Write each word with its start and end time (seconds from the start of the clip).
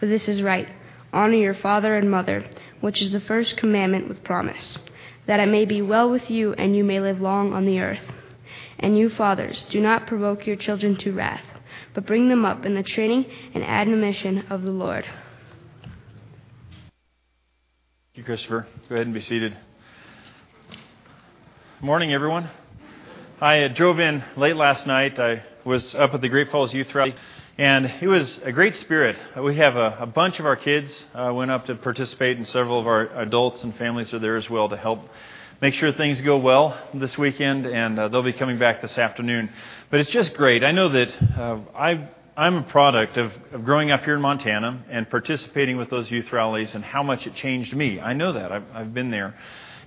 For 0.00 0.06
this 0.06 0.26
is 0.26 0.42
right. 0.42 0.68
Honor 1.12 1.34
your 1.34 1.54
father 1.54 1.96
and 1.96 2.10
mother, 2.10 2.44
which 2.80 3.02
is 3.02 3.12
the 3.12 3.20
first 3.20 3.56
commandment 3.56 4.08
with 4.08 4.24
promise, 4.24 4.78
that 5.26 5.40
it 5.40 5.46
may 5.46 5.66
be 5.66 5.82
well 5.82 6.10
with 6.10 6.30
you 6.30 6.54
and 6.54 6.74
you 6.74 6.82
may 6.82 6.98
live 7.00 7.20
long 7.20 7.52
on 7.52 7.66
the 7.66 7.80
earth. 7.80 8.00
And 8.78 8.96
you, 8.96 9.10
fathers, 9.10 9.64
do 9.70 9.80
not 9.80 10.06
provoke 10.06 10.46
your 10.46 10.56
children 10.56 10.96
to 10.96 11.12
wrath, 11.12 11.44
but 11.92 12.06
bring 12.06 12.28
them 12.28 12.46
up 12.46 12.64
in 12.64 12.74
the 12.74 12.82
training 12.82 13.26
and 13.52 13.62
admonition 13.62 14.46
of 14.48 14.62
the 14.62 14.70
Lord. 14.70 15.04
Thank 18.12 18.14
you, 18.14 18.24
Christopher. 18.24 18.66
Go 18.88 18.94
ahead 18.94 19.06
and 19.06 19.14
be 19.14 19.20
seated. 19.20 19.56
Morning, 21.82 22.12
everyone. 22.12 22.48
I 23.40 23.68
drove 23.68 24.00
in 24.00 24.22
late 24.36 24.56
last 24.56 24.86
night. 24.86 25.18
I 25.18 25.42
was 25.64 25.94
up 25.94 26.14
at 26.14 26.20
the 26.20 26.28
Great 26.28 26.50
Falls 26.50 26.74
Youth 26.74 26.94
Rally, 26.94 27.14
and 27.60 27.92
it 28.00 28.06
was 28.08 28.40
a 28.42 28.52
great 28.52 28.74
spirit. 28.76 29.18
We 29.38 29.56
have 29.56 29.76
a, 29.76 29.98
a 30.00 30.06
bunch 30.06 30.40
of 30.40 30.46
our 30.46 30.56
kids 30.56 30.90
uh, 31.14 31.30
went 31.34 31.50
up 31.50 31.66
to 31.66 31.74
participate, 31.74 32.38
and 32.38 32.48
several 32.48 32.80
of 32.80 32.86
our 32.86 33.08
adults 33.20 33.62
and 33.64 33.76
families 33.76 34.14
are 34.14 34.18
there 34.18 34.36
as 34.36 34.48
well 34.48 34.70
to 34.70 34.78
help 34.78 35.06
make 35.60 35.74
sure 35.74 35.92
things 35.92 36.22
go 36.22 36.38
well 36.38 36.74
this 36.94 37.18
weekend, 37.18 37.66
and 37.66 37.98
uh, 37.98 38.08
they'll 38.08 38.22
be 38.22 38.32
coming 38.32 38.58
back 38.58 38.80
this 38.80 38.96
afternoon. 38.96 39.50
But 39.90 40.00
it's 40.00 40.08
just 40.08 40.32
great. 40.38 40.64
I 40.64 40.70
know 40.72 40.88
that 40.88 41.22
uh, 41.38 41.58
I 41.76 42.08
I'm 42.34 42.56
a 42.56 42.62
product 42.62 43.18
of, 43.18 43.30
of 43.52 43.62
growing 43.62 43.90
up 43.90 44.04
here 44.04 44.14
in 44.14 44.22
Montana 44.22 44.82
and 44.88 45.10
participating 45.10 45.76
with 45.76 45.90
those 45.90 46.10
youth 46.10 46.32
rallies 46.32 46.74
and 46.74 46.82
how 46.82 47.02
much 47.02 47.26
it 47.26 47.34
changed 47.34 47.76
me. 47.76 48.00
I 48.00 48.14
know 48.14 48.32
that. 48.32 48.52
I've, 48.52 48.64
I've 48.72 48.94
been 48.94 49.10
there. 49.10 49.34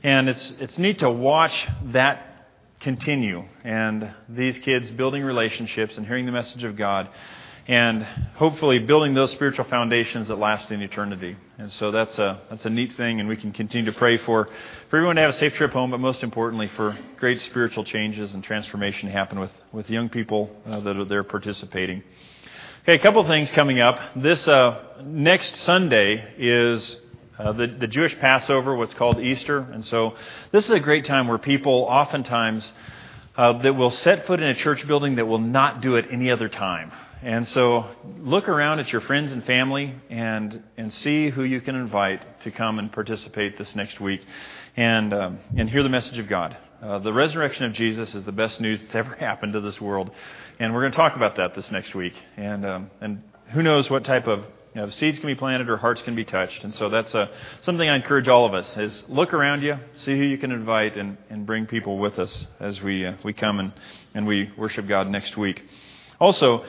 And 0.04 0.30
it's, 0.30 0.54
it's 0.60 0.78
neat 0.78 1.00
to 1.00 1.10
watch 1.10 1.68
that 1.86 2.52
continue 2.82 3.46
and 3.64 4.14
these 4.30 4.60
kids 4.60 4.92
building 4.92 5.24
relationships 5.24 5.98
and 5.98 6.06
hearing 6.06 6.28
the 6.28 6.32
message 6.32 6.64
of 6.64 6.76
God 6.76 7.10
and 7.68 8.04
hopefully 8.36 8.80
building 8.80 9.14
those 9.14 9.32
spiritual 9.32 9.64
foundations 9.66 10.28
that 10.28 10.36
last 10.36 10.72
in 10.72 10.82
eternity. 10.82 11.38
And 11.58 11.72
so 11.72 11.92
that's 11.92 12.18
a, 12.20 12.42
that's 12.50 12.66
a 12.66 12.70
neat 12.70 12.96
thing, 12.96 13.20
and 13.20 13.30
we 13.30 13.38
can 13.38 13.54
continue 13.54 13.90
to 13.92 13.98
pray 13.98 14.18
for, 14.18 14.50
for 14.90 14.98
everyone 14.98 15.16
to 15.16 15.22
have 15.22 15.30
a 15.30 15.38
safe 15.38 15.54
trip 15.54 15.72
home, 15.72 15.92
but 15.92 16.00
most 16.00 16.24
importantly, 16.24 16.68
for 16.76 16.98
great 17.18 17.40
spiritual 17.40 17.86
changes 17.86 18.34
and 18.34 18.44
transformation 18.44 19.08
to 19.08 19.14
happen 19.14 19.40
with, 19.40 19.52
with 19.72 19.90
young 19.90 20.10
people 20.10 20.50
uh, 20.66 20.82
that 20.82 20.98
are 20.98 21.06
there 21.06 21.24
participating. 21.24 22.04
Okay, 22.84 22.96
a 22.96 23.00
couple 23.00 23.26
things 23.26 23.50
coming 23.52 23.80
up. 23.80 23.98
This 24.14 24.46
uh, 24.46 24.84
next 25.06 25.56
Sunday 25.58 26.34
is 26.38 27.00
uh, 27.40 27.54
the, 27.54 27.68
the 27.68 27.88
Jewish 27.88 28.18
Passover, 28.20 28.76
what's 28.76 28.94
called 28.94 29.20
Easter. 29.20 29.60
And 29.60 29.86
so 29.86 30.16
this 30.52 30.66
is 30.66 30.72
a 30.72 30.82
great 30.82 31.06
time 31.06 31.30
where 31.30 31.38
people 31.38 31.88
oftentimes 31.90 32.70
uh, 33.38 33.54
that 33.62 33.76
will 33.76 33.90
set 33.90 34.28
foot 34.28 34.42
in 34.42 34.50
a 34.50 34.54
church 34.54 34.86
building 34.86 35.16
that 35.16 35.26
will 35.26 35.40
not 35.40 35.82
do 35.82 35.96
it 35.96 36.08
any 36.12 36.30
other 36.30 36.50
time. 36.50 36.92
And 37.24 37.48
so 37.48 37.86
look 38.20 38.50
around 38.50 38.80
at 38.80 38.92
your 38.92 39.00
friends 39.00 39.32
and 39.32 39.46
family 39.46 39.96
and, 40.10 40.62
and 40.76 40.94
see 40.94 41.30
who 41.30 41.46
you 41.46 41.62
can 41.62 41.74
invite 41.74 42.42
to 42.42 42.52
come 42.52 42.80
and 42.80 42.92
participate 42.92 43.58
this 43.58 43.74
next 43.78 44.02
week 44.02 44.20
and, 44.76 45.14
um, 45.14 45.40
and 45.56 45.70
hear 45.70 45.84
the 45.84 45.90
message 45.90 46.18
of 46.18 46.28
God. 46.28 46.58
Uh, 46.82 47.00
the 47.00 47.14
resurrection 47.14 47.64
of 47.64 47.72
Jesus 47.72 48.14
is 48.14 48.26
the 48.26 48.34
best 48.34 48.60
news 48.60 48.82
that's 48.82 48.96
ever 48.96 49.16
happened 49.16 49.54
to 49.54 49.62
this 49.62 49.80
world. 49.80 50.12
And 50.60 50.74
we're 50.74 50.82
going 50.82 50.92
to 50.92 50.98
talk 50.98 51.16
about 51.16 51.38
that 51.38 51.56
this 51.56 51.72
next 51.72 51.96
week. 51.96 52.14
And, 52.36 52.66
um, 52.66 52.92
and 53.00 53.24
who 53.52 53.64
knows 53.64 53.90
what 53.90 54.04
type 54.04 54.28
of 54.28 54.40
you 54.76 54.82
know, 54.82 54.90
seeds 54.90 55.18
can 55.18 55.28
be 55.28 55.36
planted 55.36 55.70
or 55.70 55.78
hearts 55.78 56.02
can 56.02 56.16
be 56.16 56.26
touched. 56.26 56.66
And 56.66 56.76
so 56.76 56.90
that's 56.90 57.16
uh, 57.16 57.28
something 57.62 57.88
I 57.88 57.96
encourage 57.96 58.28
all 58.28 58.46
of 58.46 58.54
us 58.54 58.76
is 58.76 59.02
look 59.08 59.34
around 59.34 59.62
you, 59.62 59.78
see 59.96 60.18
who 60.18 60.26
you 60.26 60.38
can 60.38 60.52
invite 60.52 60.98
and, 60.98 61.18
and 61.30 61.46
bring 61.46 61.68
people 61.68 62.00
with 62.00 62.20
us 62.20 62.48
as 62.60 62.82
we, 62.82 63.06
uh, 63.06 63.14
we 63.24 63.32
come 63.32 63.62
and, 63.62 63.72
and 64.14 64.28
we 64.28 64.52
worship 64.58 64.88
God 64.90 65.08
next 65.08 65.38
week. 65.38 65.64
Also, 66.20 66.66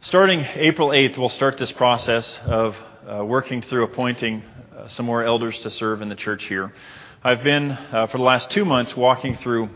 starting 0.00 0.40
April 0.54 0.90
8th, 0.90 1.18
we'll 1.18 1.28
start 1.28 1.58
this 1.58 1.72
process 1.72 2.38
of 2.44 2.76
uh, 3.06 3.24
working 3.24 3.62
through 3.62 3.84
appointing 3.84 4.42
uh, 4.76 4.88
some 4.88 5.06
more 5.06 5.24
elders 5.24 5.58
to 5.60 5.70
serve 5.70 6.02
in 6.02 6.08
the 6.08 6.14
church 6.14 6.44
here. 6.44 6.72
I've 7.24 7.42
been, 7.42 7.72
uh, 7.72 8.06
for 8.08 8.18
the 8.18 8.24
last 8.24 8.50
two 8.50 8.64
months, 8.64 8.96
walking 8.96 9.36
through 9.38 9.70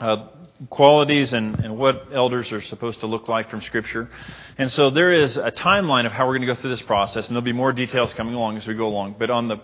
uh, 0.00 0.28
qualities 0.68 1.32
and, 1.32 1.58
and 1.60 1.78
what 1.78 2.08
elders 2.12 2.52
are 2.52 2.62
supposed 2.62 3.00
to 3.00 3.06
look 3.06 3.28
like 3.28 3.50
from 3.50 3.62
Scripture. 3.62 4.10
And 4.58 4.70
so 4.70 4.90
there 4.90 5.12
is 5.12 5.36
a 5.36 5.50
timeline 5.50 6.06
of 6.06 6.12
how 6.12 6.26
we're 6.26 6.38
going 6.38 6.48
to 6.48 6.54
go 6.54 6.60
through 6.60 6.70
this 6.70 6.82
process, 6.82 7.28
and 7.28 7.36
there'll 7.36 7.42
be 7.44 7.52
more 7.52 7.72
details 7.72 8.12
coming 8.14 8.34
along 8.34 8.58
as 8.58 8.66
we 8.66 8.74
go 8.74 8.88
along. 8.88 9.16
But 9.18 9.30
on 9.30 9.48
the, 9.48 9.60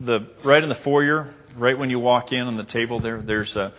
the 0.00 0.26
right 0.44 0.62
in 0.62 0.68
the 0.68 0.76
foyer, 0.76 1.34
right 1.56 1.78
when 1.78 1.90
you 1.90 2.00
walk 2.00 2.32
in 2.32 2.40
on 2.40 2.56
the 2.56 2.64
table 2.64 3.00
there, 3.00 3.20
there's 3.20 3.54
a, 3.54 3.72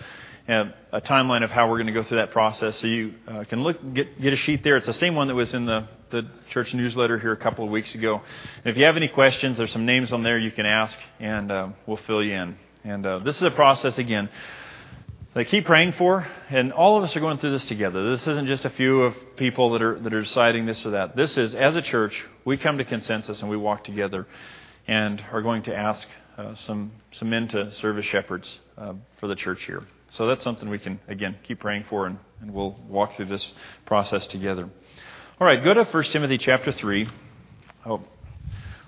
a, 0.47 1.01
timeline 1.01 1.43
of 1.43 1.51
how 1.51 1.69
we're 1.69 1.77
going 1.77 1.87
to 1.87 1.93
go 1.93 2.03
through 2.03 2.17
that 2.17 2.31
process. 2.31 2.77
So 2.79 2.87
you 2.87 3.15
uh, 3.27 3.43
can 3.43 3.63
look 3.63 3.77
get 3.93 4.21
get 4.21 4.33
a 4.33 4.37
sheet 4.37 4.63
there. 4.63 4.77
It's 4.77 4.85
the 4.85 4.93
same 4.93 5.15
one 5.15 5.27
that 5.27 5.35
was 5.35 5.53
in 5.53 5.65
the 5.65 5.87
the 6.09 6.27
church 6.51 6.73
newsletter 6.73 7.19
here 7.19 7.33
a 7.33 7.37
couple 7.37 7.65
of 7.65 7.71
weeks 7.71 7.93
ago. 7.93 8.21
And 8.63 8.71
if 8.71 8.77
you 8.77 8.85
have 8.85 8.95
any 8.95 9.09
questions, 9.09 9.57
there's 9.57 9.71
some 9.71 9.85
names 9.85 10.13
on 10.13 10.23
there 10.23 10.37
you 10.37 10.51
can 10.51 10.65
ask, 10.65 10.97
and 11.19 11.51
uh, 11.51 11.69
we'll 11.85 11.97
fill 11.97 12.23
you 12.23 12.33
in. 12.33 12.57
And 12.83 13.05
uh, 13.05 13.19
this 13.19 13.35
is 13.35 13.43
a 13.43 13.51
process 13.51 13.97
again 13.97 14.29
that 15.33 15.45
keep 15.45 15.65
praying 15.65 15.91
for, 15.93 16.25
and 16.49 16.71
all 16.71 16.97
of 16.97 17.03
us 17.03 17.15
are 17.15 17.19
going 17.19 17.37
through 17.39 17.51
this 17.51 17.65
together. 17.65 18.09
This 18.11 18.25
isn't 18.25 18.47
just 18.47 18.63
a 18.63 18.69
few 18.69 19.03
of 19.03 19.15
people 19.35 19.71
that 19.71 19.81
are 19.81 19.99
that 19.99 20.13
are 20.13 20.21
deciding 20.21 20.65
this 20.65 20.85
or 20.85 20.91
that. 20.91 21.15
This 21.15 21.37
is, 21.37 21.53
as 21.55 21.75
a 21.75 21.81
church, 21.81 22.23
we 22.45 22.55
come 22.57 22.77
to 22.77 22.85
consensus 22.85 23.41
and 23.41 23.49
we 23.49 23.57
walk 23.57 23.83
together, 23.83 24.25
and 24.87 25.21
are 25.33 25.41
going 25.41 25.63
to 25.63 25.75
ask 25.75 26.07
uh, 26.37 26.55
some 26.55 26.93
some 27.11 27.29
men 27.29 27.49
to 27.49 27.73
serve 27.75 27.97
as 27.97 28.05
shepherds 28.05 28.59
uh, 28.77 28.93
for 29.19 29.27
the 29.27 29.35
church 29.35 29.63
here. 29.65 29.83
So 30.11 30.27
that's 30.27 30.43
something 30.43 30.69
we 30.69 30.79
can 30.79 30.99
again 31.07 31.37
keep 31.43 31.59
praying 31.59 31.85
for, 31.89 32.05
and, 32.05 32.17
and 32.41 32.53
we'll 32.53 32.75
walk 32.87 33.15
through 33.15 33.25
this 33.25 33.53
process 33.85 34.27
together. 34.27 34.69
All 35.39 35.47
right, 35.47 35.63
go 35.63 35.73
to 35.73 35.83
1 35.83 36.03
Timothy 36.05 36.37
chapter 36.37 36.71
three. 36.71 37.09
Oh, 37.85 38.01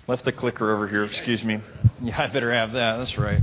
left 0.08 0.26
the 0.26 0.32
clicker 0.32 0.74
over 0.74 0.88
here. 0.88 1.04
Excuse 1.04 1.44
me. 1.44 1.62
Yeah, 2.02 2.22
I 2.22 2.28
better 2.28 2.54
have 2.54 2.74
that. 2.74 2.98
That's 2.98 3.18
right. 3.18 3.42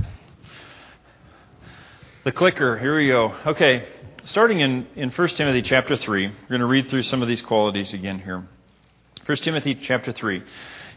The 2.27 2.33
clicker, 2.33 2.77
here 2.77 2.97
we 2.97 3.07
go. 3.07 3.33
Okay, 3.45 3.87
starting 4.25 4.59
in, 4.59 4.85
in 4.97 5.11
1 5.11 5.27
Timothy 5.29 5.61
chapter 5.61 5.95
3, 5.95 6.27
we're 6.27 6.47
going 6.49 6.59
to 6.59 6.67
read 6.67 6.89
through 6.89 7.03
some 7.03 7.21
of 7.21 7.29
these 7.29 7.41
qualities 7.41 7.93
again 7.93 8.19
here. 8.19 8.45
1 9.25 9.37
Timothy 9.37 9.75
chapter 9.75 10.11
3. 10.11 10.43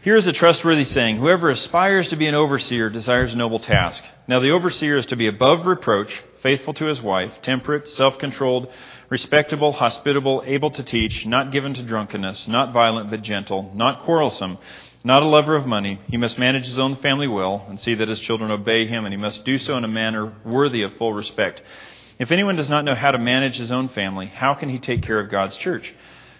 Here 0.01 0.17
is 0.17 0.27
a 0.27 0.33
trustworthy 0.33 0.83
saying 0.83 1.17
Whoever 1.17 1.49
aspires 1.49 2.09
to 2.09 2.17
be 2.17 2.27
an 2.27 2.35
overseer 2.35 2.89
desires 2.89 3.33
a 3.33 3.37
noble 3.37 3.59
task. 3.59 4.03
Now, 4.27 4.41
the 4.41 4.51
overseer 4.51 4.97
is 4.97 5.05
to 5.05 5.15
be 5.15 5.27
above 5.27 5.65
reproach, 5.65 6.21
faithful 6.41 6.73
to 6.75 6.85
his 6.85 7.01
wife, 7.01 7.33
temperate, 7.41 7.87
self 7.87 8.17
controlled, 8.17 8.67
respectable, 9.09 9.73
hospitable, 9.73 10.43
able 10.45 10.71
to 10.71 10.83
teach, 10.83 11.25
not 11.25 11.51
given 11.51 11.73
to 11.73 11.83
drunkenness, 11.83 12.47
not 12.47 12.73
violent 12.73 13.09
but 13.09 13.21
gentle, 13.21 13.71
not 13.75 14.03
quarrelsome 14.03 14.57
not 15.03 15.23
a 15.23 15.25
lover 15.25 15.55
of 15.55 15.65
money. 15.65 15.99
He 16.07 16.17
must 16.17 16.37
manage 16.37 16.65
his 16.65 16.77
own 16.77 16.95
family 16.97 17.27
well 17.27 17.65
and 17.67 17.79
see 17.79 17.95
that 17.95 18.07
his 18.07 18.19
children 18.19 18.51
obey 18.51 18.85
him, 18.85 19.05
and 19.05 19.13
he 19.13 19.17
must 19.17 19.43
do 19.45 19.57
so 19.57 19.77
in 19.77 19.83
a 19.83 19.87
manner 19.87 20.33
worthy 20.45 20.83
of 20.83 20.95
full 20.97 21.13
respect. 21.13 21.61
If 22.19 22.31
anyone 22.31 22.55
does 22.55 22.69
not 22.69 22.85
know 22.85 22.93
how 22.93 23.11
to 23.11 23.17
manage 23.17 23.57
his 23.57 23.71
own 23.71 23.89
family, 23.89 24.27
how 24.27 24.53
can 24.53 24.69
he 24.69 24.77
take 24.77 25.01
care 25.01 25.19
of 25.19 25.31
God's 25.31 25.55
church? 25.57 25.91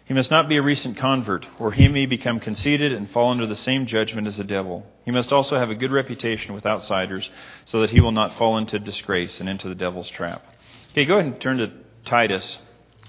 He 0.05 0.13
must 0.13 0.31
not 0.31 0.49
be 0.49 0.57
a 0.57 0.61
recent 0.61 0.97
convert, 0.97 1.45
or 1.59 1.71
he 1.71 1.87
may 1.87 2.05
become 2.05 2.39
conceited 2.39 2.91
and 2.91 3.09
fall 3.09 3.31
under 3.31 3.45
the 3.45 3.55
same 3.55 3.85
judgment 3.85 4.27
as 4.27 4.37
the 4.37 4.43
devil. 4.43 4.85
He 5.05 5.11
must 5.11 5.31
also 5.31 5.57
have 5.57 5.69
a 5.69 5.75
good 5.75 5.91
reputation 5.91 6.53
with 6.53 6.65
outsiders, 6.65 7.29
so 7.65 7.81
that 7.81 7.91
he 7.91 8.01
will 8.01 8.11
not 8.11 8.37
fall 8.37 8.57
into 8.57 8.79
disgrace 8.79 9.39
and 9.39 9.47
into 9.47 9.69
the 9.69 9.75
devil's 9.75 10.09
trap. 10.09 10.43
Okay, 10.91 11.05
go 11.05 11.17
ahead 11.17 11.31
and 11.31 11.41
turn 11.41 11.57
to 11.57 11.71
Titus 12.05 12.57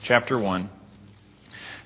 chapter 0.02 0.38
1. 0.38 0.70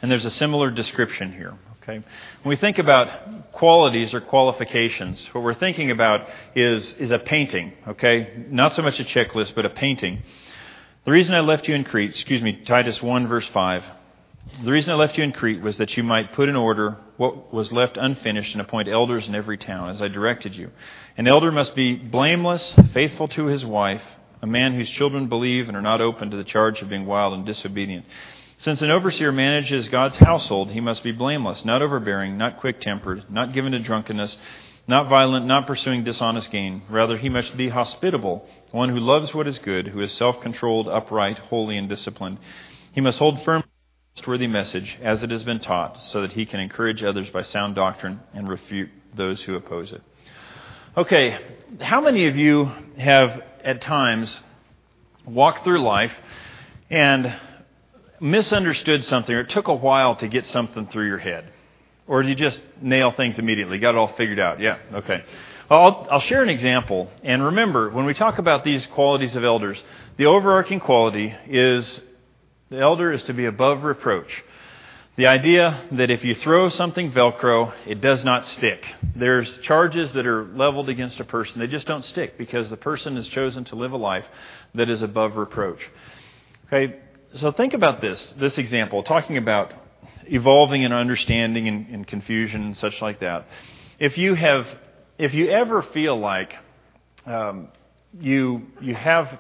And 0.03 0.11
there's 0.11 0.25
a 0.27 0.31
similar 0.31 0.71
description 0.71 1.33
here. 1.33 1.55
Okay? 1.83 1.99
When 2.43 2.50
we 2.50 2.56
think 2.56 2.78
about 2.78 3.53
qualities 3.53 4.12
or 4.12 4.21
qualifications, 4.21 5.25
what 5.33 5.45
we're 5.45 5.55
thinking 5.55 5.91
about 5.91 6.28
is, 6.55 6.93
is 6.95 7.12
a 7.12 7.19
painting, 7.19 7.72
okay? 7.87 8.45
Not 8.50 8.75
so 8.75 8.83
much 8.83 8.99
a 8.99 9.05
checklist, 9.05 9.55
but 9.55 9.65
a 9.65 9.71
painting. 9.71 10.22
The 11.05 11.12
reason 11.12 11.34
I 11.37 11.41
left 11.41 11.69
you 11.69 11.75
in 11.77 11.84
Crete, 11.84 12.11
excuse 12.11 12.43
me, 12.43 12.61
Titus 12.65 13.00
1, 13.00 13.28
verse 13.28 13.49
5. 13.49 13.84
The 14.65 14.73
reason 14.73 14.95
I 14.95 14.97
left 14.97 15.19
you 15.19 15.25
in 15.25 15.33
Crete 15.33 15.61
was 15.61 15.77
that 15.77 15.97
you 15.97 16.03
might 16.03 16.33
put 16.33 16.49
in 16.49 16.57
order 16.57 16.97
what 17.19 17.53
was 17.53 17.73
left 17.73 17.97
unfinished 17.97 18.53
and 18.53 18.61
appoint 18.62 18.89
elders 18.89 19.29
in 19.29 19.34
every 19.34 19.59
town, 19.59 19.91
as 19.91 20.01
I 20.01 20.09
directed 20.09 20.54
you. 20.54 20.71
An 21.19 21.27
elder 21.27 21.53
must 21.53 21.75
be 21.75 21.95
blameless, 21.95 22.75
faithful 22.95 23.28
to 23.28 23.47
his 23.47 23.65
wife, 23.66 24.03
a 24.41 24.47
man 24.47 24.75
whose 24.75 24.89
children 24.89 25.28
believe 25.28 25.69
and 25.69 25.77
are 25.77 25.83
not 25.83 26.01
open 26.01 26.31
to 26.31 26.37
the 26.37 26.45
charge 26.45 26.81
of 26.81 26.89
being 26.89 27.04
wild 27.07 27.34
and 27.34 27.45
disobedient. 27.45 28.07
Since 28.59 28.81
an 28.81 28.91
overseer 28.91 29.31
manages 29.31 29.89
God's 29.91 30.16
household, 30.16 30.71
he 30.71 30.81
must 30.81 31.03
be 31.03 31.13
blameless, 31.13 31.65
not 31.65 31.83
overbearing, 31.83 32.39
not 32.39 32.59
quick 32.59 32.81
tempered, 32.81 33.31
not 33.31 33.53
given 33.53 33.72
to 33.72 33.78
drunkenness, 33.78 34.39
not 34.89 35.09
violent, 35.10 35.47
not 35.47 35.66
pursuing 35.66 36.04
dishonest 36.04 36.51
gain. 36.51 36.83
Rather, 36.89 37.19
he 37.19 37.28
must 37.28 37.57
be 37.57 37.69
hospitable, 37.69 38.49
one 38.71 38.89
who 38.89 39.01
loves 39.01 39.34
what 39.34 39.49
is 39.49 39.59
good, 39.59 39.89
who 39.89 40.01
is 40.01 40.13
self 40.13 40.41
controlled, 40.41 40.89
upright, 40.89 41.39
holy, 41.39 41.77
and 41.77 41.89
disciplined. 41.89 42.39
He 42.92 43.03
must 43.03 43.19
hold 43.19 43.42
firm 43.42 43.63
trustworthy 44.16 44.47
message 44.47 44.97
as 45.03 45.22
it 45.22 45.30
has 45.30 45.45
been 45.45 45.60
taught, 45.60 46.03
so 46.03 46.22
that 46.22 46.33
he 46.33 46.47
can 46.47 46.59
encourage 46.59 47.04
others 47.04 47.28
by 47.28 47.42
sound 47.42 47.74
doctrine 47.74 48.18
and 48.33 48.48
refute 48.48 48.89
those 49.15 49.42
who 49.42 49.54
oppose 49.54 49.92
it. 49.92 50.01
Okay, 50.97 51.39
how 51.83 52.01
many 52.01 52.27
of 52.27 52.34
you 52.34 52.72
have 52.97 53.42
at 53.63 53.83
times 53.83 54.41
walked 55.27 55.65
through 55.65 55.83
life 55.83 56.15
and 56.89 57.36
misunderstood 58.18 59.04
something 59.04 59.34
or 59.34 59.41
it 59.41 59.51
took 59.51 59.68
a 59.68 59.74
while 59.74 60.16
to 60.16 60.28
get 60.28 60.47
something 60.47 60.86
through 60.86 61.07
your 61.07 61.18
head. 61.18 61.45
Or 62.07 62.22
do 62.22 62.28
you 62.30 62.34
just 62.34 62.63
nail 62.80 63.10
things 63.10 63.39
immediately? 63.39 63.78
Got 63.78 63.97
it 63.97 63.98
all 63.98 64.15
figured 64.15 64.39
out? 64.39 64.60
Yeah, 64.60 64.78
okay. 64.95 65.24
Well, 65.68 65.80
I'll, 65.80 66.09
I'll 66.13 66.21
share 66.21 66.42
an 66.42 66.48
example. 66.48 67.10
And 67.22 67.45
remember, 67.45 67.91
when 67.91 68.07
we 68.07 68.15
talk 68.15 68.39
about 68.39 68.65
these 68.65 68.86
qualities 68.86 69.36
of 69.36 69.45
elders, 69.45 69.83
the 70.16 70.24
overarching 70.24 70.80
quality 70.80 71.34
is 71.47 72.01
the 72.68 72.78
elder 72.78 73.13
is 73.13 73.22
to 73.24 73.34
be 73.34 73.47
above 73.47 73.84
reproach. 73.84 74.45
The 75.16 75.28
idea 75.28 75.84
that 75.92 76.10
if 76.10 76.24
you 76.24 76.34
throw 76.34 76.68
something 76.68 77.10
Velcro, 77.10 77.72
it 77.86 78.03
does 78.03 78.22
not 78.22 78.47
stick. 78.48 78.84
There's 79.15 79.57
charges 79.59 80.13
that 80.13 80.27
are 80.27 80.45
leveled 80.45 80.91
against 80.91 81.18
a 81.21 81.24
person. 81.24 81.59
They 81.59 81.68
just 81.68 81.86
don't 81.86 82.04
stick 82.04 82.36
because 82.36 82.68
the 82.68 82.77
person 82.77 83.16
has 83.16 83.27
chosen 83.28 83.65
to 83.66 83.77
live 83.77 83.92
a 83.92 83.97
life 83.97 84.27
that 84.74 84.91
is 84.91 85.01
above 85.01 85.36
reproach. 85.36 85.80
Okay, 86.66 86.98
so 87.36 87.51
think 87.51 87.72
about 87.72 88.03
this, 88.03 88.34
this 88.39 88.59
example, 88.59 89.03
talking 89.03 89.39
about 89.39 89.72
evolving 90.24 90.84
and 90.84 90.92
understanding 90.92 91.66
and, 91.66 91.86
and 91.86 92.07
confusion 92.07 92.63
and 92.63 92.77
such 92.77 93.01
like 93.01 93.21
that. 93.21 93.47
If 93.98 94.18
you 94.18 94.34
have, 94.34 94.66
if 95.16 95.33
you 95.33 95.48
ever 95.48 95.83
feel 95.83 96.18
like 96.18 96.54
um, 97.24 97.68
you 98.21 98.66
you 98.80 98.95
have, 98.95 99.39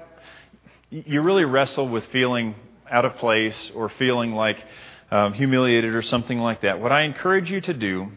you 0.90 1.20
really 1.20 1.44
wrestle 1.44 1.88
with 1.88 2.06
feeling 2.06 2.54
out 2.90 3.04
of 3.04 3.16
place 3.16 3.70
or 3.74 3.88
feeling 3.88 4.34
like 4.34 4.62
um, 5.10 5.32
humiliated 5.32 5.94
or 5.94 6.02
something 6.02 6.38
like 6.38 6.62
that, 6.62 6.80
what 6.80 6.92
I 6.92 7.02
encourage 7.02 7.50
you 7.50 7.60
to 7.62 7.74
do 7.74 8.08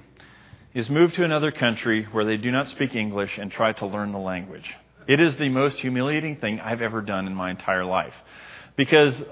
is 0.74 0.89
move 0.89 1.13
to 1.13 1.24
another 1.24 1.51
country 1.51 2.07
where 2.12 2.25
they 2.25 2.38
do 2.38 2.51
not 2.51 2.69
speak 2.69 2.95
English 2.95 3.38
and 3.38 3.51
try 3.51 3.74
to 3.74 3.86
learn 3.86 4.12
the 4.12 4.19
language. 4.19 4.69
It 5.07 5.19
is 5.19 5.36
the 5.38 5.50
most 5.50 5.80
humiliating 5.80 6.38
thing 6.38 6.60
I've 6.60 6.81
ever 6.81 7.01
done 7.01 7.25
in 7.25 7.33
my 7.33 7.50
entire 7.50 7.86
life. 7.86 8.13
Because 8.75 9.24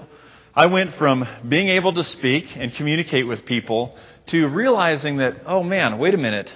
I 0.54 0.66
went 0.66 0.94
from 0.96 1.26
being 1.48 1.68
able 1.68 1.92
to 1.92 2.02
speak 2.02 2.56
and 2.56 2.74
communicate 2.74 3.26
with 3.26 3.44
people 3.44 3.96
to 4.26 4.48
realizing 4.48 5.18
that, 5.18 5.42
oh 5.46 5.62
man, 5.62 5.98
wait 5.98 6.14
a 6.14 6.18
minute, 6.18 6.52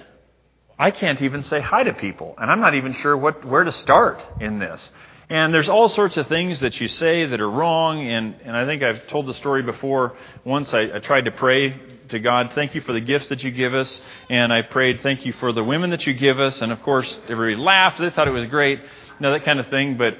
I 0.77 0.91
can't 0.91 1.21
even 1.21 1.43
say 1.43 1.61
hi 1.61 1.83
to 1.83 1.93
people, 1.93 2.35
and 2.37 2.51
I'm 2.51 2.59
not 2.59 2.75
even 2.75 2.93
sure 2.93 3.15
what, 3.15 3.45
where 3.45 3.63
to 3.63 3.71
start 3.71 4.21
in 4.41 4.59
this. 4.59 4.91
And 5.33 5.51
there's 5.51 5.67
all 5.67 5.89
sorts 5.89 6.15
of 6.17 6.27
things 6.27 6.59
that 6.59 6.79
you 6.79 6.87
say 6.87 7.25
that 7.25 7.41
are 7.41 7.49
wrong. 7.49 8.07
And, 8.07 8.35
and 8.45 8.55
I 8.55 8.67
think 8.67 8.83
I've 8.83 9.07
told 9.07 9.25
the 9.25 9.33
story 9.33 9.63
before. 9.63 10.15
Once 10.45 10.71
I, 10.75 10.81
I 10.81 10.99
tried 10.99 11.25
to 11.25 11.31
pray 11.31 11.75
to 12.09 12.19
God, 12.19 12.51
thank 12.53 12.75
you 12.75 12.81
for 12.81 12.93
the 12.93 13.01
gifts 13.01 13.29
that 13.29 13.43
you 13.43 13.49
give 13.49 13.73
us. 13.73 13.99
And 14.29 14.53
I 14.53 14.61
prayed, 14.61 15.01
thank 15.01 15.25
you 15.25 15.33
for 15.33 15.51
the 15.51 15.63
women 15.63 15.89
that 15.89 16.05
you 16.05 16.13
give 16.13 16.39
us. 16.39 16.61
And 16.61 16.71
of 16.71 16.83
course, 16.83 17.19
everybody 17.27 17.59
laughed. 17.59 17.97
They 17.97 18.11
thought 18.11 18.27
it 18.27 18.31
was 18.31 18.45
great. 18.45 18.77
You 18.79 18.85
know, 19.21 19.31
that 19.33 19.43
kind 19.43 19.59
of 19.59 19.65
thing. 19.69 19.97
But 19.97 20.19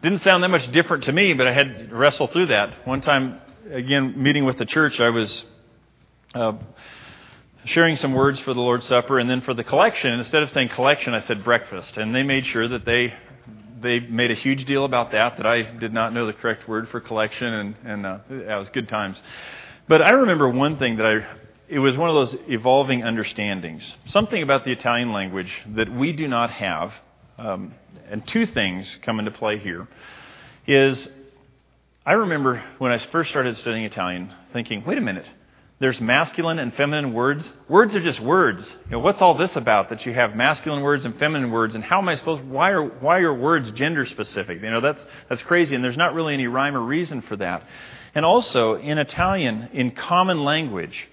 didn't 0.00 0.20
sound 0.20 0.42
that 0.42 0.48
much 0.48 0.72
different 0.72 1.04
to 1.04 1.12
me, 1.12 1.34
but 1.34 1.46
I 1.46 1.52
had 1.52 1.90
to 1.90 1.94
wrestle 1.94 2.28
through 2.28 2.46
that. 2.46 2.86
One 2.86 3.02
time, 3.02 3.42
again, 3.70 4.14
meeting 4.16 4.46
with 4.46 4.56
the 4.56 4.66
church, 4.66 4.98
I 4.98 5.10
was. 5.10 5.44
Uh, 6.34 6.54
sharing 7.66 7.96
some 7.96 8.12
words 8.12 8.40
for 8.40 8.52
the 8.52 8.60
Lord's 8.60 8.86
Supper, 8.86 9.18
and 9.18 9.30
then 9.30 9.40
for 9.40 9.54
the 9.54 9.64
collection, 9.64 10.12
instead 10.12 10.42
of 10.42 10.50
saying 10.50 10.68
collection, 10.70 11.14
I 11.14 11.20
said 11.20 11.42
breakfast. 11.44 11.96
And 11.96 12.14
they 12.14 12.22
made 12.22 12.44
sure 12.44 12.68
that 12.68 12.84
they 12.84 13.14
they 13.84 14.00
made 14.00 14.32
a 14.32 14.34
huge 14.34 14.64
deal 14.64 14.84
about 14.84 15.12
that, 15.12 15.36
that 15.36 15.46
I 15.46 15.62
did 15.62 15.92
not 15.92 16.12
know 16.12 16.26
the 16.26 16.32
correct 16.32 16.66
word 16.66 16.88
for 16.88 17.00
collection, 17.00 17.46
and, 17.46 17.76
and 17.84 18.06
uh, 18.06 18.18
it 18.28 18.58
was 18.58 18.70
good 18.70 18.88
times. 18.88 19.22
But 19.86 20.02
I 20.02 20.10
remember 20.10 20.48
one 20.48 20.78
thing 20.78 20.96
that 20.96 21.06
I, 21.06 21.26
it 21.68 21.78
was 21.78 21.96
one 21.96 22.08
of 22.08 22.14
those 22.14 22.36
evolving 22.48 23.04
understandings. 23.04 23.94
Something 24.06 24.42
about 24.42 24.64
the 24.64 24.72
Italian 24.72 25.12
language 25.12 25.52
that 25.74 25.92
we 25.92 26.12
do 26.12 26.26
not 26.26 26.50
have, 26.50 26.92
um, 27.38 27.74
and 28.08 28.26
two 28.26 28.46
things 28.46 28.98
come 29.02 29.18
into 29.18 29.30
play 29.30 29.58
here, 29.58 29.86
is 30.66 31.06
I 32.06 32.12
remember 32.12 32.64
when 32.78 32.90
I 32.90 32.98
first 32.98 33.30
started 33.30 33.56
studying 33.58 33.84
Italian 33.84 34.32
thinking, 34.52 34.82
wait 34.84 34.98
a 34.98 35.02
minute, 35.02 35.28
there's 35.84 36.00
masculine 36.00 36.58
and 36.58 36.72
feminine 36.72 37.12
words. 37.12 37.52
Words 37.68 37.94
are 37.94 38.02
just 38.02 38.18
words. 38.18 38.66
You 38.86 38.92
know, 38.92 38.98
what's 39.00 39.20
all 39.20 39.36
this 39.36 39.54
about 39.54 39.90
that 39.90 40.06
you 40.06 40.14
have 40.14 40.34
masculine 40.34 40.82
words 40.82 41.04
and 41.04 41.14
feminine 41.18 41.50
words? 41.50 41.74
And 41.74 41.84
how 41.84 41.98
am 41.98 42.08
I 42.08 42.14
supposed? 42.14 42.42
Why 42.42 42.70
are 42.70 42.84
why 42.84 43.18
are 43.18 43.34
words 43.34 43.70
gender 43.72 44.06
specific? 44.06 44.62
You 44.62 44.70
know, 44.70 44.80
that's 44.80 45.04
that's 45.28 45.42
crazy, 45.42 45.74
and 45.74 45.84
there's 45.84 45.98
not 45.98 46.14
really 46.14 46.32
any 46.32 46.46
rhyme 46.46 46.74
or 46.74 46.80
reason 46.80 47.20
for 47.20 47.36
that. 47.36 47.64
And 48.14 48.24
also 48.24 48.76
in 48.76 48.96
Italian, 48.96 49.68
in 49.74 49.90
common 49.90 50.42
language, 50.42 51.06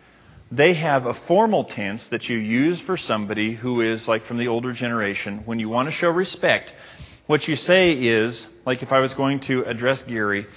they 0.53 0.73
have 0.75 1.05
a 1.05 1.15
formal 1.27 1.65
tense 1.65 2.05
that 2.05 2.29
you 2.29 2.37
use 2.37 2.79
for 2.79 2.95
somebody 2.95 3.53
who 3.53 3.81
is 3.81 4.07
like 4.07 4.25
from 4.25 4.37
the 4.37 4.47
older 4.47 4.71
generation. 4.71 5.41
When 5.43 5.59
you 5.59 5.67
want 5.67 5.89
to 5.89 5.91
show 5.91 6.11
respect, 6.11 6.73
what 7.27 7.45
you 7.45 7.57
say 7.57 7.91
is 7.91 8.47
like 8.65 8.81
if 8.81 8.93
I 8.93 8.99
was 8.99 9.13
going 9.15 9.41
to 9.41 9.65
address 9.65 10.01
Gary. 10.03 10.47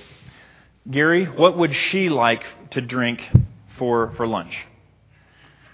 Gary, 0.89 1.25
what 1.25 1.59
would 1.59 1.75
she 1.75 2.11
like 2.11 2.45
to 2.71 2.81
drink 2.81 3.21
for, 3.79 4.13
for 4.17 4.27
lunch. 4.27 4.59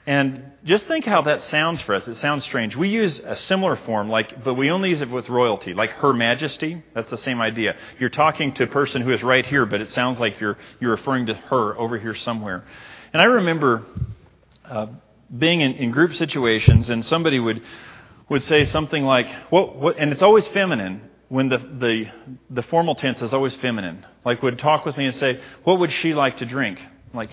And 0.06 0.50
just 0.64 0.86
think 0.86 1.04
how 1.04 1.22
that 1.22 1.42
sounds 1.42 1.82
for 1.82 1.94
us. 1.94 2.08
It 2.08 2.16
sounds 2.16 2.44
strange. 2.44 2.74
We 2.74 2.88
use 2.88 3.20
a 3.20 3.36
similar 3.36 3.76
form, 3.76 4.08
like, 4.08 4.42
but 4.42 4.54
we 4.54 4.70
only 4.70 4.90
use 4.90 5.00
it 5.00 5.10
with 5.10 5.28
royalty, 5.28 5.74
like 5.74 5.90
Her 5.90 6.12
Majesty. 6.12 6.82
That's 6.94 7.10
the 7.10 7.18
same 7.18 7.40
idea. 7.40 7.76
You're 7.98 8.10
talking 8.10 8.52
to 8.54 8.64
a 8.64 8.66
person 8.66 9.02
who 9.02 9.12
is 9.12 9.22
right 9.22 9.44
here, 9.46 9.66
but 9.66 9.80
it 9.80 9.90
sounds 9.90 10.18
like 10.18 10.40
you're, 10.40 10.58
you're 10.80 10.90
referring 10.90 11.26
to 11.26 11.34
her 11.34 11.78
over 11.78 11.98
here 11.98 12.14
somewhere. 12.14 12.64
And 13.12 13.22
I 13.22 13.26
remember 13.26 13.84
uh, 14.64 14.86
being 15.36 15.60
in, 15.60 15.74
in 15.74 15.90
group 15.90 16.14
situations, 16.14 16.90
and 16.90 17.04
somebody 17.04 17.38
would, 17.38 17.62
would 18.28 18.42
say 18.42 18.64
something 18.64 19.04
like, 19.04 19.30
what, 19.50 19.76
what, 19.76 19.98
and 19.98 20.12
it's 20.12 20.22
always 20.22 20.46
feminine 20.48 21.08
when 21.28 21.48
the, 21.48 21.58
the, 21.58 22.06
the 22.50 22.62
formal 22.62 22.96
tense 22.96 23.22
is 23.22 23.32
always 23.32 23.54
feminine. 23.56 24.04
Like, 24.24 24.42
would 24.42 24.58
talk 24.58 24.84
with 24.84 24.96
me 24.96 25.06
and 25.06 25.14
say, 25.14 25.40
What 25.62 25.78
would 25.78 25.92
she 25.92 26.12
like 26.12 26.38
to 26.38 26.46
drink? 26.46 26.80
I'm 26.80 27.16
like, 27.16 27.30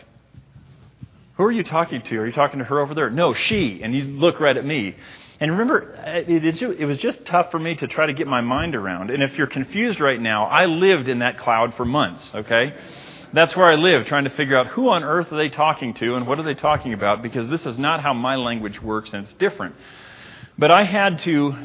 who 1.38 1.44
are 1.44 1.51
you 1.51 1.63
talking 1.63 2.01
to? 2.01 2.18
Are 2.18 2.25
you 2.25 2.34
talking 2.34 2.60
to 2.60 2.66
her 2.66 2.80
over 2.80 2.95
there? 2.95 3.10
No, 3.10 3.34
she. 3.34 3.81
And 3.84 3.94
you 3.94 4.04
look 4.04 4.39
right 4.39 4.57
at 4.57 4.66
me. 4.66 4.95
And 5.39 5.51
remember, 5.51 5.94
it, 6.04 6.88
was 6.88 6.98
just 6.98 7.25
tough 7.25 7.51
for 7.51 7.60
me 7.60 7.75
to 7.75 7.88
try 7.88 8.07
to 8.07 8.13
get 8.13 8.25
my 8.25 8.42
mind 8.42 8.75
around. 8.75 9.12
And 9.12 9.22
if 9.22 9.38
you're 9.38 9.45
confused 9.45 10.00
right 10.00 10.19
now, 10.19 10.45
I 10.45 10.66
lived 10.66 11.07
in 11.07 11.19
that 11.19 11.38
cloud 11.38 11.75
for 11.75 11.86
months, 11.86 12.34
okay? 12.34 12.74
That's 13.34 13.56
where 13.56 13.68
I 13.68 13.75
lived, 13.75 14.07
trying 14.07 14.24
to 14.24 14.31
figure 14.31 14.57
out 14.57 14.68
who 14.68 14.89
on 14.89 15.04
earth 15.04 15.31
are 15.31 15.38
they 15.38 15.50
talking 15.50 15.94
to 15.95 16.16
and 16.16 16.25
what 16.25 16.39
are 16.39 16.44
they 16.44 16.56
talking 16.56 16.94
about, 16.94 17.22
because 17.22 17.48
this 17.50 17.68
is 17.68 17.78
not 17.78 18.01
how 18.01 18.16
my 18.16 18.36
language 18.36 18.81
works 18.81 19.13
and 19.13 19.25
it's 19.25 19.34
different. 19.36 19.75
But 20.57 20.72
I 20.72 20.86
had 20.86 21.19
to 21.19 21.56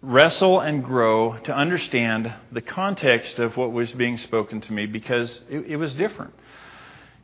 wrestle 0.00 0.60
and 0.60 0.82
grow 0.82 1.36
to 1.44 1.54
understand 1.54 2.32
the 2.52 2.62
context 2.62 3.38
of 3.38 3.56
what 3.58 3.70
was 3.70 3.92
being 3.92 4.16
spoken 4.16 4.62
to 4.62 4.72
me 4.72 4.86
because 4.86 5.42
it, 5.50 5.66
it 5.66 5.76
was 5.76 5.92
different. 5.92 6.32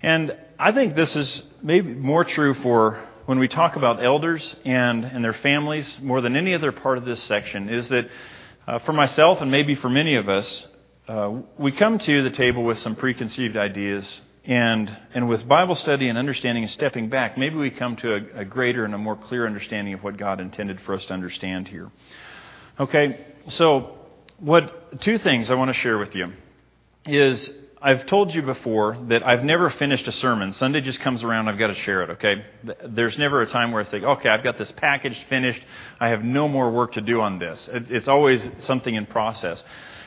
And 0.04 0.36
I 0.58 0.70
think 0.72 0.94
this 0.94 1.16
is 1.16 1.42
maybe 1.62 1.94
more 1.94 2.24
true 2.24 2.52
for 2.52 3.02
when 3.24 3.38
we 3.38 3.48
talk 3.48 3.76
about 3.76 4.04
elders 4.04 4.54
and, 4.66 5.02
and 5.02 5.24
their 5.24 5.32
families 5.32 5.98
more 6.02 6.20
than 6.20 6.36
any 6.36 6.52
other 6.54 6.72
part 6.72 6.98
of 6.98 7.06
this 7.06 7.22
section, 7.22 7.70
is 7.70 7.88
that 7.88 8.10
uh, 8.68 8.80
for 8.80 8.92
myself 8.92 9.40
and 9.40 9.50
maybe 9.50 9.74
for 9.74 9.88
many 9.88 10.16
of 10.16 10.28
us, 10.28 10.66
uh, 11.08 11.32
we 11.56 11.72
come 11.72 11.98
to 11.98 12.22
the 12.22 12.28
table 12.28 12.64
with 12.64 12.78
some 12.80 12.96
preconceived 12.96 13.56
ideas. 13.56 14.20
And, 14.44 14.94
and 15.14 15.26
with 15.26 15.48
Bible 15.48 15.74
study 15.74 16.10
and 16.10 16.18
understanding 16.18 16.64
and 16.64 16.70
stepping 16.70 17.08
back, 17.08 17.38
maybe 17.38 17.56
we 17.56 17.70
come 17.70 17.96
to 17.96 18.14
a, 18.14 18.40
a 18.40 18.44
greater 18.44 18.84
and 18.84 18.94
a 18.94 18.98
more 18.98 19.16
clear 19.16 19.46
understanding 19.46 19.94
of 19.94 20.04
what 20.04 20.18
God 20.18 20.38
intended 20.38 20.82
for 20.82 20.94
us 20.94 21.06
to 21.06 21.14
understand 21.14 21.66
here. 21.68 21.90
Okay, 22.78 23.24
so 23.48 23.96
what 24.38 25.00
two 25.00 25.16
things 25.16 25.48
I 25.48 25.54
want 25.54 25.70
to 25.70 25.80
share 25.80 25.96
with 25.96 26.14
you 26.14 26.34
is 27.06 27.50
I've 27.84 28.06
told 28.06 28.34
you 28.34 28.40
before 28.40 28.96
that 29.08 29.26
I've 29.26 29.44
never 29.44 29.68
finished 29.68 30.08
a 30.08 30.12
sermon. 30.12 30.54
Sunday 30.54 30.80
just 30.80 31.00
comes 31.00 31.22
around, 31.22 31.48
I've 31.48 31.58
got 31.58 31.66
to 31.66 31.74
share 31.74 32.02
it, 32.02 32.10
okay? 32.12 32.42
There's 32.82 33.18
never 33.18 33.42
a 33.42 33.46
time 33.46 33.72
where 33.72 33.82
I 33.82 33.84
think, 33.84 34.04
okay, 34.04 34.30
I've 34.30 34.42
got 34.42 34.56
this 34.56 34.72
package 34.72 35.22
finished, 35.28 35.60
I 36.00 36.08
have 36.08 36.24
no 36.24 36.48
more 36.48 36.70
work 36.70 36.92
to 36.92 37.02
do 37.02 37.20
on 37.20 37.38
this. 37.38 37.68
It's 37.70 38.08
always 38.08 38.50
something 38.60 38.94
in 38.94 39.04
process. 39.04 39.62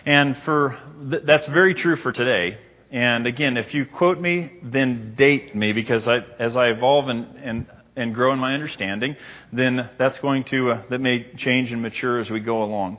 And 0.08 0.36
for 0.40 0.76
that's 1.04 1.46
very 1.50 1.76
true 1.76 1.98
for 1.98 2.12
today. 2.12 2.58
And 2.90 3.28
again, 3.28 3.58
if 3.58 3.72
you 3.76 3.86
quote 3.86 4.20
me, 4.20 4.54
then 4.64 5.14
date 5.16 5.56
me 5.56 5.72
because 5.72 6.08
I, 6.08 6.22
as 6.40 6.58
I 6.58 6.70
evolve 6.70 7.10
and, 7.10 7.36
and, 7.44 7.68
and 7.96 8.16
grow 8.16 8.34
in 8.34 8.40
my 8.40 8.56
understanding, 8.56 9.16
then 9.54 9.88
that's 10.00 10.18
going 10.18 10.46
to, 10.46 10.72
uh, 10.72 10.84
that 10.90 11.00
may 11.00 11.32
change 11.36 11.72
and 11.72 11.84
mature 11.84 12.18
as 12.18 12.32
we 12.32 12.40
go 12.40 12.64
along. 12.64 12.98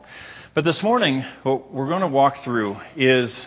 But 0.54 0.62
this 0.62 0.84
morning, 0.84 1.24
what 1.42 1.72
we're 1.72 1.88
going 1.88 2.02
to 2.02 2.06
walk 2.06 2.44
through 2.44 2.76
is 2.94 3.46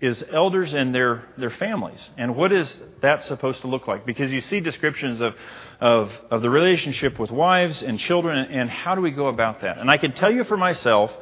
is 0.00 0.22
elders 0.30 0.74
and 0.74 0.94
their, 0.94 1.24
their 1.38 1.50
families. 1.50 2.10
And 2.18 2.36
what 2.36 2.52
is 2.52 2.80
that 3.00 3.24
supposed 3.24 3.62
to 3.62 3.66
look 3.66 3.88
like? 3.88 4.04
Because 4.04 4.30
you 4.30 4.42
see 4.42 4.60
descriptions 4.60 5.20
of, 5.20 5.34
of, 5.80 6.12
of 6.30 6.42
the 6.42 6.50
relationship 6.50 7.18
with 7.18 7.30
wives 7.30 7.82
and 7.82 7.98
children, 7.98 8.38
and 8.50 8.68
how 8.68 8.94
do 8.94 9.00
we 9.00 9.10
go 9.10 9.28
about 9.28 9.62
that? 9.62 9.78
And 9.78 9.90
I 9.90 9.96
can 9.96 10.12
tell 10.12 10.30
you 10.30 10.44
for 10.44 10.56
myself, 10.56 11.12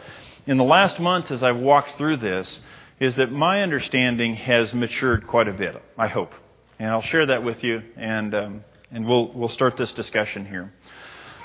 in 0.47 0.57
the 0.57 0.65
last 0.65 0.99
months 0.99 1.31
as 1.31 1.43
I've 1.43 1.57
walked 1.57 1.97
through 1.97 2.17
this, 2.17 2.61
is 2.99 3.15
that 3.17 3.31
my 3.31 3.63
understanding 3.63 4.35
has 4.35 4.75
matured 4.75 5.27
quite 5.27 5.49
a 5.49 5.53
bit, 5.53 5.81
I 5.97 6.09
hope. 6.09 6.33
And 6.79 6.91
I'll 6.91 7.03
share 7.03 7.27
that 7.27 7.45
with 7.45 7.63
you, 7.63 7.83
and, 7.97 8.35
um, 8.35 8.65
and 8.91 9.07
we'll, 9.07 9.33
we'll 9.33 9.49
start 9.49 9.77
this 9.77 9.93
discussion 9.93 10.47
here. 10.47 10.73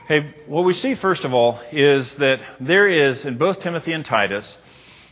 Okay, 0.05 0.33
what 0.48 0.63
we 0.63 0.74
see, 0.74 0.95
first 0.95 1.24
of 1.24 1.36
all, 1.36 1.59
is 1.71 2.15
that 2.15 2.41
there 2.59 2.88
is, 2.88 3.24
in 3.25 3.38
both 3.38 3.59
Timothy 3.59 3.93
and 3.93 4.03
Titus, 4.03 4.57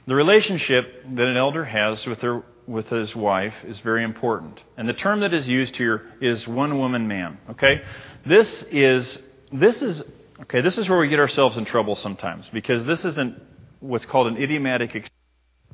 the 0.07 0.15
relationship 0.15 1.03
that 1.15 1.27
an 1.27 1.37
elder 1.37 1.65
has 1.65 2.05
with 2.05 2.21
their, 2.21 2.41
with 2.65 2.87
his 2.87 3.15
wife 3.15 3.53
is 3.65 3.79
very 3.79 4.03
important. 4.03 4.61
And 4.77 4.87
the 4.87 4.93
term 4.93 5.19
that 5.19 5.33
is 5.33 5.47
used 5.47 5.75
here 5.75 6.05
is 6.21 6.47
one 6.47 6.77
woman 6.79 7.07
man. 7.07 7.37
Okay? 7.51 7.81
This 8.25 8.63
is 8.71 9.19
this 9.51 9.81
is 9.81 10.03
okay, 10.41 10.61
this 10.61 10.77
is 10.77 10.89
where 10.89 10.99
we 10.99 11.07
get 11.07 11.19
ourselves 11.19 11.57
in 11.57 11.65
trouble 11.65 11.95
sometimes 11.95 12.49
because 12.51 12.85
this 12.85 13.05
isn't 13.05 13.41
what's 13.79 14.05
called 14.05 14.27
an 14.27 14.37
idiomatic 14.37 15.09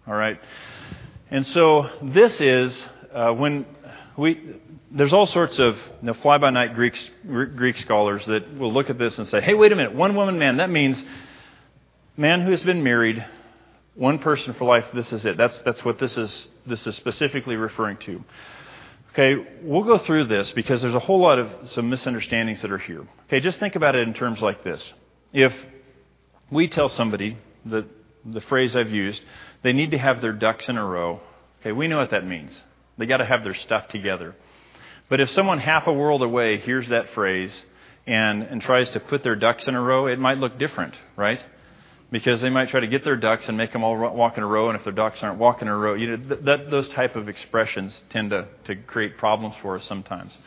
all 0.07 0.13
right? 0.13 0.39
And 1.31 1.45
so 1.45 1.89
this 2.01 2.41
is 2.41 2.85
uh, 3.13 3.31
when 3.31 3.65
we 4.17 4.55
there's 4.91 5.13
all 5.13 5.25
sorts 5.25 5.57
of 5.57 5.75
you 5.75 6.07
know, 6.07 6.13
fly-by-night 6.13 6.75
Greek 6.75 6.95
Greek 7.25 7.77
scholars 7.77 8.25
that 8.25 8.57
will 8.57 8.71
look 8.71 8.89
at 8.89 8.97
this 8.97 9.17
and 9.17 9.27
say, 9.27 9.41
"Hey, 9.41 9.53
wait 9.53 9.71
a 9.71 9.75
minute, 9.75 9.95
one 9.95 10.15
woman 10.15 10.37
man. 10.37 10.57
That 10.57 10.69
means 10.69 11.03
man 12.17 12.41
who 12.41 12.51
has 12.51 12.61
been 12.61 12.83
married, 12.83 13.25
one 13.95 14.19
person 14.19 14.53
for 14.53 14.65
life. 14.65 14.85
This 14.93 15.11
is 15.13 15.25
it. 15.25 15.37
That's 15.37 15.57
that's 15.59 15.83
what 15.85 15.99
this 15.99 16.17
is. 16.17 16.49
This 16.65 16.85
is 16.87 16.95
specifically 16.95 17.55
referring 17.55 17.97
to." 17.97 18.23
Okay, 19.11 19.35
we'll 19.61 19.83
go 19.83 19.99
through 19.99 20.25
this 20.25 20.51
because 20.53 20.81
there's 20.81 20.95
a 20.95 20.99
whole 20.99 21.19
lot 21.19 21.37
of 21.37 21.69
some 21.69 21.87
misunderstandings 21.87 22.63
that 22.63 22.71
are 22.71 22.79
here. 22.79 23.05
Okay, 23.27 23.39
just 23.39 23.59
think 23.59 23.75
about 23.75 23.95
it 23.95 24.07
in 24.07 24.13
terms 24.15 24.41
like 24.41 24.63
this. 24.63 24.91
If 25.31 25.53
we 26.49 26.67
tell 26.67 26.89
somebody 26.89 27.37
that 27.65 27.85
the 28.25 28.41
phrase 28.41 28.75
I've 28.75 28.89
used, 28.89 29.21
they 29.61 29.71
need 29.71 29.91
to 29.91 29.99
have 29.99 30.21
their 30.21 30.33
ducks 30.33 30.67
in 30.67 30.77
a 30.77 30.85
row. 30.85 31.21
Okay, 31.61 31.71
we 31.71 31.87
know 31.87 31.97
what 31.97 32.09
that 32.09 32.25
means. 32.25 32.59
They 32.97 33.05
got 33.05 33.17
to 33.17 33.25
have 33.25 33.43
their 33.43 33.53
stuff 33.53 33.87
together. 33.87 34.35
But 35.09 35.19
if 35.19 35.29
someone 35.29 35.59
half 35.59 35.87
a 35.87 35.93
world 35.93 36.23
away 36.23 36.57
hears 36.57 36.89
that 36.89 37.09
phrase 37.11 37.53
and, 38.07 38.43
and 38.43 38.61
tries 38.61 38.89
to 38.91 38.99
put 38.99 39.23
their 39.23 39.35
ducks 39.35 39.67
in 39.67 39.75
a 39.75 39.81
row, 39.81 40.07
it 40.07 40.19
might 40.19 40.37
look 40.37 40.57
different, 40.57 40.95
right? 41.15 41.43
Because 42.13 42.41
they 42.41 42.49
might 42.51 42.69
try 42.69 42.79
to 42.79 42.85
get 42.85 43.03
their 43.03 43.15
ducks 43.15 43.47
and 43.49 43.57
make 43.57 43.71
them 43.71 43.83
all 43.83 43.97
walk 43.97 44.37
in 44.37 44.43
a 44.43 44.45
row, 44.45 44.69
and 44.69 44.77
if 44.77 44.83
their 44.83 44.93
ducks 44.93 45.23
aren't 45.23 45.39
walking 45.39 45.67
in 45.67 45.73
a 45.73 45.77
row, 45.77 45.95
you 45.95 46.15
know, 46.15 46.15
th- 46.15 46.41
that, 46.43 46.69
those 46.69 46.87
type 46.89 47.15
of 47.15 47.27
expressions 47.27 48.03
tend 48.09 48.29
to, 48.29 48.47
to 48.65 48.75
create 48.75 49.17
problems 49.17 49.55
for 49.63 49.75
us 49.75 49.85
sometimes. 49.85 50.37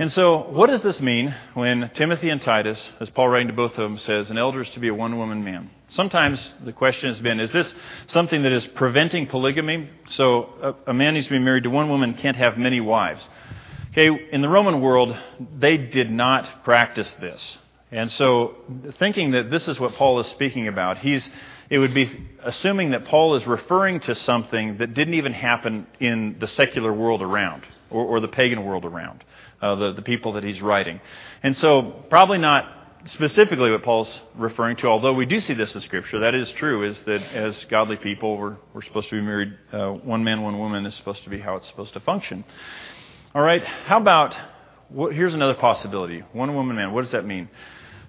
And 0.00 0.10
so, 0.10 0.50
what 0.50 0.66
does 0.66 0.82
this 0.82 1.00
mean 1.00 1.32
when 1.54 1.88
Timothy 1.94 2.30
and 2.30 2.42
Titus, 2.42 2.84
as 2.98 3.10
Paul 3.10 3.28
writing 3.28 3.46
to 3.46 3.52
both 3.52 3.78
of 3.78 3.88
them 3.88 3.98
says, 3.98 4.28
an 4.30 4.38
elder 4.38 4.62
is 4.62 4.70
to 4.70 4.80
be 4.80 4.88
a 4.88 4.94
one 4.94 5.16
woman 5.18 5.44
man? 5.44 5.70
Sometimes 5.90 6.52
the 6.64 6.72
question 6.72 7.10
has 7.10 7.20
been, 7.20 7.38
is 7.38 7.52
this 7.52 7.72
something 8.08 8.42
that 8.42 8.52
is 8.52 8.66
preventing 8.66 9.28
polygamy? 9.28 9.88
So, 10.10 10.74
a, 10.86 10.90
a 10.90 10.94
man 10.94 11.14
needs 11.14 11.26
to 11.26 11.32
be 11.32 11.38
married 11.38 11.62
to 11.62 11.70
one 11.70 11.88
woman, 11.88 12.14
can't 12.14 12.36
have 12.36 12.58
many 12.58 12.80
wives. 12.80 13.28
Okay, 13.92 14.28
in 14.32 14.40
the 14.40 14.48
Roman 14.48 14.80
world, 14.80 15.16
they 15.56 15.76
did 15.76 16.10
not 16.10 16.64
practice 16.64 17.14
this. 17.20 17.58
And 17.90 18.10
so, 18.10 18.54
thinking 18.98 19.30
that 19.30 19.50
this 19.50 19.66
is 19.66 19.80
what 19.80 19.94
Paul 19.94 20.20
is 20.20 20.26
speaking 20.26 20.68
about, 20.68 20.98
he's, 20.98 21.26
it 21.70 21.78
would 21.78 21.94
be 21.94 22.28
assuming 22.42 22.90
that 22.90 23.06
Paul 23.06 23.34
is 23.34 23.46
referring 23.46 24.00
to 24.00 24.14
something 24.14 24.76
that 24.78 24.92
didn't 24.92 25.14
even 25.14 25.32
happen 25.32 25.86
in 25.98 26.36
the 26.38 26.46
secular 26.46 26.92
world 26.92 27.22
around, 27.22 27.62
or, 27.88 28.04
or 28.04 28.20
the 28.20 28.28
pagan 28.28 28.64
world 28.66 28.84
around, 28.84 29.24
uh, 29.62 29.74
the, 29.74 29.92
the 29.94 30.02
people 30.02 30.34
that 30.34 30.44
he's 30.44 30.60
writing. 30.60 31.00
And 31.42 31.56
so, 31.56 32.04
probably 32.10 32.36
not 32.36 32.74
specifically 33.06 33.70
what 33.70 33.82
Paul's 33.82 34.20
referring 34.36 34.76
to, 34.76 34.86
although 34.86 35.14
we 35.14 35.24
do 35.24 35.40
see 35.40 35.54
this 35.54 35.74
in 35.74 35.80
Scripture. 35.80 36.18
That 36.18 36.34
is 36.34 36.50
true, 36.52 36.82
is 36.82 37.02
that 37.04 37.22
as 37.32 37.64
godly 37.66 37.96
people, 37.96 38.36
we're, 38.36 38.56
we're 38.74 38.82
supposed 38.82 39.08
to 39.08 39.16
be 39.16 39.22
married, 39.22 39.56
uh, 39.72 39.92
one 39.92 40.24
man, 40.24 40.42
one 40.42 40.58
woman 40.58 40.84
is 40.84 40.94
supposed 40.94 41.24
to 41.24 41.30
be 41.30 41.38
how 41.38 41.56
it's 41.56 41.66
supposed 41.68 41.94
to 41.94 42.00
function. 42.00 42.44
All 43.34 43.42
right, 43.42 43.64
how 43.64 43.98
about, 43.98 44.36
here's 45.12 45.32
another 45.32 45.54
possibility 45.54 46.22
one 46.32 46.54
woman, 46.54 46.76
man. 46.76 46.92
What 46.92 47.02
does 47.02 47.12
that 47.12 47.24
mean? 47.24 47.48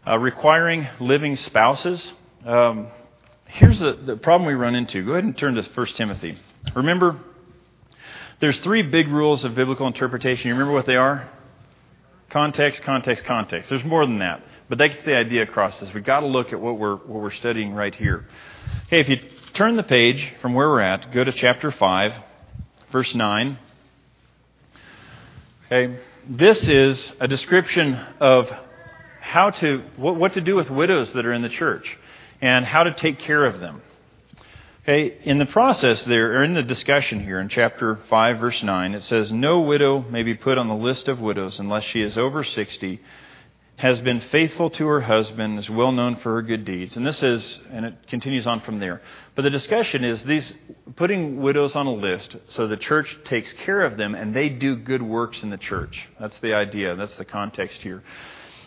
Uh, 0.08 0.18
requiring 0.18 0.88
living 1.00 1.36
spouses. 1.36 2.14
Um, 2.46 2.88
here's 3.46 3.80
the, 3.80 3.94
the 3.94 4.16
problem 4.16 4.48
we 4.48 4.54
run 4.54 4.74
into. 4.74 5.06
Go 5.06 5.12
ahead 5.12 5.26
and 5.26 5.38
turn 5.38 5.56
to 5.56 5.62
1 5.62 5.88
Timothy. 5.88 6.38
Remember, 6.74 7.20
there's 8.40 8.58
three 8.60 8.82
big 8.82 9.10
rules 9.10 9.44
of 9.44 9.56
biblical 9.56 9.88
interpretation. 9.88 10.48
You 10.48 10.54
remember 10.54 10.74
what 10.74 10.86
they 10.86 10.96
are? 10.96 11.30
Context, 12.30 12.84
context, 12.84 13.26
context. 13.26 13.70
There's 13.70 13.84
more 13.84 14.06
than 14.06 14.20
that. 14.20 14.42
But 14.70 14.78
that 14.78 14.88
gets 14.90 15.04
the 15.04 15.16
idea 15.16 15.44
across 15.44 15.82
Is 15.82 15.94
We've 15.94 16.04
got 16.04 16.22
to 16.22 16.28
look 16.28 16.54
at 16.54 16.62
what 16.62 16.80
we're, 16.80 16.96
what 16.96 17.22
we're 17.22 17.32
studying 17.32 17.74
right 17.74 17.94
here. 17.94 18.26
Okay, 18.86 19.02
if 19.02 19.10
you 19.10 19.18
turn 19.54 19.76
the 19.76 19.84
page 19.84 20.34
from 20.42 20.54
where 20.54 20.70
we're 20.70 20.80
at, 20.80 21.12
go 21.12 21.24
to 21.24 21.32
chapter 21.34 21.72
5, 21.72 22.14
verse 22.92 23.14
9. 23.14 23.60
Okay, 25.66 26.00
this 26.30 26.68
is 26.68 27.12
a 27.20 27.28
description 27.28 27.96
of 28.20 28.50
how 29.20 29.50
to, 29.50 29.84
what, 29.98 30.16
what 30.16 30.34
to 30.34 30.42
do 30.42 30.56
with 30.56 30.70
widows 30.70 31.14
that 31.14 31.26
are 31.26 31.34
in 31.34 31.42
the 31.42 31.50
church 31.50 31.98
and 32.42 32.66
how 32.66 32.84
to 32.84 32.94
take 32.94 33.20
care 33.20 33.46
of 33.46 33.60
them. 33.60 33.82
Okay, 34.84 35.18
in 35.24 35.38
the 35.38 35.46
process 35.46 36.04
there, 36.06 36.38
or 36.38 36.44
in 36.44 36.54
the 36.54 36.64
discussion 36.64 37.24
here 37.24 37.40
in 37.40 37.50
chapter 37.50 37.98
5, 38.10 38.40
verse 38.40 38.64
9, 38.64 38.96
it 38.96 39.04
says, 39.04 39.32
No 39.32 39.60
widow 39.60 40.02
may 40.10 40.24
be 40.24 40.34
put 40.34 40.58
on 40.58 40.68
the 40.68 40.76
list 40.76 41.08
of 41.08 41.20
widows 41.20 41.60
unless 41.60 41.84
she 41.84 42.02
is 42.02 42.18
over 42.18 42.44
60, 42.44 43.00
has 43.76 44.02
been 44.02 44.20
faithful 44.20 44.70
to 44.70 44.88
her 44.88 45.02
husband, 45.02 45.60
is 45.60 45.70
well 45.70 45.92
known 45.92 46.16
for 46.18 46.34
her 46.36 46.42
good 46.42 46.66
deeds. 46.66 46.98
And 46.98 47.06
this 47.06 47.22
is, 47.24 47.60
and 47.72 47.86
it 47.86 47.94
continues 48.08 48.48
on 48.48 48.62
from 48.62 48.80
there. 48.80 49.02
But 49.36 49.44
the 49.44 49.50
discussion 49.50 50.04
is 50.04 50.24
these 50.24 50.54
putting 50.96 51.42
widows 51.42 51.76
on 51.76 51.86
a 51.86 51.94
list 51.94 52.36
so 52.50 52.68
the 52.68 52.76
church 52.76 53.18
takes 53.24 53.54
care 53.54 53.84
of 53.84 53.96
them 53.96 54.16
and 54.16 54.34
they 54.34 54.50
do 54.50 54.76
good 54.76 55.02
works 55.02 55.44
in 55.44 55.50
the 55.50 55.58
church. 55.58 56.10
That's 56.20 56.38
the 56.40 56.54
idea. 56.54 56.96
That's 56.96 57.16
the 57.16 57.26
context 57.26 57.82
here. 57.82 58.04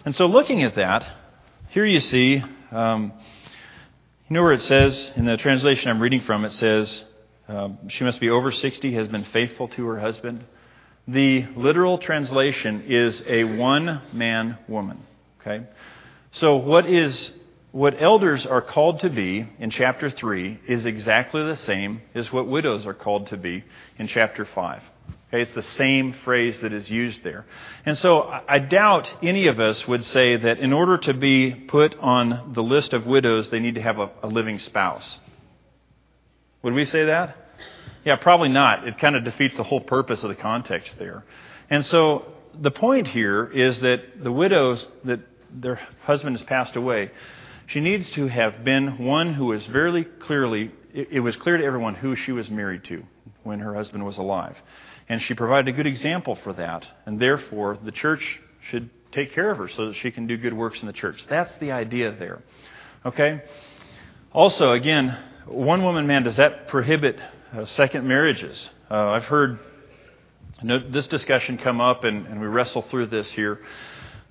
And 0.05 0.13
so, 0.17 0.27
looking 0.27 0.65
at 0.65 0.75
that, 0.75 1.09
here 1.69 1.85
you 1.85 2.01
see, 2.01 2.43
um, 2.73 3.13
you 4.29 4.35
know 4.35 4.43
where 4.43 4.53
it 4.53 4.63
says, 4.63 5.13
in 5.15 5.27
the 5.27 5.37
translation 5.37 5.91
I'm 5.91 6.01
reading 6.01 6.23
from, 6.23 6.45
it 6.45 6.51
says, 6.55 7.05
um, 7.47 7.89
she 7.89 8.03
must 8.03 8.19
be 8.19 8.29
over 8.29 8.51
60, 8.51 8.95
has 8.95 9.07
been 9.07 9.23
faithful 9.23 9.69
to 9.69 9.87
her 9.87 10.01
husband. 10.01 10.45
The 11.07 11.47
literal 11.55 11.99
translation 11.99 12.83
is 12.89 13.23
a 13.29 13.45
one 13.45 14.03
man 14.13 14.59
woman. 14.67 15.05
Okay? 15.41 15.67
So, 16.33 16.57
what 16.57 16.87
is 16.87 17.33
what 17.71 17.95
elders 18.03 18.45
are 18.45 18.61
called 18.61 19.01
to 19.01 19.09
be 19.09 19.47
in 19.61 19.71
chapter 19.71 20.11
3 20.11 20.63
is 20.67 20.85
exactly 20.85 21.45
the 21.45 21.57
same 21.57 22.03
as 22.13 22.33
what 22.33 22.49
widows 22.49 22.87
are 22.87 22.95
called 22.95 23.29
to 23.29 23.37
be 23.37 23.63
in 23.99 24.09
chapter 24.09 24.45
5. 24.45 24.83
Okay, 25.33 25.41
it's 25.41 25.55
the 25.55 25.63
same 25.63 26.13
phrase 26.25 26.61
that 26.61 26.75
is 26.75 26.91
used 26.91 27.25
there. 27.25 27.47
And 27.87 27.97
so 27.97 28.23
I 28.47 28.59
doubt 28.59 29.15
any 29.23 29.47
of 29.47 29.61
us 29.61 29.89
would 29.89 30.05
say 30.05 30.37
that 30.37 30.59
in 30.59 30.75
order 30.75 30.99
to 30.99 31.15
be 31.15 31.53
put 31.53 31.99
on 32.01 32.53
the 32.53 32.63
list 32.63 32.93
of 32.93 33.07
widows, 33.07 33.49
they 33.49 33.59
need 33.59 33.77
to 33.77 33.81
have 33.81 33.99
a, 33.99 34.11
a 34.23 34.27
living 34.27 34.59
spouse. 34.59 35.21
Would 36.63 36.75
we 36.75 36.85
say 36.85 37.07
that? 37.07 37.35
Yeah, 38.05 38.17
probably 38.17 38.51
not. 38.51 38.87
It 38.87 38.99
kind 38.99 39.17
of 39.17 39.25
defeats 39.25 39.57
the 39.57 39.63
whole 39.63 39.81
purpose 39.81 40.23
of 40.23 40.29
the 40.29 40.35
context 40.35 40.99
there. 40.99 41.25
And 41.71 41.87
so 41.87 42.31
the 42.61 42.71
point 42.71 43.09
here 43.09 43.47
is 43.47 43.81
that 43.81 44.23
the 44.23 44.33
widows 44.33 44.87
that 45.05 45.21
their 45.51 45.77
husband 46.03 46.37
has 46.37 46.45
passed 46.47 46.77
away, 46.77 47.11
she 47.69 47.81
needs 47.81 48.11
to 48.11 48.27
have 48.27 48.65
been 48.65 48.99
one 49.07 49.33
who 49.33 49.47
was 49.47 49.65
very 49.65 50.05
clearly, 50.05 50.73
it 50.93 51.21
was 51.21 51.37
clear 51.37 51.57
to 51.57 51.65
everyone 51.65 51.95
who 51.95 52.17
she 52.17 52.33
was 52.33 52.51
married 52.51 52.85
to 52.85 53.03
when 53.45 53.61
her 53.61 53.75
husband 53.75 54.05
was 54.05 54.19
alive. 54.19 54.61
And 55.13 55.21
she 55.21 55.35
provided 55.35 55.69
a 55.69 55.77
good 55.77 55.87
example 55.87 56.37
for 56.37 56.55
that. 56.55 56.89
And 57.05 57.21
therefore, 57.21 57.77
the 57.85 57.93
church 57.93 58.41
should 58.71 58.89
take 59.13 59.33
care 59.33 59.51
of 59.51 59.59
her 59.59 59.69
so 59.69 59.89
that 59.89 59.97
she 59.97 60.11
can 60.11 60.27
do 60.27 60.39
good 60.39 60.55
works 60.55 60.81
in 60.81 60.87
the 60.87 60.95
church. 60.95 61.27
That's 61.29 61.53
the 61.57 61.73
idea 61.73 62.17
there. 62.19 62.43
Okay? 63.05 63.43
Also, 64.33 64.73
again, 64.73 65.19
one 65.45 65.83
woman 65.83 66.07
man, 66.07 66.23
does 66.23 66.37
that 66.37 66.67
prohibit 66.69 67.19
uh, 67.53 67.67
second 67.67 68.09
marriages? 68.09 68.71
Uh, 68.91 69.11
I've 69.11 69.25
heard 69.25 69.59
this 70.63 71.09
discussion 71.09 71.59
come 71.59 71.83
up, 71.83 72.05
and, 72.05 72.27
and, 72.27 72.41
we 72.41 72.47
wrestle 72.47 72.81
through 72.81 73.09
this 73.09 73.31
here. 73.33 73.61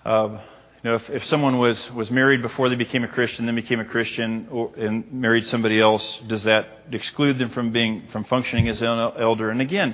Uh, 0.04 0.42
you 0.84 0.90
know, 0.90 0.96
if, 0.96 1.08
if 1.12 1.26
someone 1.26 1.60
was, 1.60 1.92
was 1.92 2.10
married 2.10 2.42
before 2.42 2.70
they 2.70 2.76
became 2.76 3.04
a 3.04 3.08
Christian, 3.08 3.46
then 3.46 3.54
became 3.54 3.82
a 3.82 3.86
Christian, 3.86 4.48
or, 4.50 4.74
and 4.76 5.14
married 5.14 5.46
somebody 5.46 5.80
else, 5.80 6.22
does 6.26 6.42
that 6.46 6.66
exclude 6.92 7.38
them 7.38 7.50
from 7.50 7.72
being 7.72 8.08
from 8.12 8.24
functioning 8.24 8.68
as 8.68 8.82
an 8.82 8.88
elder? 8.88 9.52
And 9.52 9.62
again, 9.62 9.94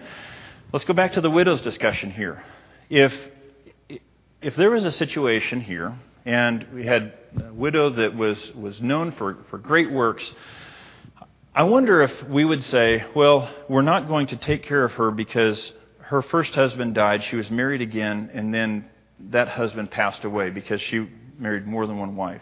Let's 0.73 0.83
go 0.83 0.93
back 0.93 1.13
to 1.13 1.21
the 1.21 1.29
widow's 1.29 1.61
discussion 1.61 2.11
here. 2.11 2.43
If, 2.89 3.13
if 4.41 4.53
there 4.57 4.69
was 4.69 4.83
a 4.83 4.91
situation 4.91 5.61
here, 5.61 5.97
and 6.25 6.67
we 6.73 6.85
had 6.85 7.13
a 7.41 7.53
widow 7.53 7.89
that 7.91 8.17
was, 8.17 8.53
was 8.53 8.81
known 8.81 9.13
for, 9.13 9.37
for 9.49 9.59
great 9.59 9.89
works, 9.89 10.29
I 11.55 11.63
wonder 11.63 12.01
if 12.01 12.11
we 12.27 12.43
would 12.43 12.61
say, 12.65 13.05
well, 13.15 13.49
we're 13.69 13.81
not 13.81 14.09
going 14.09 14.27
to 14.27 14.35
take 14.35 14.63
care 14.63 14.83
of 14.83 14.91
her 14.95 15.09
because 15.09 15.71
her 15.99 16.21
first 16.21 16.53
husband 16.53 16.95
died, 16.95 17.23
she 17.23 17.37
was 17.37 17.49
married 17.49 17.81
again, 17.81 18.29
and 18.33 18.53
then 18.53 18.89
that 19.31 19.47
husband 19.47 19.89
passed 19.89 20.25
away 20.25 20.49
because 20.49 20.81
she 20.81 21.07
married 21.39 21.65
more 21.65 21.87
than 21.87 21.97
one 21.97 22.17
wife. 22.17 22.41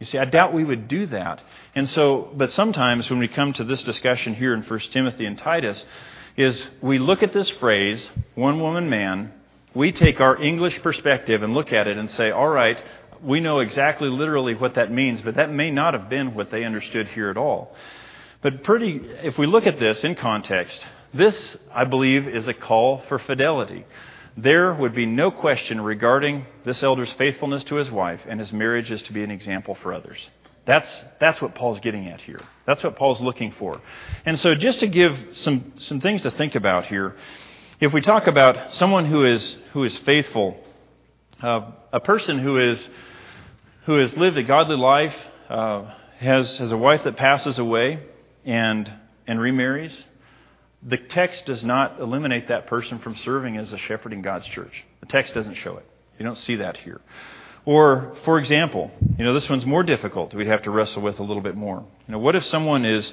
You 0.00 0.06
see, 0.06 0.16
I 0.16 0.24
doubt 0.24 0.54
we 0.54 0.64
would 0.64 0.88
do 0.88 1.04
that. 1.08 1.42
And 1.74 1.86
so, 1.86 2.30
but 2.34 2.50
sometimes 2.50 3.10
when 3.10 3.18
we 3.18 3.28
come 3.28 3.52
to 3.52 3.64
this 3.64 3.82
discussion 3.82 4.34
here 4.34 4.54
in 4.54 4.62
1 4.62 4.78
Timothy 4.90 5.26
and 5.26 5.36
Titus, 5.36 5.84
is 6.38 6.66
we 6.80 6.98
look 6.98 7.22
at 7.22 7.34
this 7.34 7.50
phrase, 7.50 8.08
one 8.34 8.60
woman 8.60 8.88
man, 8.88 9.32
we 9.74 9.92
take 9.92 10.20
our 10.20 10.40
English 10.40 10.80
perspective 10.82 11.42
and 11.42 11.52
look 11.52 11.72
at 11.72 11.86
it 11.86 11.98
and 11.98 12.08
say, 12.10 12.30
all 12.30 12.48
right, 12.48 12.82
we 13.22 13.40
know 13.40 13.58
exactly 13.58 14.08
literally 14.08 14.54
what 14.54 14.74
that 14.74 14.90
means, 14.90 15.20
but 15.20 15.34
that 15.34 15.52
may 15.52 15.70
not 15.70 15.94
have 15.94 16.08
been 16.08 16.34
what 16.34 16.50
they 16.50 16.64
understood 16.64 17.08
here 17.08 17.28
at 17.28 17.36
all. 17.36 17.74
But 18.40 18.62
pretty, 18.62 19.00
if 19.24 19.36
we 19.36 19.46
look 19.46 19.66
at 19.66 19.80
this 19.80 20.04
in 20.04 20.14
context, 20.14 20.86
This, 21.12 21.56
I 21.74 21.84
believe, 21.84 22.28
is 22.28 22.46
a 22.46 22.54
call 22.54 22.98
for 23.08 23.18
fidelity. 23.18 23.86
There 24.36 24.74
would 24.74 24.94
be 24.94 25.06
no 25.06 25.30
question 25.30 25.80
regarding 25.80 26.46
this 26.64 26.82
elder's 26.82 27.12
faithfulness 27.14 27.64
to 27.64 27.76
his 27.76 27.90
wife, 27.90 28.20
and 28.28 28.38
his 28.38 28.52
marriage 28.52 28.90
is 28.90 29.02
to 29.04 29.12
be 29.12 29.24
an 29.24 29.30
example 29.30 29.74
for 29.76 29.92
others. 29.92 30.18
That's, 30.68 31.02
that's 31.18 31.40
what 31.40 31.54
Paul's 31.54 31.80
getting 31.80 32.08
at 32.08 32.20
here. 32.20 32.42
That's 32.66 32.84
what 32.84 32.94
Paul's 32.94 33.22
looking 33.22 33.52
for. 33.52 33.80
And 34.26 34.38
so, 34.38 34.54
just 34.54 34.80
to 34.80 34.86
give 34.86 35.16
some, 35.32 35.72
some 35.78 35.98
things 36.02 36.20
to 36.22 36.30
think 36.30 36.56
about 36.56 36.84
here, 36.84 37.16
if 37.80 37.94
we 37.94 38.02
talk 38.02 38.26
about 38.26 38.74
someone 38.74 39.06
who 39.06 39.24
is, 39.24 39.56
who 39.72 39.82
is 39.84 39.96
faithful, 39.96 40.62
uh, 41.42 41.70
a 41.90 42.00
person 42.00 42.38
who, 42.38 42.58
is, 42.58 42.86
who 43.86 43.94
has 43.94 44.14
lived 44.18 44.36
a 44.36 44.42
godly 44.42 44.76
life, 44.76 45.16
uh, 45.48 45.90
has, 46.18 46.58
has 46.58 46.70
a 46.70 46.76
wife 46.76 47.02
that 47.04 47.16
passes 47.16 47.58
away 47.58 48.00
and, 48.44 48.92
and 49.26 49.40
remarries, 49.40 50.04
the 50.82 50.98
text 50.98 51.46
does 51.46 51.64
not 51.64 51.98
eliminate 51.98 52.48
that 52.48 52.66
person 52.66 52.98
from 52.98 53.16
serving 53.16 53.56
as 53.56 53.72
a 53.72 53.78
shepherd 53.78 54.12
in 54.12 54.20
God's 54.20 54.46
church. 54.48 54.84
The 55.00 55.06
text 55.06 55.32
doesn't 55.32 55.54
show 55.54 55.78
it. 55.78 55.86
You 56.18 56.26
don't 56.26 56.36
see 56.36 56.56
that 56.56 56.76
here. 56.76 57.00
Or, 57.68 58.16
for 58.24 58.38
example, 58.38 58.90
you 59.18 59.26
know, 59.26 59.34
this 59.34 59.46
one's 59.50 59.66
more 59.66 59.82
difficult. 59.82 60.32
We'd 60.32 60.46
have 60.46 60.62
to 60.62 60.70
wrestle 60.70 61.02
with 61.02 61.18
a 61.18 61.22
little 61.22 61.42
bit 61.42 61.54
more. 61.54 61.84
You 62.06 62.12
know, 62.12 62.18
what 62.18 62.34
if 62.34 62.46
someone 62.46 62.86
is 62.86 63.12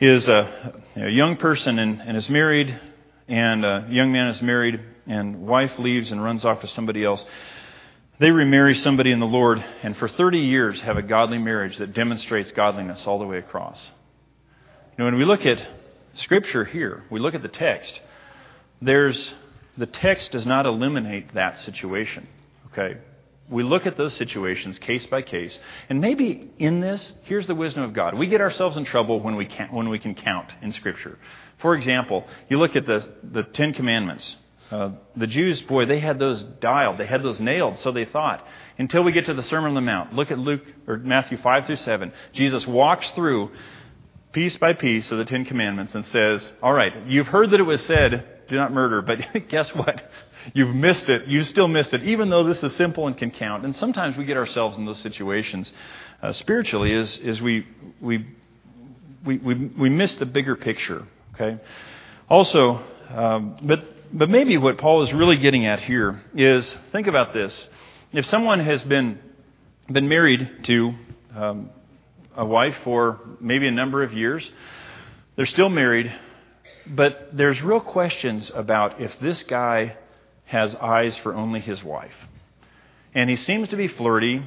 is 0.00 0.26
a, 0.26 0.74
young 0.96 1.36
person 1.36 1.78
and, 1.78 2.02
and 2.02 2.16
is 2.16 2.28
married, 2.28 2.76
and 3.28 3.64
a 3.64 3.86
young 3.88 4.10
man 4.10 4.26
is 4.26 4.42
married, 4.42 4.80
and 5.06 5.46
wife 5.46 5.78
leaves 5.78 6.10
and 6.10 6.20
runs 6.20 6.44
off 6.44 6.62
with 6.62 6.72
somebody 6.72 7.04
else? 7.04 7.24
They 8.18 8.32
remarry 8.32 8.74
somebody 8.74 9.12
in 9.12 9.20
the 9.20 9.26
Lord, 9.26 9.64
and 9.84 9.96
for 9.96 10.08
30 10.08 10.40
years 10.40 10.80
have 10.80 10.96
a 10.96 11.02
godly 11.02 11.38
marriage 11.38 11.76
that 11.76 11.92
demonstrates 11.92 12.50
godliness 12.50 13.06
all 13.06 13.20
the 13.20 13.24
way 13.24 13.38
across. 13.38 13.80
You 14.98 14.98
know, 14.98 15.04
when 15.04 15.16
we 15.16 15.24
look 15.24 15.46
at 15.46 15.64
Scripture 16.14 16.64
here, 16.64 17.04
we 17.08 17.20
look 17.20 17.36
at 17.36 17.42
the 17.42 17.48
text, 17.48 18.00
there's 18.82 19.32
the 19.78 19.86
text 19.86 20.32
does 20.32 20.44
not 20.44 20.66
eliminate 20.66 21.34
that 21.34 21.60
situation. 21.60 22.26
Okay? 22.72 22.96
We 23.48 23.62
look 23.62 23.86
at 23.86 23.96
those 23.96 24.14
situations 24.14 24.78
case 24.78 25.06
by 25.06 25.22
case, 25.22 25.56
and 25.88 26.00
maybe 26.00 26.50
in 26.58 26.80
this, 26.80 27.12
here's 27.24 27.46
the 27.46 27.54
wisdom 27.54 27.84
of 27.84 27.92
God. 27.92 28.14
We 28.14 28.26
get 28.26 28.40
ourselves 28.40 28.76
in 28.76 28.84
trouble 28.84 29.20
when 29.20 29.36
we 29.36 29.46
can, 29.46 29.68
when 29.72 29.88
we 29.88 29.98
can 29.98 30.14
count 30.14 30.52
in 30.62 30.72
Scripture. 30.72 31.18
For 31.58 31.74
example, 31.74 32.26
you 32.48 32.58
look 32.58 32.74
at 32.74 32.86
the, 32.86 33.08
the 33.22 33.44
Ten 33.44 33.72
Commandments. 33.72 34.36
Uh, 34.68 34.90
the 35.14 35.28
Jews, 35.28 35.62
boy, 35.62 35.86
they 35.86 36.00
had 36.00 36.18
those 36.18 36.42
dialed, 36.42 36.98
they 36.98 37.06
had 37.06 37.22
those 37.22 37.40
nailed, 37.40 37.78
so 37.78 37.92
they 37.92 38.04
thought. 38.04 38.44
Until 38.78 39.04
we 39.04 39.12
get 39.12 39.26
to 39.26 39.34
the 39.34 39.42
Sermon 39.44 39.68
on 39.68 39.74
the 39.74 39.80
Mount, 39.80 40.12
look 40.12 40.32
at 40.32 40.38
Luke 40.38 40.64
or 40.88 40.96
Matthew 40.96 41.38
five 41.38 41.66
through 41.66 41.76
seven. 41.76 42.12
Jesus 42.32 42.66
walks 42.66 43.08
through 43.12 43.52
piece 44.32 44.56
by 44.58 44.72
piece 44.72 45.12
of 45.12 45.18
the 45.18 45.24
Ten 45.24 45.44
Commandments 45.44 45.94
and 45.94 46.04
says, 46.06 46.52
All 46.62 46.72
right, 46.72 47.06
you've 47.06 47.28
heard 47.28 47.50
that 47.50 47.60
it 47.60 47.62
was 47.62 47.86
said, 47.86 48.35
do 48.48 48.56
not 48.56 48.72
murder, 48.72 49.02
but 49.02 49.18
guess 49.48 49.74
what? 49.74 50.10
You've 50.54 50.74
missed 50.74 51.08
it. 51.08 51.26
You 51.26 51.42
still 51.44 51.68
missed 51.68 51.92
it, 51.92 52.02
even 52.04 52.30
though 52.30 52.44
this 52.44 52.62
is 52.62 52.74
simple 52.76 53.06
and 53.06 53.16
can 53.16 53.30
count. 53.30 53.64
And 53.64 53.74
sometimes 53.74 54.16
we 54.16 54.24
get 54.24 54.36
ourselves 54.36 54.78
in 54.78 54.84
those 54.84 54.98
situations 54.98 55.72
uh, 56.22 56.32
spiritually 56.32 56.92
is, 56.92 57.16
is 57.18 57.40
we, 57.40 57.66
we, 58.00 58.26
we, 59.24 59.38
we, 59.38 59.54
we 59.54 59.88
miss 59.88 60.14
the 60.16 60.26
bigger 60.26 60.56
picture. 60.56 61.04
Okay? 61.34 61.58
Also, 62.28 62.82
um, 63.10 63.56
but, 63.62 63.84
but 64.12 64.30
maybe 64.30 64.56
what 64.56 64.78
Paul 64.78 65.02
is 65.02 65.12
really 65.12 65.36
getting 65.36 65.66
at 65.66 65.80
here 65.80 66.22
is 66.34 66.76
think 66.92 67.06
about 67.06 67.32
this. 67.32 67.68
If 68.12 68.26
someone 68.26 68.60
has 68.60 68.82
been, 68.82 69.18
been 69.90 70.08
married 70.08 70.64
to 70.64 70.94
um, 71.34 71.70
a 72.36 72.44
wife 72.44 72.76
for 72.84 73.20
maybe 73.40 73.66
a 73.66 73.70
number 73.70 74.02
of 74.02 74.12
years. 74.12 74.48
They're 75.36 75.46
still 75.46 75.68
married, 75.68 76.14
but 76.88 77.30
there's 77.32 77.60
real 77.62 77.80
questions 77.80 78.50
about 78.54 79.00
if 79.00 79.18
this 79.20 79.42
guy 79.44 79.96
has 80.44 80.74
eyes 80.76 81.16
for 81.18 81.34
only 81.34 81.60
his 81.60 81.82
wife. 81.82 82.14
And 83.14 83.28
he 83.28 83.36
seems 83.36 83.68
to 83.70 83.76
be 83.76 83.88
flirty. 83.88 84.42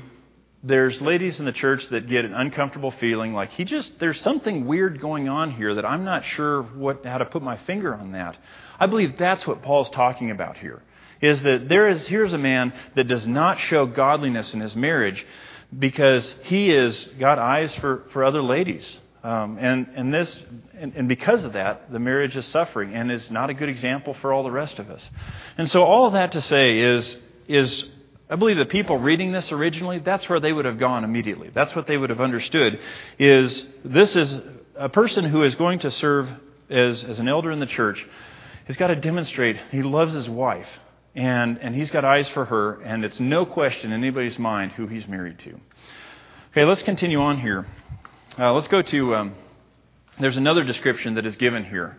There's 0.64 1.02
ladies 1.02 1.40
in 1.40 1.46
the 1.46 1.52
church 1.52 1.88
that 1.90 2.08
get 2.08 2.26
an 2.26 2.34
uncomfortable 2.34 2.92
feeling 2.92 3.34
like 3.34 3.52
he 3.52 3.64
just 3.64 3.98
there's 4.00 4.20
something 4.22 4.66
weird 4.66 5.00
going 5.00 5.30
on 5.30 5.52
here 5.52 5.76
that 5.76 5.86
I'm 5.86 6.04
not 6.04 6.26
sure 6.26 6.64
what 6.64 7.06
how 7.06 7.18
to 7.18 7.26
put 7.26 7.42
my 7.42 7.58
finger 7.58 7.96
on 7.96 8.12
that. 8.12 8.38
I 8.80 8.86
believe 8.86 9.18
that's 9.18 9.48
what 9.48 9.62
Paul's 9.62 9.90
talking 9.90 10.32
about 10.32 10.58
here. 10.58 10.82
Is 11.22 11.42
that 11.42 11.68
there 11.70 11.90
is 11.90 12.08
here's 12.08 12.34
a 12.34 12.38
man 12.38 12.74
that 12.96 13.08
does 13.08 13.26
not 13.26 13.60
show 13.60 13.86
godliness 13.86 14.54
in 14.54 14.60
his 14.60 14.76
marriage, 14.76 15.26
because 15.78 16.34
he 16.44 16.70
has 16.70 17.08
got 17.20 17.40
eyes 17.40 17.74
for, 17.76 18.04
for 18.12 18.24
other 18.24 18.42
ladies. 18.42 18.98
Um, 19.24 19.58
and, 19.60 19.88
and, 19.96 20.14
this, 20.14 20.44
and, 20.78 20.94
and 20.96 21.10
because 21.10 21.44
of 21.44 21.54
that, 21.54 21.92
the 21.92 22.00
marriage 22.00 22.38
is 22.38 22.46
suffering 22.46 22.96
and 22.96 23.12
is 23.12 23.30
not 23.30 23.50
a 23.50 23.54
good 23.54 23.68
example 23.68 24.14
for 24.22 24.32
all 24.32 24.44
the 24.44 24.52
rest 24.52 24.80
of 24.80 24.90
us. 24.90 25.10
And 25.58 25.70
so, 25.70 25.84
all 25.84 26.06
of 26.06 26.14
that 26.14 26.32
to 26.34 26.42
say 26.42 26.80
is, 26.80 27.20
is 27.48 27.86
I 28.30 28.36
believe 28.36 28.58
the 28.58 28.66
people 28.66 28.98
reading 28.98 29.32
this 29.32 29.52
originally, 29.52 30.00
that's 30.00 30.30
where 30.30 30.40
they 30.40 30.54
would 30.54 30.66
have 30.66 30.78
gone 30.78 31.04
immediately. 31.04 31.50
That's 31.54 31.76
what 31.76 31.88
they 31.88 31.98
would 31.98 32.12
have 32.12 32.22
understood 32.22 32.80
is 33.18 33.66
this 33.84 34.16
is 34.16 34.38
a 34.76 34.88
person 34.88 35.26
who 35.26 35.44
is 35.44 35.56
going 35.56 35.80
to 35.80 35.92
serve 35.92 36.30
as, 36.70 37.04
as 37.04 37.20
an 37.20 37.28
elder 37.28 37.52
in 37.52 37.60
the 37.60 37.66
church 37.66 38.06
has 38.66 38.78
got 38.78 38.88
to 38.88 38.96
demonstrate 38.96 39.58
he 39.72 39.82
loves 39.82 40.14
his 40.14 40.30
wife 40.30 40.70
and, 41.16 41.58
and 41.58 41.76
he's 41.76 41.90
got 41.90 42.06
eyes 42.06 42.30
for 42.30 42.46
her, 42.46 42.82
and 42.82 43.04
it's 43.04 43.20
no 43.20 43.46
question 43.46 43.92
in 43.92 44.04
anybody's 44.04 44.38
mind 44.38 44.74
who 44.74 44.88
he's 44.88 45.08
married 45.08 45.40
to. 45.40 45.60
Okay, 46.52 46.66
let's 46.66 46.84
continue 46.84 47.20
on 47.20 47.40
here. 47.40 47.66
Uh, 48.40 48.54
let's 48.54 48.70
go 48.70 48.82
to, 48.82 49.16
um, 49.16 49.36
there's 50.18 50.38
another 50.38 50.64
description 50.64 51.16
that 51.16 51.26
is 51.26 51.36
given 51.36 51.66
here. 51.66 51.98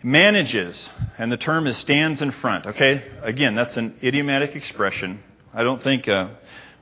Manages, 0.00 0.88
and 1.18 1.32
the 1.32 1.36
term 1.36 1.66
is 1.66 1.76
stands 1.76 2.22
in 2.22 2.30
front. 2.30 2.66
Okay, 2.66 3.02
again, 3.20 3.56
that's 3.56 3.76
an 3.76 3.96
idiomatic 4.00 4.54
expression. 4.54 5.20
I 5.52 5.64
don't 5.64 5.82
think 5.82 6.06
uh, 6.06 6.28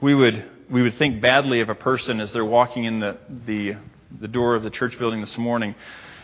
we 0.03 0.15
would 0.15 0.45
we 0.69 0.83
would 0.83 0.99
think 0.99 1.23
badly 1.23 1.63
of 1.63 1.71
a 1.71 1.75
person 1.75 2.21
as 2.21 2.31
they're 2.33 2.45
walking 2.45 2.85
in 2.85 3.01
the, 3.01 3.17
the 3.47 3.77
the 4.21 4.29
door 4.29 4.55
of 4.55 4.63
the 4.63 4.71
church 4.71 4.99
building 4.99 5.23
this 5.23 5.39
morning 5.39 5.75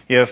if 0.07 0.29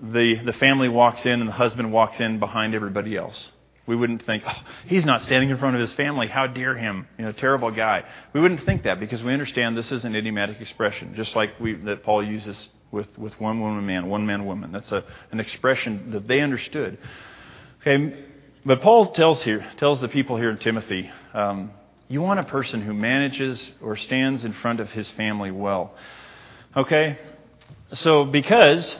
the 0.00 0.36
the 0.44 0.52
family 0.52 0.88
walks 0.88 1.26
in 1.26 1.40
and 1.40 1.48
the 1.48 1.52
husband 1.52 1.90
walks 1.90 2.20
in 2.20 2.38
behind 2.38 2.76
everybody 2.76 3.16
else. 3.16 3.50
We 3.88 3.96
wouldn't 3.96 4.26
think, 4.26 4.44
oh, 4.46 4.62
he's 4.86 5.06
not 5.06 5.22
standing 5.22 5.48
in 5.48 5.56
front 5.56 5.74
of 5.74 5.80
his 5.80 5.94
family. 5.94 6.28
How 6.28 6.46
dare 6.46 6.76
him? 6.76 7.08
You 7.18 7.24
know, 7.24 7.32
terrible 7.32 7.70
guy. 7.70 8.04
We 8.34 8.40
wouldn't 8.40 8.64
think 8.64 8.82
that 8.82 9.00
because 9.00 9.22
we 9.22 9.32
understand 9.32 9.78
this 9.78 9.90
is 9.90 10.04
an 10.04 10.14
idiomatic 10.14 10.60
expression, 10.60 11.14
just 11.14 11.34
like 11.34 11.58
we, 11.58 11.72
that 11.72 12.02
Paul 12.02 12.22
uses 12.22 12.68
with, 12.92 13.18
with 13.18 13.40
one 13.40 13.60
woman 13.60 13.86
man, 13.86 14.10
one 14.10 14.26
man 14.26 14.44
woman. 14.44 14.72
That's 14.72 14.92
a, 14.92 15.02
an 15.32 15.40
expression 15.40 16.10
that 16.10 16.28
they 16.28 16.40
understood. 16.40 16.98
Okay, 17.80 18.24
but 18.66 18.82
Paul 18.82 19.12
tells 19.12 19.42
here 19.42 19.66
tells 19.78 20.02
the 20.02 20.08
people 20.08 20.36
here 20.36 20.50
in 20.50 20.58
Timothy, 20.58 21.10
um, 21.32 21.70
you 22.08 22.20
want 22.20 22.40
a 22.40 22.44
person 22.44 22.82
who 22.82 22.92
manages 22.92 23.70
or 23.80 23.96
stands 23.96 24.44
in 24.44 24.52
front 24.52 24.80
of 24.80 24.90
his 24.90 25.08
family 25.12 25.50
well. 25.50 25.94
Okay, 26.76 27.18
so 27.94 28.26
because 28.26 28.94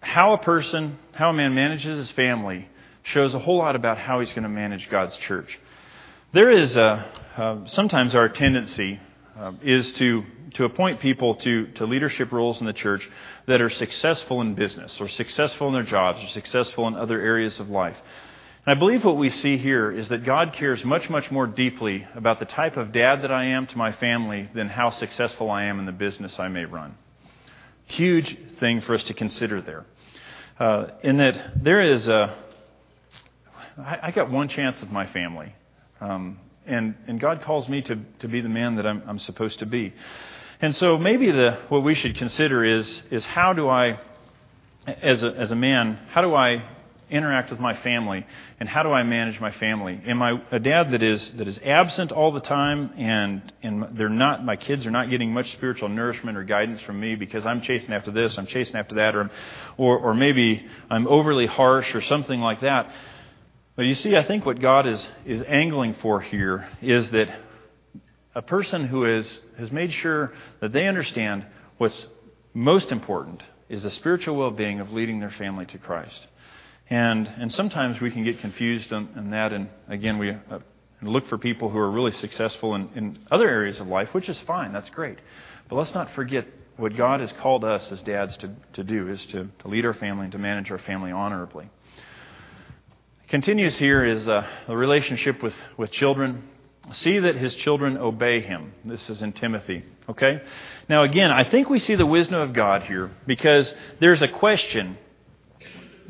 how 0.00 0.32
a 0.32 0.38
person, 0.38 0.98
how 1.12 1.30
a 1.30 1.32
man 1.32 1.54
manages 1.54 1.98
his 1.98 2.10
family 2.10 2.68
shows 3.06 3.34
a 3.34 3.38
whole 3.38 3.58
lot 3.58 3.76
about 3.76 3.98
how 3.98 4.20
he's 4.20 4.30
going 4.30 4.42
to 4.42 4.48
manage 4.48 4.90
God's 4.90 5.16
church. 5.18 5.58
There 6.32 6.50
is 6.50 6.76
a, 6.76 7.06
uh, 7.36 7.66
sometimes 7.66 8.14
our 8.14 8.28
tendency 8.28 9.00
uh, 9.38 9.52
is 9.62 9.92
to, 9.94 10.24
to 10.54 10.64
appoint 10.64 11.00
people 11.00 11.36
to, 11.36 11.66
to 11.68 11.86
leadership 11.86 12.32
roles 12.32 12.60
in 12.60 12.66
the 12.66 12.72
church 12.72 13.08
that 13.46 13.60
are 13.60 13.70
successful 13.70 14.40
in 14.40 14.54
business 14.54 15.00
or 15.00 15.08
successful 15.08 15.68
in 15.68 15.74
their 15.74 15.84
jobs 15.84 16.22
or 16.22 16.26
successful 16.28 16.88
in 16.88 16.96
other 16.96 17.20
areas 17.20 17.60
of 17.60 17.70
life. 17.70 17.96
And 18.66 18.76
I 18.76 18.78
believe 18.78 19.04
what 19.04 19.16
we 19.16 19.30
see 19.30 19.56
here 19.56 19.92
is 19.92 20.08
that 20.08 20.24
God 20.24 20.52
cares 20.52 20.84
much, 20.84 21.08
much 21.08 21.30
more 21.30 21.46
deeply 21.46 22.04
about 22.16 22.40
the 22.40 22.44
type 22.44 22.76
of 22.76 22.90
dad 22.90 23.22
that 23.22 23.30
I 23.30 23.44
am 23.44 23.68
to 23.68 23.78
my 23.78 23.92
family 23.92 24.48
than 24.52 24.68
how 24.68 24.90
successful 24.90 25.48
I 25.48 25.64
am 25.64 25.78
in 25.78 25.86
the 25.86 25.92
business 25.92 26.40
I 26.40 26.48
may 26.48 26.64
run. 26.64 26.96
Huge 27.84 28.36
thing 28.58 28.80
for 28.80 28.96
us 28.96 29.04
to 29.04 29.14
consider 29.14 29.62
there. 29.62 29.84
Uh, 30.58 30.88
in 31.04 31.18
that 31.18 31.62
there 31.62 31.82
is 31.82 32.08
a, 32.08 32.36
I, 33.78 33.98
I 34.04 34.10
got 34.10 34.30
one 34.30 34.48
chance 34.48 34.80
with 34.80 34.90
my 34.90 35.06
family. 35.06 35.54
Um, 36.00 36.38
and, 36.66 36.94
and 37.06 37.20
God 37.20 37.42
calls 37.42 37.68
me 37.68 37.82
to, 37.82 37.98
to 38.20 38.28
be 38.28 38.40
the 38.40 38.48
man 38.48 38.76
that 38.76 38.86
I'm, 38.86 39.02
I'm 39.06 39.18
supposed 39.18 39.60
to 39.60 39.66
be. 39.66 39.92
And 40.60 40.74
so 40.74 40.96
maybe 40.96 41.30
the, 41.30 41.58
what 41.68 41.82
we 41.82 41.94
should 41.94 42.16
consider 42.16 42.64
is, 42.64 43.02
is 43.10 43.24
how 43.24 43.52
do 43.52 43.68
I, 43.68 44.00
as 44.86 45.22
a, 45.22 45.28
as 45.28 45.50
a 45.50 45.56
man, 45.56 45.98
how 46.08 46.22
do 46.22 46.34
I 46.34 46.64
interact 47.08 47.50
with 47.50 47.60
my 47.60 47.76
family 47.82 48.26
and 48.58 48.68
how 48.68 48.82
do 48.82 48.90
I 48.90 49.04
manage 49.04 49.38
my 49.38 49.52
family? 49.52 50.00
Am 50.06 50.22
I 50.22 50.40
a 50.50 50.58
dad 50.58 50.90
that 50.90 51.02
is, 51.02 51.30
that 51.34 51.46
is 51.46 51.60
absent 51.64 52.10
all 52.10 52.32
the 52.32 52.40
time 52.40 52.90
and, 52.96 53.52
and 53.62 53.86
they're 53.92 54.08
not, 54.08 54.44
my 54.44 54.56
kids 54.56 54.86
are 54.86 54.90
not 54.90 55.10
getting 55.10 55.32
much 55.32 55.52
spiritual 55.52 55.88
nourishment 55.88 56.36
or 56.36 56.42
guidance 56.42 56.80
from 56.80 56.98
me 56.98 57.14
because 57.14 57.46
I'm 57.46 57.60
chasing 57.60 57.92
after 57.94 58.10
this, 58.10 58.38
I'm 58.38 58.46
chasing 58.46 58.76
after 58.76 58.96
that, 58.96 59.14
or, 59.14 59.30
or, 59.76 59.98
or 59.98 60.14
maybe 60.14 60.66
I'm 60.90 61.06
overly 61.06 61.46
harsh 61.46 61.94
or 61.94 62.00
something 62.00 62.40
like 62.40 62.60
that. 62.62 62.90
But 63.76 63.84
you 63.84 63.94
see, 63.94 64.16
I 64.16 64.24
think 64.24 64.46
what 64.46 64.58
God 64.58 64.86
is, 64.86 65.06
is 65.26 65.42
angling 65.42 65.94
for 66.00 66.20
here 66.20 66.66
is 66.80 67.10
that 67.10 67.28
a 68.34 68.40
person 68.40 68.86
who 68.86 69.04
is, 69.04 69.40
has 69.58 69.70
made 69.70 69.92
sure 69.92 70.32
that 70.60 70.72
they 70.72 70.88
understand 70.88 71.46
what's 71.76 72.06
most 72.54 72.90
important 72.90 73.42
is 73.68 73.82
the 73.82 73.90
spiritual 73.90 74.36
well 74.36 74.50
being 74.50 74.80
of 74.80 74.92
leading 74.92 75.20
their 75.20 75.30
family 75.30 75.66
to 75.66 75.78
Christ. 75.78 76.26
And, 76.88 77.26
and 77.26 77.52
sometimes 77.52 78.00
we 78.00 78.10
can 78.10 78.24
get 78.24 78.40
confused 78.40 78.92
on, 78.94 79.10
on 79.14 79.30
that. 79.30 79.52
And 79.52 79.68
again, 79.88 80.18
we 80.18 80.30
uh, 80.30 80.60
look 81.02 81.26
for 81.26 81.36
people 81.36 81.68
who 81.68 81.78
are 81.78 81.90
really 81.90 82.12
successful 82.12 82.74
in, 82.74 82.88
in 82.94 83.18
other 83.30 83.48
areas 83.48 83.78
of 83.78 83.88
life, 83.88 84.14
which 84.14 84.30
is 84.30 84.38
fine. 84.40 84.72
That's 84.72 84.90
great. 84.90 85.18
But 85.68 85.76
let's 85.76 85.92
not 85.92 86.12
forget 86.12 86.46
what 86.76 86.96
God 86.96 87.20
has 87.20 87.32
called 87.32 87.64
us 87.64 87.90
as 87.92 88.00
dads 88.02 88.36
to, 88.38 88.54
to 88.74 88.84
do 88.84 89.08
is 89.08 89.24
to, 89.26 89.48
to 89.58 89.68
lead 89.68 89.84
our 89.84 89.94
family 89.94 90.24
and 90.24 90.32
to 90.32 90.38
manage 90.38 90.70
our 90.70 90.78
family 90.78 91.10
honorably. 91.10 91.68
Continues 93.28 93.76
here 93.76 94.04
is 94.04 94.28
uh, 94.28 94.46
the 94.68 94.76
relationship 94.76 95.42
with, 95.42 95.54
with 95.76 95.90
children. 95.90 96.44
See 96.92 97.18
that 97.18 97.34
his 97.34 97.56
children 97.56 97.96
obey 97.96 98.40
him. 98.40 98.72
This 98.84 99.10
is 99.10 99.20
in 99.20 99.32
Timothy. 99.32 99.84
Okay? 100.08 100.40
Now, 100.88 101.02
again, 101.02 101.32
I 101.32 101.42
think 101.42 101.68
we 101.68 101.80
see 101.80 101.96
the 101.96 102.06
wisdom 102.06 102.40
of 102.40 102.52
God 102.52 102.84
here 102.84 103.10
because 103.26 103.74
there's 103.98 104.22
a 104.22 104.28
question 104.28 104.96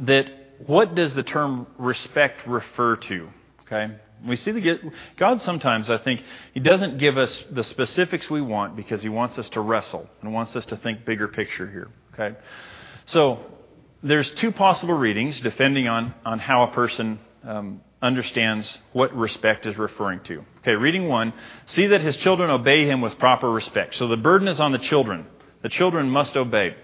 that 0.00 0.30
what 0.66 0.94
does 0.94 1.14
the 1.14 1.22
term 1.22 1.66
respect 1.78 2.46
refer 2.46 2.96
to? 2.96 3.30
Okay? 3.62 3.94
We 4.26 4.36
see 4.36 4.50
the 4.50 4.92
God 5.16 5.40
sometimes, 5.40 5.88
I 5.88 5.96
think, 5.96 6.22
He 6.52 6.60
doesn't 6.60 6.98
give 6.98 7.16
us 7.16 7.44
the 7.50 7.64
specifics 7.64 8.28
we 8.28 8.42
want 8.42 8.76
because 8.76 9.02
He 9.02 9.08
wants 9.08 9.38
us 9.38 9.48
to 9.50 9.62
wrestle 9.62 10.06
and 10.20 10.34
wants 10.34 10.54
us 10.54 10.66
to 10.66 10.76
think 10.76 11.06
bigger 11.06 11.28
picture 11.28 11.70
here. 11.70 11.88
Okay? 12.12 12.36
So, 13.06 13.40
there's 14.02 14.30
two 14.32 14.52
possible 14.52 14.94
readings 14.94 15.40
depending 15.40 15.88
on, 15.88 16.14
on 16.24 16.38
how 16.38 16.64
a 16.64 16.70
person 16.72 17.18
um, 17.44 17.80
understands 18.02 18.78
what 18.92 19.14
respect 19.14 19.66
is 19.66 19.76
referring 19.76 20.20
to. 20.24 20.44
Okay, 20.58 20.74
reading 20.74 21.08
one 21.08 21.32
see 21.66 21.86
that 21.88 22.00
his 22.00 22.16
children 22.16 22.50
obey 22.50 22.86
him 22.86 23.00
with 23.00 23.18
proper 23.18 23.50
respect. 23.50 23.94
So 23.94 24.08
the 24.08 24.16
burden 24.16 24.48
is 24.48 24.60
on 24.60 24.72
the 24.72 24.78
children. 24.78 25.26
The 25.62 25.68
children 25.68 26.10
must 26.10 26.36
obey. 26.36 26.76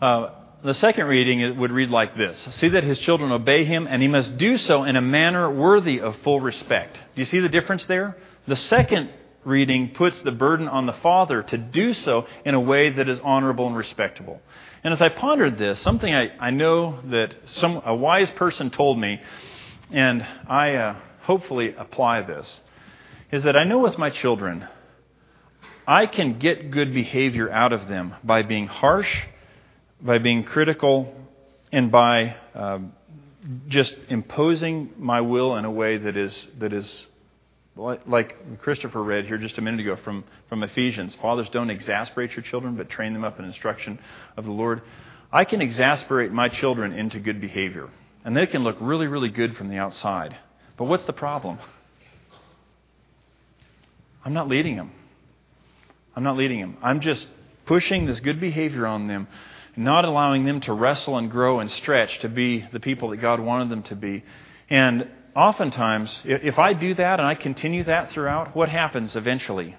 Uh, 0.00 0.30
the 0.62 0.74
second 0.74 1.06
reading 1.06 1.58
would 1.58 1.72
read 1.72 1.90
like 1.90 2.16
this 2.16 2.38
See 2.52 2.68
that 2.68 2.84
his 2.84 2.98
children 2.98 3.32
obey 3.32 3.64
him, 3.64 3.86
and 3.86 4.02
he 4.02 4.08
must 4.08 4.36
do 4.36 4.58
so 4.58 4.84
in 4.84 4.96
a 4.96 5.00
manner 5.00 5.50
worthy 5.50 6.00
of 6.00 6.16
full 6.18 6.40
respect. 6.40 6.94
Do 6.94 7.20
you 7.20 7.24
see 7.24 7.40
the 7.40 7.48
difference 7.48 7.86
there? 7.86 8.16
The 8.46 8.56
second 8.56 9.10
reading 9.44 9.90
puts 9.94 10.20
the 10.22 10.32
burden 10.32 10.68
on 10.68 10.86
the 10.86 10.92
father 10.94 11.42
to 11.42 11.56
do 11.56 11.94
so 11.94 12.26
in 12.44 12.54
a 12.54 12.60
way 12.60 12.90
that 12.90 13.08
is 13.08 13.18
honorable 13.20 13.66
and 13.66 13.76
respectable. 13.76 14.40
And 14.82 14.94
as 14.94 15.02
I 15.02 15.08
pondered 15.08 15.58
this, 15.58 15.80
something 15.80 16.14
I, 16.14 16.30
I 16.38 16.50
know 16.50 17.00
that 17.10 17.36
some, 17.44 17.82
a 17.84 17.94
wise 17.94 18.30
person 18.32 18.70
told 18.70 18.98
me, 18.98 19.20
and 19.90 20.26
I 20.48 20.74
uh, 20.74 20.96
hopefully 21.22 21.74
apply 21.76 22.22
this, 22.22 22.60
is 23.30 23.42
that 23.42 23.56
I 23.56 23.64
know 23.64 23.78
with 23.78 23.98
my 23.98 24.10
children, 24.10 24.66
I 25.86 26.06
can 26.06 26.38
get 26.38 26.70
good 26.70 26.94
behavior 26.94 27.50
out 27.50 27.72
of 27.72 27.88
them 27.88 28.14
by 28.24 28.42
being 28.42 28.66
harsh 28.66 29.12
by 30.02 30.18
being 30.18 30.44
critical 30.44 31.14
and 31.72 31.90
by 31.90 32.36
um, 32.54 32.92
just 33.68 33.94
imposing 34.08 34.90
my 34.96 35.20
will 35.20 35.56
in 35.56 35.64
a 35.64 35.70
way 35.70 35.98
that 35.98 36.16
is 36.16 36.48
that 36.58 36.72
is 36.72 37.06
like 37.80 38.60
Christopher 38.60 39.02
read 39.02 39.26
here 39.26 39.38
just 39.38 39.56
a 39.58 39.62
minute 39.62 39.80
ago 39.80 39.96
from, 39.96 40.24
from 40.48 40.62
Ephesians. 40.62 41.14
Fathers, 41.16 41.48
don't 41.48 41.70
exasperate 41.70 42.32
your 42.32 42.42
children, 42.42 42.76
but 42.76 42.90
train 42.90 43.12
them 43.14 43.24
up 43.24 43.38
in 43.38 43.44
instruction 43.44 43.98
of 44.36 44.44
the 44.44 44.50
Lord. 44.50 44.82
I 45.32 45.44
can 45.44 45.62
exasperate 45.62 46.30
my 46.32 46.48
children 46.48 46.92
into 46.92 47.18
good 47.20 47.40
behavior, 47.40 47.88
and 48.24 48.36
they 48.36 48.46
can 48.46 48.64
look 48.64 48.76
really, 48.80 49.06
really 49.06 49.30
good 49.30 49.56
from 49.56 49.70
the 49.70 49.78
outside. 49.78 50.36
But 50.76 50.84
what's 50.84 51.06
the 51.06 51.12
problem? 51.12 51.58
I'm 54.24 54.34
not 54.34 54.48
leading 54.48 54.76
them. 54.76 54.92
I'm 56.14 56.24
not 56.24 56.36
leading 56.36 56.60
them. 56.60 56.76
I'm 56.82 57.00
just 57.00 57.28
pushing 57.64 58.04
this 58.06 58.20
good 58.20 58.40
behavior 58.40 58.86
on 58.86 59.06
them 59.06 59.28
not 59.76 60.04
allowing 60.04 60.44
them 60.44 60.60
to 60.60 60.72
wrestle 60.72 61.16
and 61.16 61.30
grow 61.30 61.60
and 61.60 61.70
stretch 61.70 62.18
to 62.20 62.28
be 62.28 62.66
the 62.72 62.80
people 62.80 63.10
that 63.10 63.18
God 63.18 63.40
wanted 63.40 63.70
them 63.70 63.82
to 63.84 63.94
be. 63.94 64.24
And 64.68 65.08
oftentimes, 65.34 66.20
if 66.24 66.58
I 66.58 66.72
do 66.72 66.94
that 66.94 67.20
and 67.20 67.28
I 67.28 67.34
continue 67.34 67.84
that 67.84 68.10
throughout, 68.10 68.54
what 68.54 68.68
happens 68.68 69.16
eventually? 69.16 69.76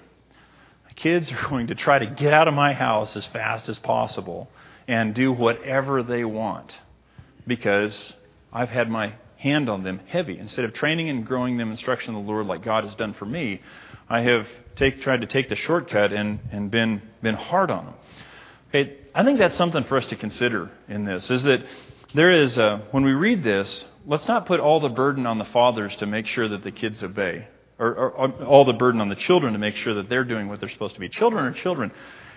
Kids 0.95 1.31
are 1.31 1.41
going 1.49 1.67
to 1.67 1.75
try 1.75 1.99
to 1.99 2.05
get 2.05 2.33
out 2.33 2.47
of 2.47 2.53
my 2.53 2.73
house 2.73 3.15
as 3.15 3.25
fast 3.27 3.69
as 3.69 3.79
possible 3.79 4.49
and 4.87 5.13
do 5.13 5.31
whatever 5.31 6.03
they 6.03 6.23
want 6.23 6.77
because 7.47 8.13
I've 8.51 8.69
had 8.69 8.89
my 8.89 9.13
hand 9.37 9.69
on 9.69 9.83
them 9.83 9.99
heavy. 10.07 10.37
Instead 10.37 10.65
of 10.65 10.73
training 10.73 11.09
and 11.09 11.25
growing 11.25 11.57
them 11.57 11.71
instruction 11.71 12.15
of 12.15 12.25
the 12.25 12.31
Lord 12.31 12.45
like 12.45 12.63
God 12.63 12.83
has 12.83 12.93
done 12.95 13.13
for 13.13 13.25
me, 13.25 13.61
I 14.09 14.21
have 14.21 14.47
take, 14.75 15.01
tried 15.01 15.21
to 15.21 15.27
take 15.27 15.49
the 15.49 15.55
shortcut 15.55 16.13
and, 16.13 16.39
and 16.51 16.69
been, 16.69 17.01
been 17.21 17.35
hard 17.35 17.71
on 17.71 17.85
them. 17.85 17.95
I 19.13 19.23
think 19.23 19.39
that's 19.39 19.55
something 19.55 19.83
for 19.85 19.97
us 19.97 20.05
to 20.07 20.15
consider 20.15 20.69
in 20.87 21.05
this 21.05 21.29
is 21.29 21.43
that 21.43 21.65
there 22.13 22.31
is, 22.31 22.57
a, 22.57 22.85
when 22.91 23.03
we 23.03 23.11
read 23.11 23.43
this, 23.43 23.85
let's 24.05 24.27
not 24.27 24.45
put 24.45 24.59
all 24.59 24.79
the 24.79 24.89
burden 24.89 25.25
on 25.25 25.37
the 25.37 25.45
fathers 25.45 25.95
to 25.97 26.05
make 26.05 26.27
sure 26.27 26.47
that 26.47 26.63
the 26.63 26.71
kids 26.71 27.01
obey, 27.03 27.47
or, 27.79 27.93
or, 27.93 28.09
or 28.11 28.45
all 28.45 28.65
the 28.65 28.73
burden 28.73 29.01
on 29.01 29.09
the 29.09 29.15
children 29.15 29.53
to 29.53 29.59
make 29.59 29.75
sure 29.75 29.95
that 29.95 30.09
they're 30.09 30.23
doing 30.23 30.47
what 30.47 30.59
they're 30.59 30.69
supposed 30.69 30.95
to 30.95 30.99
be. 30.99 31.09
Children 31.09 31.45
are 31.45 31.53
children. 31.53 31.91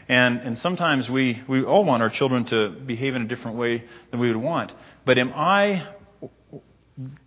And, 0.09 0.41
and 0.41 0.59
sometimes 0.59 1.09
we, 1.09 1.43
we 1.49 1.65
all 1.65 1.85
want 1.85 2.03
our 2.03 2.11
children 2.11 2.45
to 2.47 2.69
behave 2.69 3.15
in 3.15 3.23
a 3.23 3.27
different 3.27 3.57
way 3.57 3.85
than 4.11 4.21
we 4.21 4.29
would 4.29 4.43
want. 4.43 4.73
But 5.07 5.17
am 5.19 5.33
I 5.33 5.87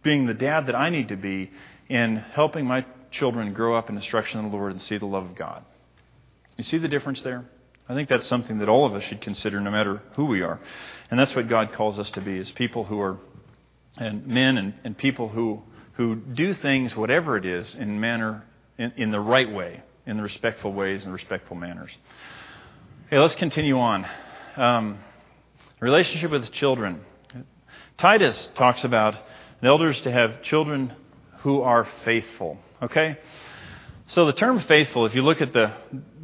being 0.04 0.28
the 0.28 0.34
dad 0.34 0.68
that 0.68 0.76
I 0.76 0.90
need 0.90 1.08
to 1.10 1.16
be 1.16 1.52
in 1.90 2.18
helping 2.18 2.66
my 2.66 2.86
children 3.10 3.54
grow 3.54 3.76
up 3.76 3.90
in 3.90 3.96
the 3.96 4.02
instruction 4.02 4.40
of 4.40 4.52
the 4.52 4.58
Lord 4.58 4.74
and 4.74 4.82
see 4.82 4.98
the 4.98 5.08
love 5.08 5.26
of 5.26 5.36
God? 5.36 5.66
You 6.56 6.64
see 6.64 6.78
the 6.78 6.88
difference 6.88 7.22
there? 7.24 7.46
I 7.90 7.94
think 7.94 8.10
that's 8.10 8.28
something 8.28 8.60
that 8.60 8.70
all 8.70 8.86
of 8.86 8.94
us 8.94 9.04
should 9.04 9.22
consider 9.22 9.62
no 9.62 9.72
matter 9.72 10.02
who 10.16 10.26
we 10.26 10.42
are. 10.42 10.60
And 11.10 11.20
that's 11.20 11.36
what 11.36 11.48
God 11.48 11.74
calls 11.74 11.98
us 11.98 12.10
to 12.12 12.22
be, 12.22 12.38
is 12.38 12.52
people 12.52 12.84
who 12.84 13.00
are 13.00 13.18
and 13.98 14.28
men 14.28 14.58
and, 14.58 14.74
and 14.84 14.98
people 14.98 15.30
who 15.30 15.62
who 15.94 16.16
do 16.16 16.54
things, 16.54 16.96
whatever 16.96 17.38
it 17.38 17.46
is, 17.46 17.74
in 17.74 18.00
manner 18.00 18.44
in, 18.78 18.94
in 18.98 19.12
the 19.12 19.20
right 19.20 19.52
way, 19.52 19.82
in 20.06 20.18
the 20.18 20.24
respectful 20.24 20.72
ways 20.72 21.04
and 21.04 21.14
respectful 21.14 21.56
manners. 21.56 21.92
Okay, 23.08 23.20
let's 23.20 23.36
continue 23.36 23.80
on. 23.80 24.06
Um, 24.56 25.00
relationship 25.80 26.32
with 26.32 26.52
children. 26.52 27.02
Titus 27.98 28.52
talks 28.56 28.84
about 28.84 29.16
elders 29.64 30.00
to 30.02 30.12
have 30.12 30.42
children 30.44 30.94
who 31.40 31.62
are 31.62 31.88
faithful. 32.06 32.58
Okay? 32.82 33.18
So 34.10 34.26
the 34.26 34.34
term 34.34 34.62
faithful, 34.62 35.06
if 35.06 35.14
you 35.14 35.22
look 35.22 35.42
at 35.42 35.52
the, 35.52 35.74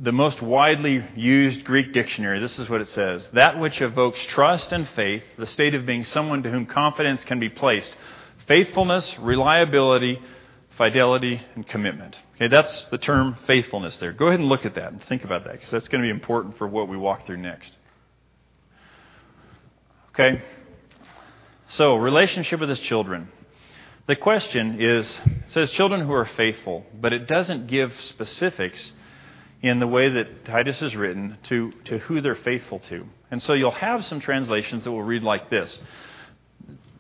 the 0.02 0.14
most 0.14 0.42
widely 0.42 1.04
used 1.18 1.66
Greek 1.66 1.92
dictionary, 1.92 2.40
this 2.40 2.58
is 2.58 2.70
what 2.70 2.80
it 2.80 2.88
says. 2.88 3.28
That 3.34 3.60
which 3.60 3.82
evokes 3.82 4.26
trust 4.28 4.72
and 4.72 4.88
faith, 4.90 5.24
the 5.38 5.48
state 5.48 5.76
of 5.76 5.86
being 5.86 6.06
someone 6.06 6.44
to 6.44 6.50
whom 6.50 6.66
confidence 6.66 7.26
can 7.26 7.40
be 7.40 7.50
placed. 7.50 7.94
Faithfulness, 8.48 9.20
reliability, 9.20 10.22
fidelity, 10.78 11.42
and 11.56 11.68
commitment. 11.68 12.18
Okay, 12.36 12.48
that's 12.48 12.86
the 12.86 12.98
term 12.98 13.38
faithfulness 13.48 13.98
there. 13.98 14.14
Go 14.14 14.28
ahead 14.28 14.40
and 14.40 14.48
look 14.48 14.66
at 14.66 14.76
that 14.76 14.94
and 14.94 15.04
think 15.04 15.26
about 15.26 15.44
that 15.44 15.54
because 15.54 15.70
that's 15.70 15.90
going 15.90 16.02
to 16.02 16.06
be 16.06 16.12
important 16.12 16.58
for 16.58 16.68
what 16.68 16.88
we 16.88 16.96
walk 16.96 17.26
through 17.26 17.38
next. 17.38 17.72
Okay? 20.14 20.42
So, 21.70 21.98
relationship 21.98 22.62
with 22.62 22.70
his 22.70 22.80
children. 22.80 23.28
The 24.06 24.16
question 24.16 24.82
is 24.82 25.20
says 25.48 25.70
children 25.72 26.02
who 26.02 26.14
are 26.14 26.26
faithful, 26.26 26.86
but 27.00 27.14
it 27.14 27.28
doesn't 27.28 27.68
give 27.68 27.94
specifics 28.02 28.92
in 29.62 29.80
the 29.80 29.88
way 29.88 30.10
that 30.10 30.44
Titus 30.44 30.82
is 30.82 30.96
written 30.96 31.38
to, 31.44 31.72
to 31.86 32.00
who 32.00 32.20
they're 32.20 32.36
faithful 32.36 32.80
to. 32.80 33.06
And 33.32 33.42
so 33.42 33.54
you'll 33.54 33.72
have 33.72 34.04
some 34.04 34.20
translations 34.20 34.84
that 34.84 34.92
will 34.92 35.04
read 35.04 35.24
like 35.24 35.50
this 35.50 35.80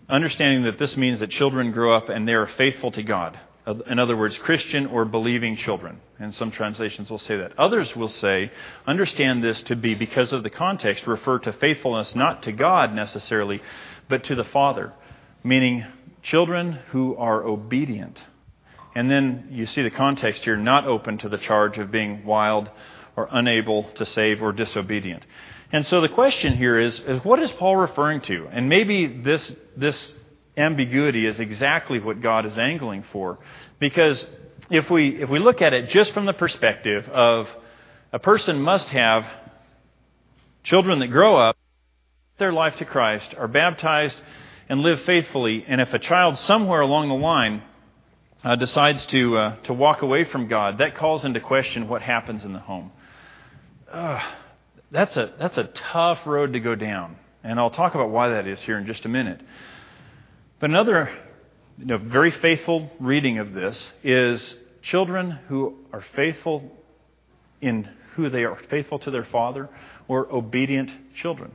understanding 0.09 0.63
that 0.63 0.77
this 0.77 0.95
means 0.97 1.19
that 1.19 1.29
children 1.29 1.71
grow 1.71 1.95
up 1.95 2.09
and 2.09 2.27
they 2.27 2.33
are 2.33 2.47
faithful 2.47 2.91
to 2.91 3.03
God. 3.03 3.39
In 3.87 3.97
other 3.97 4.17
words, 4.17 4.37
Christian 4.37 4.87
or 4.87 5.05
believing 5.05 5.55
children. 5.55 6.01
And 6.19 6.35
some 6.35 6.51
translations 6.51 7.09
will 7.09 7.17
say 7.17 7.37
that. 7.37 7.57
Others 7.57 7.95
will 7.95 8.09
say, 8.09 8.51
understand 8.85 9.41
this 9.43 9.61
to 9.63 9.75
be, 9.75 9.95
because 9.95 10.33
of 10.33 10.43
the 10.43 10.49
context, 10.49 11.07
refer 11.07 11.39
to 11.39 11.53
faithfulness 11.53 12.13
not 12.13 12.43
to 12.43 12.51
God 12.51 12.93
necessarily, 12.93 13.61
but 14.09 14.25
to 14.25 14.35
the 14.35 14.43
Father. 14.43 14.91
Meaning, 15.45 15.85
Children 16.23 16.73
who 16.89 17.15
are 17.17 17.43
obedient. 17.43 18.23
And 18.95 19.09
then 19.09 19.47
you 19.51 19.65
see 19.65 19.81
the 19.81 19.91
context 19.91 20.43
here 20.43 20.55
not 20.55 20.85
open 20.85 21.17
to 21.19 21.29
the 21.29 21.37
charge 21.37 21.77
of 21.77 21.91
being 21.91 22.25
wild 22.25 22.69
or 23.15 23.27
unable 23.31 23.83
to 23.95 24.05
save 24.05 24.41
or 24.41 24.51
disobedient. 24.51 25.25
And 25.71 25.85
so 25.85 26.01
the 26.01 26.09
question 26.09 26.55
here 26.55 26.79
is, 26.79 26.99
is 26.99 27.23
what 27.23 27.39
is 27.39 27.51
Paul 27.51 27.75
referring 27.75 28.21
to? 28.21 28.47
And 28.51 28.69
maybe 28.69 29.07
this, 29.07 29.55
this 29.75 30.13
ambiguity 30.55 31.25
is 31.25 31.39
exactly 31.39 31.99
what 31.99 32.21
God 32.21 32.45
is 32.45 32.57
angling 32.57 33.03
for. 33.11 33.39
Because 33.79 34.23
if 34.69 34.89
we, 34.89 35.21
if 35.21 35.29
we 35.29 35.39
look 35.39 35.61
at 35.61 35.73
it 35.73 35.89
just 35.89 36.13
from 36.13 36.25
the 36.25 36.33
perspective 36.33 37.07
of 37.09 37.49
a 38.11 38.19
person 38.19 38.61
must 38.61 38.89
have 38.89 39.25
children 40.63 40.99
that 40.99 41.07
grow 41.07 41.35
up, 41.35 41.57
their 42.37 42.53
life 42.53 42.77
to 42.77 42.85
Christ, 42.85 43.33
are 43.37 43.47
baptized, 43.47 44.19
and 44.69 44.81
live 44.81 45.01
faithfully. 45.01 45.65
And 45.67 45.81
if 45.81 45.93
a 45.93 45.99
child 45.99 46.37
somewhere 46.37 46.81
along 46.81 47.09
the 47.09 47.15
line 47.15 47.63
uh, 48.43 48.55
decides 48.55 49.05
to, 49.07 49.37
uh, 49.37 49.55
to 49.63 49.73
walk 49.73 50.01
away 50.01 50.23
from 50.23 50.47
God, 50.47 50.79
that 50.79 50.95
calls 50.95 51.23
into 51.23 51.39
question 51.39 51.87
what 51.87 52.01
happens 52.01 52.43
in 52.43 52.53
the 52.53 52.59
home. 52.59 52.91
Uh, 53.91 54.21
that's, 54.91 55.17
a, 55.17 55.33
that's 55.39 55.57
a 55.57 55.65
tough 55.65 56.25
road 56.25 56.53
to 56.53 56.59
go 56.59 56.75
down. 56.75 57.15
And 57.43 57.59
I'll 57.59 57.71
talk 57.71 57.95
about 57.95 58.09
why 58.09 58.29
that 58.29 58.47
is 58.47 58.61
here 58.61 58.77
in 58.77 58.85
just 58.85 59.05
a 59.05 59.09
minute. 59.09 59.41
But 60.59 60.69
another 60.69 61.09
you 61.77 61.85
know, 61.85 61.97
very 61.97 62.31
faithful 62.31 62.91
reading 62.99 63.39
of 63.39 63.53
this 63.53 63.91
is 64.03 64.55
children 64.81 65.31
who 65.47 65.75
are 65.91 66.03
faithful 66.15 66.71
in 67.61 67.89
who 68.15 68.29
they 68.29 68.45
are, 68.45 68.57
faithful 68.69 68.99
to 68.99 69.11
their 69.11 69.25
father, 69.25 69.69
or 70.07 70.31
obedient 70.31 70.91
children. 71.15 71.51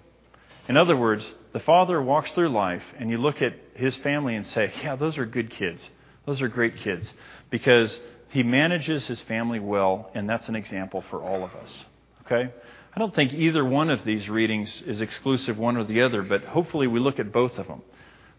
In 0.68 0.76
other 0.76 0.96
words, 0.96 1.24
the 1.52 1.60
father 1.60 2.00
walks 2.00 2.30
through 2.32 2.50
life, 2.50 2.84
and 2.98 3.10
you 3.10 3.16
look 3.18 3.40
at 3.40 3.54
his 3.74 3.96
family 3.96 4.36
and 4.36 4.46
say, 4.46 4.72
Yeah, 4.82 4.96
those 4.96 5.16
are 5.18 5.26
good 5.26 5.50
kids. 5.50 5.88
Those 6.26 6.42
are 6.42 6.48
great 6.48 6.76
kids. 6.76 7.12
Because 7.48 7.98
he 8.28 8.42
manages 8.42 9.06
his 9.06 9.20
family 9.22 9.60
well, 9.60 10.10
and 10.14 10.28
that's 10.28 10.48
an 10.48 10.56
example 10.56 11.02
for 11.10 11.22
all 11.22 11.42
of 11.42 11.54
us. 11.54 11.84
Okay? 12.26 12.52
I 12.94 12.98
don't 12.98 13.14
think 13.14 13.32
either 13.32 13.64
one 13.64 13.90
of 13.90 14.04
these 14.04 14.28
readings 14.28 14.82
is 14.82 15.00
exclusive 15.00 15.58
one 15.58 15.76
or 15.76 15.84
the 15.84 16.02
other, 16.02 16.22
but 16.22 16.44
hopefully 16.44 16.86
we 16.86 17.00
look 17.00 17.18
at 17.18 17.32
both 17.32 17.56
of 17.58 17.66
them. 17.66 17.82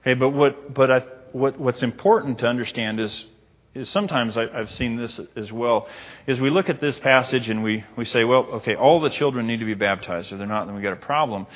Okay, 0.01 0.13
but 0.13 0.29
what, 0.29 0.73
but 0.73 0.91
I, 0.91 0.99
what, 1.31 1.59
what's 1.59 1.81
important 1.81 2.39
to 2.39 2.45
understand 2.47 2.99
is, 2.99 3.25
is 3.73 3.89
sometimes 3.89 4.37
I, 4.37 4.47
I've 4.53 4.71
seen 4.71 4.97
this 4.97 5.19
as 5.35 5.51
well, 5.51 5.87
is 6.27 6.39
we 6.39 6.49
look 6.49 6.69
at 6.69 6.79
this 6.79 6.99
passage 6.99 7.49
and 7.49 7.63
we, 7.63 7.83
we 7.95 8.05
say, 8.05 8.23
well, 8.23 8.43
okay, 8.55 8.75
all 8.75 8.99
the 8.99 9.09
children 9.09 9.47
need 9.47 9.61
to 9.61 9.65
be 9.65 9.73
baptized. 9.73 10.31
If 10.31 10.37
they're 10.37 10.47
not, 10.47 10.65
then 10.65 10.75
we've 10.75 10.83
got 10.83 10.93
a 10.93 10.97
problem. 10.97 11.47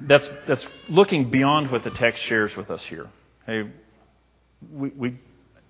That's, 0.00 0.28
that's 0.46 0.66
looking 0.88 1.30
beyond 1.30 1.70
what 1.70 1.84
the 1.84 1.90
text 1.90 2.22
shares 2.22 2.56
with 2.56 2.70
us 2.70 2.82
here. 2.84 3.08
Hey, 3.46 3.70
we, 4.70 4.88
we, 4.90 5.08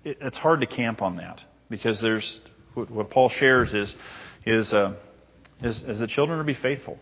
it, 0.03 0.17
it's 0.21 0.37
hard 0.37 0.61
to 0.61 0.67
camp 0.67 1.01
on 1.01 1.17
that 1.17 1.41
because 1.69 1.99
there's 2.01 2.41
what, 2.73 2.89
what 2.89 3.09
Paul 3.09 3.29
shares 3.29 3.73
is, 3.73 3.95
is, 4.45 4.73
uh, 4.73 4.93
is, 5.61 5.81
is 5.83 5.99
the 5.99 6.07
children 6.07 6.37
to 6.39 6.43
be 6.43 6.53
faithful. 6.53 6.97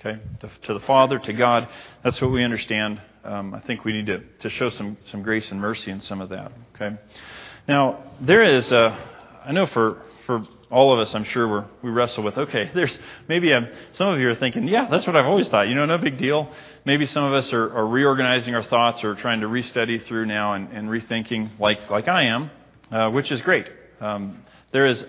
Okay, 0.00 0.20
to, 0.40 0.50
to, 0.62 0.74
the 0.74 0.80
Father, 0.80 1.20
to 1.20 1.32
God. 1.32 1.68
That's 2.02 2.20
what 2.20 2.32
we 2.32 2.42
understand. 2.42 3.00
Um, 3.24 3.54
I 3.54 3.60
think 3.60 3.84
we 3.84 3.92
need 3.92 4.06
to, 4.06 4.18
to 4.40 4.50
show 4.50 4.68
some, 4.68 4.96
some 5.06 5.22
grace 5.22 5.50
and 5.52 5.60
mercy 5.60 5.92
in 5.92 6.00
some 6.00 6.20
of 6.20 6.30
that. 6.30 6.50
Okay. 6.74 6.96
Now 7.68 8.02
there 8.20 8.42
is, 8.42 8.72
uh, 8.72 8.96
I 9.44 9.52
know 9.52 9.66
for 9.66 10.02
for 10.26 10.46
all 10.72 10.92
of 10.92 10.98
us, 10.98 11.14
I'm 11.14 11.24
sure 11.24 11.68
we 11.82 11.90
wrestle 11.90 12.24
with. 12.24 12.38
Okay, 12.38 12.70
there's 12.74 12.96
maybe 13.28 13.52
um, 13.52 13.68
some 13.92 14.08
of 14.08 14.18
you 14.18 14.28
are 14.30 14.34
thinking, 14.34 14.66
yeah, 14.66 14.88
that's 14.88 15.06
what 15.06 15.14
I've 15.14 15.26
always 15.26 15.48
thought. 15.48 15.68
You 15.68 15.74
know, 15.74 15.84
no 15.86 15.98
big 15.98 16.18
deal. 16.18 16.50
Maybe 16.84 17.06
some 17.06 17.24
of 17.24 17.32
us 17.34 17.52
are, 17.52 17.76
are 17.76 17.86
reorganizing 17.86 18.54
our 18.54 18.62
thoughts 18.62 19.04
or 19.04 19.14
trying 19.14 19.42
to 19.42 19.46
restudy 19.46 20.04
through 20.04 20.26
now 20.26 20.54
and, 20.54 20.72
and 20.72 20.88
rethinking, 20.88 21.60
like 21.60 21.90
like 21.90 22.08
I 22.08 22.24
am, 22.24 22.50
uh, 22.90 23.10
which 23.10 23.30
is 23.30 23.40
great. 23.42 23.66
Um, 24.00 24.42
there 24.72 24.86
is, 24.86 25.06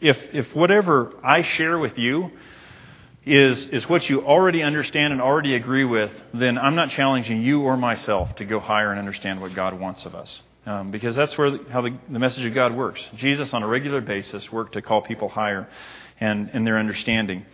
if 0.00 0.16
if 0.32 0.54
whatever 0.54 1.12
I 1.22 1.42
share 1.42 1.78
with 1.78 1.98
you 1.98 2.30
is, 3.26 3.66
is 3.66 3.88
what 3.88 4.08
you 4.08 4.24
already 4.24 4.62
understand 4.62 5.12
and 5.12 5.20
already 5.20 5.54
agree 5.54 5.84
with, 5.84 6.10
then 6.32 6.56
I'm 6.56 6.74
not 6.74 6.90
challenging 6.90 7.42
you 7.42 7.62
or 7.62 7.76
myself 7.76 8.34
to 8.36 8.44
go 8.44 8.60
higher 8.60 8.90
and 8.90 8.98
understand 8.98 9.40
what 9.40 9.54
God 9.54 9.78
wants 9.78 10.06
of 10.06 10.14
us. 10.14 10.40
Um, 10.66 10.90
because 10.90 11.16
that's 11.16 11.36
where 11.38 11.52
the, 11.52 11.64
how 11.70 11.80
the, 11.80 11.96
the, 12.10 12.18
message 12.18 12.44
of 12.44 12.54
God 12.54 12.74
works. 12.74 13.00
Jesus, 13.16 13.54
on 13.54 13.62
a 13.62 13.66
regular 13.66 14.02
basis, 14.02 14.52
worked 14.52 14.74
to 14.74 14.82
call 14.82 15.00
people 15.00 15.30
higher 15.30 15.66
and 16.20 16.50
in 16.50 16.64
their 16.64 16.78
understanding. 16.78 17.46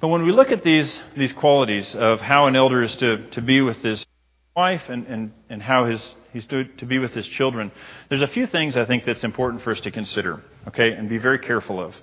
But 0.00 0.08
when 0.08 0.24
we 0.24 0.32
look 0.32 0.50
at 0.50 0.64
these, 0.64 0.98
these 1.16 1.34
qualities 1.34 1.94
of 1.94 2.20
how 2.20 2.46
an 2.46 2.56
elder 2.56 2.82
is 2.82 2.96
to, 2.96 3.28
to 3.30 3.42
be 3.42 3.60
with 3.60 3.76
his 3.82 4.06
wife 4.54 4.88
and, 4.88 5.06
and, 5.06 5.32
and 5.50 5.62
how 5.62 5.84
his, 5.84 6.14
he's 6.32 6.46
to, 6.46 6.64
to 6.64 6.86
be 6.86 6.98
with 6.98 7.12
his 7.12 7.28
children, 7.28 7.70
there's 8.08 8.22
a 8.22 8.28
few 8.28 8.46
things 8.46 8.74
I 8.74 8.86
think 8.86 9.04
that's 9.04 9.24
important 9.24 9.62
for 9.62 9.72
us 9.72 9.80
to 9.80 9.90
consider, 9.90 10.42
okay, 10.68 10.92
and 10.92 11.10
be 11.10 11.18
very 11.18 11.38
careful 11.38 11.78
of. 11.78 11.94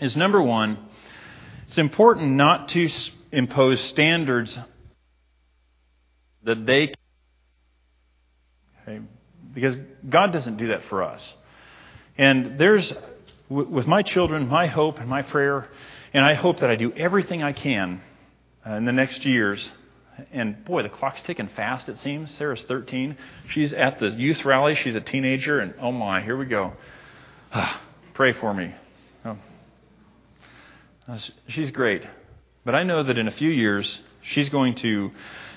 Is 0.00 0.16
number 0.16 0.40
one, 0.40 0.78
it's 1.66 1.78
important 1.78 2.32
not 2.32 2.68
to 2.70 2.88
impose 3.32 3.80
standards 3.80 4.56
that 6.44 6.64
they 6.64 6.92
okay, 8.82 9.00
because 9.52 9.76
God 10.08 10.32
doesn't 10.32 10.56
do 10.56 10.68
that 10.68 10.84
for 10.84 11.02
us. 11.02 11.34
And 12.16 12.58
there's 12.58 12.92
with 13.48 13.86
my 13.86 14.02
children, 14.02 14.46
my 14.48 14.66
hope 14.66 14.98
and 14.98 15.08
my 15.08 15.22
prayer, 15.22 15.68
and 16.12 16.24
I 16.24 16.34
hope 16.34 16.60
that 16.60 16.70
I 16.70 16.76
do 16.76 16.92
everything 16.92 17.42
I 17.42 17.52
can 17.52 18.02
uh, 18.66 18.74
in 18.74 18.84
the 18.84 18.92
next 18.92 19.24
years. 19.24 19.70
And 20.32 20.64
boy, 20.64 20.82
the 20.82 20.88
clock's 20.88 21.22
ticking 21.22 21.48
fast, 21.54 21.88
it 21.88 21.98
seems. 21.98 22.30
Sarah's 22.32 22.62
13. 22.64 23.16
She's 23.50 23.72
at 23.72 24.00
the 24.00 24.08
youth 24.10 24.44
rally. 24.44 24.74
She's 24.74 24.96
a 24.96 25.00
teenager, 25.00 25.60
and 25.60 25.74
oh 25.80 25.92
my, 25.92 26.20
here 26.20 26.36
we 26.36 26.46
go. 26.46 26.74
Pray 28.14 28.32
for 28.32 28.52
me. 28.52 28.74
She's 31.48 31.70
great. 31.70 32.06
But 32.64 32.74
I 32.74 32.82
know 32.82 33.02
that 33.02 33.16
in 33.16 33.28
a 33.28 33.32
few 33.32 33.48
years, 33.48 34.00
she's 34.20 34.50
going 34.50 34.74
to 34.76 35.10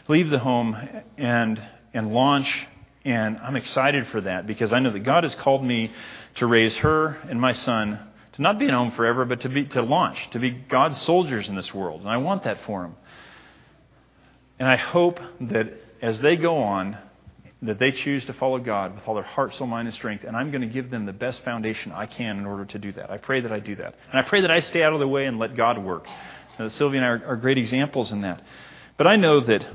leave 0.08 0.30
the 0.30 0.39
home 0.39 0.77
and, 1.17 1.62
and 1.93 2.13
launch. 2.13 2.67
And 3.04 3.38
I'm 3.40 3.56
excited 3.56 4.08
for 4.08 4.22
that 4.22 4.46
because 4.46 4.72
I 4.72 4.80
know 4.80 4.92
that 4.92 5.00
God 5.00 5.24
has 5.24 5.34
called 5.36 5.64
me 5.64 5.92
to 6.36 6.46
raise 6.46 6.76
her 6.78 7.18
and 7.30 7.42
my 7.42 7.54
son 7.54 8.00
to 8.34 8.42
not 8.42 8.60
be 8.60 8.68
at 8.68 8.74
home 8.74 8.92
forever, 8.92 9.26
but 9.26 9.42
to, 9.42 9.50
be, 9.50 9.66
to 9.66 9.82
launch, 9.82 10.18
to 10.32 10.40
be 10.40 10.52
God's 10.52 11.02
soldiers 11.02 11.50
in 11.50 11.56
this 11.56 11.74
world. 11.74 12.02
And 12.02 12.10
I 12.10 12.18
want 12.18 12.44
that 12.44 12.60
for 12.66 12.84
them. 12.84 12.96
And 14.60 14.70
I 14.70 14.76
hope 14.76 15.20
that 15.42 15.74
as 16.02 16.20
they 16.22 16.36
go 16.36 16.58
on, 16.60 16.98
that 17.64 17.78
they 17.78 17.92
choose 17.92 18.26
to 18.26 18.34
follow 18.34 18.60
God 18.60 18.96
with 18.96 19.08
all 19.08 19.16
their 19.16 19.24
heart, 19.24 19.54
soul, 19.54 19.68
mind, 19.68 19.88
and 19.88 19.96
strength, 19.96 20.24
and 20.24 20.36
I'm 20.36 20.50
going 20.50 20.62
to 20.62 20.68
give 20.68 20.90
them 20.90 21.06
the 21.06 21.14
best 21.14 21.44
foundation 21.44 21.92
I 21.92 22.06
can 22.06 22.38
in 22.38 22.46
order 22.46 22.66
to 22.66 22.80
do 22.80 22.92
that. 22.94 23.12
I 23.12 23.18
pray 23.18 23.42
that 23.42 23.52
I 23.52 23.60
do 23.60 23.76
that. 23.76 23.96
And 24.12 24.20
I 24.20 24.24
pray 24.24 24.42
that 24.42 24.52
I 24.52 24.62
stay 24.62 24.84
out 24.84 24.94
of 24.94 25.00
the 25.00 25.08
way 25.08 25.26
and 25.26 25.38
let 25.38 25.56
God 25.56 25.78
work. 25.78 26.06
Uh, 26.58 26.70
Sylvia 26.70 27.02
and 27.02 27.06
I 27.06 27.10
are, 27.10 27.34
are 27.34 27.36
great 27.36 27.58
examples 27.58 28.12
in 28.12 28.22
that. 28.22 28.42
But 28.98 29.08
I 29.08 29.16
know 29.16 29.42
that 29.42 29.66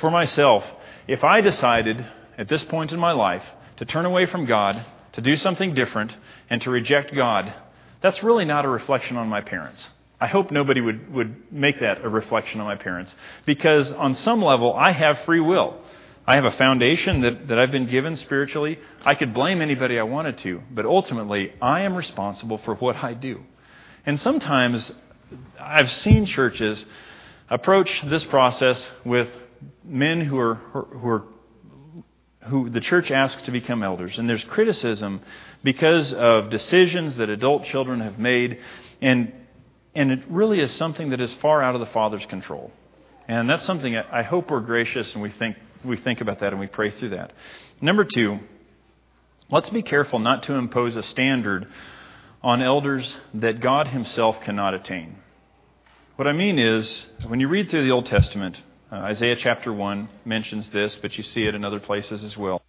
for 0.00 0.10
myself, 0.10 0.64
if 1.06 1.22
I 1.22 1.40
decided 1.40 2.04
at 2.38 2.48
this 2.48 2.64
point 2.64 2.92
in 2.92 2.98
my 2.98 3.12
life 3.12 3.42
to 3.76 3.84
turn 3.84 4.06
away 4.06 4.24
from 4.26 4.46
God, 4.46 4.84
to 5.12 5.20
do 5.20 5.36
something 5.36 5.74
different, 5.74 6.14
and 6.48 6.62
to 6.62 6.70
reject 6.70 7.14
God, 7.14 7.52
that's 8.00 8.22
really 8.22 8.44
not 8.44 8.64
a 8.64 8.68
reflection 8.68 9.16
on 9.16 9.28
my 9.28 9.40
parents. 9.40 9.90
I 10.20 10.26
hope 10.26 10.50
nobody 10.50 10.80
would, 10.80 11.12
would 11.12 11.52
make 11.52 11.80
that 11.80 12.04
a 12.04 12.08
reflection 12.08 12.60
on 12.60 12.66
my 12.66 12.76
parents 12.76 13.14
because 13.46 13.92
on 13.92 14.14
some 14.14 14.42
level 14.42 14.74
I 14.74 14.92
have 14.92 15.20
free 15.20 15.40
will. 15.40 15.80
I 16.26 16.34
have 16.34 16.44
a 16.44 16.52
foundation 16.52 17.22
that, 17.22 17.48
that 17.48 17.58
I've 17.58 17.70
been 17.70 17.86
given 17.86 18.16
spiritually. 18.16 18.78
I 19.04 19.14
could 19.14 19.32
blame 19.32 19.62
anybody 19.62 19.98
I 19.98 20.02
wanted 20.02 20.38
to, 20.38 20.62
but 20.70 20.84
ultimately, 20.84 21.54
I 21.62 21.82
am 21.82 21.94
responsible 21.94 22.58
for 22.58 22.74
what 22.74 22.96
I 22.96 23.14
do. 23.14 23.40
And 24.04 24.20
sometimes 24.20 24.92
I've 25.58 25.90
seen 25.90 26.26
churches 26.26 26.84
approach 27.48 28.02
this 28.04 28.24
process 28.24 28.86
with 29.06 29.28
men 29.84 30.20
who 30.20 30.38
are, 30.38 30.56
who 30.56 31.08
are 31.08 31.24
who 32.48 32.70
the 32.70 32.80
church 32.80 33.10
asks 33.10 33.42
to 33.42 33.50
become 33.50 33.82
elders. 33.82 34.18
And 34.18 34.28
there's 34.28 34.44
criticism 34.44 35.20
because 35.62 36.12
of 36.12 36.50
decisions 36.50 37.16
that 37.16 37.30
adult 37.30 37.64
children 37.64 38.00
have 38.00 38.18
made. 38.18 38.58
And, 39.00 39.32
and 39.94 40.10
it 40.10 40.24
really 40.28 40.60
is 40.60 40.72
something 40.72 41.10
that 41.10 41.20
is 41.20 41.32
far 41.34 41.62
out 41.62 41.74
of 41.74 41.80
the 41.80 41.86
Father's 41.86 42.26
control. 42.26 42.72
And 43.26 43.48
that's 43.48 43.64
something 43.64 43.96
I 43.96 44.22
hope 44.22 44.50
we're 44.50 44.60
gracious 44.60 45.12
and 45.12 45.22
we 45.22 45.30
think 45.30 45.56
we 45.84 45.96
think 45.96 46.20
about 46.20 46.40
that 46.40 46.52
and 46.52 46.60
we 46.60 46.66
pray 46.66 46.90
through 46.90 47.10
that. 47.10 47.32
Number 47.80 48.04
two, 48.04 48.40
let's 49.50 49.70
be 49.70 49.82
careful 49.82 50.18
not 50.18 50.42
to 50.44 50.54
impose 50.54 50.96
a 50.96 51.02
standard 51.02 51.68
on 52.42 52.62
elders 52.62 53.16
that 53.34 53.60
God 53.60 53.88
Himself 53.88 54.40
cannot 54.40 54.74
attain. 54.74 55.16
What 56.16 56.26
I 56.26 56.32
mean 56.32 56.58
is, 56.58 57.06
when 57.26 57.38
you 57.38 57.48
read 57.48 57.70
through 57.70 57.84
the 57.84 57.92
Old 57.92 58.06
Testament, 58.06 58.60
uh, 58.90 58.96
Isaiah 58.96 59.36
chapter 59.36 59.72
1 59.72 60.08
mentions 60.24 60.70
this, 60.70 60.96
but 60.96 61.16
you 61.18 61.22
see 61.22 61.42
it 61.42 61.54
in 61.54 61.62
other 61.64 61.80
places 61.80 62.24
as 62.24 62.36
well. 62.36 62.62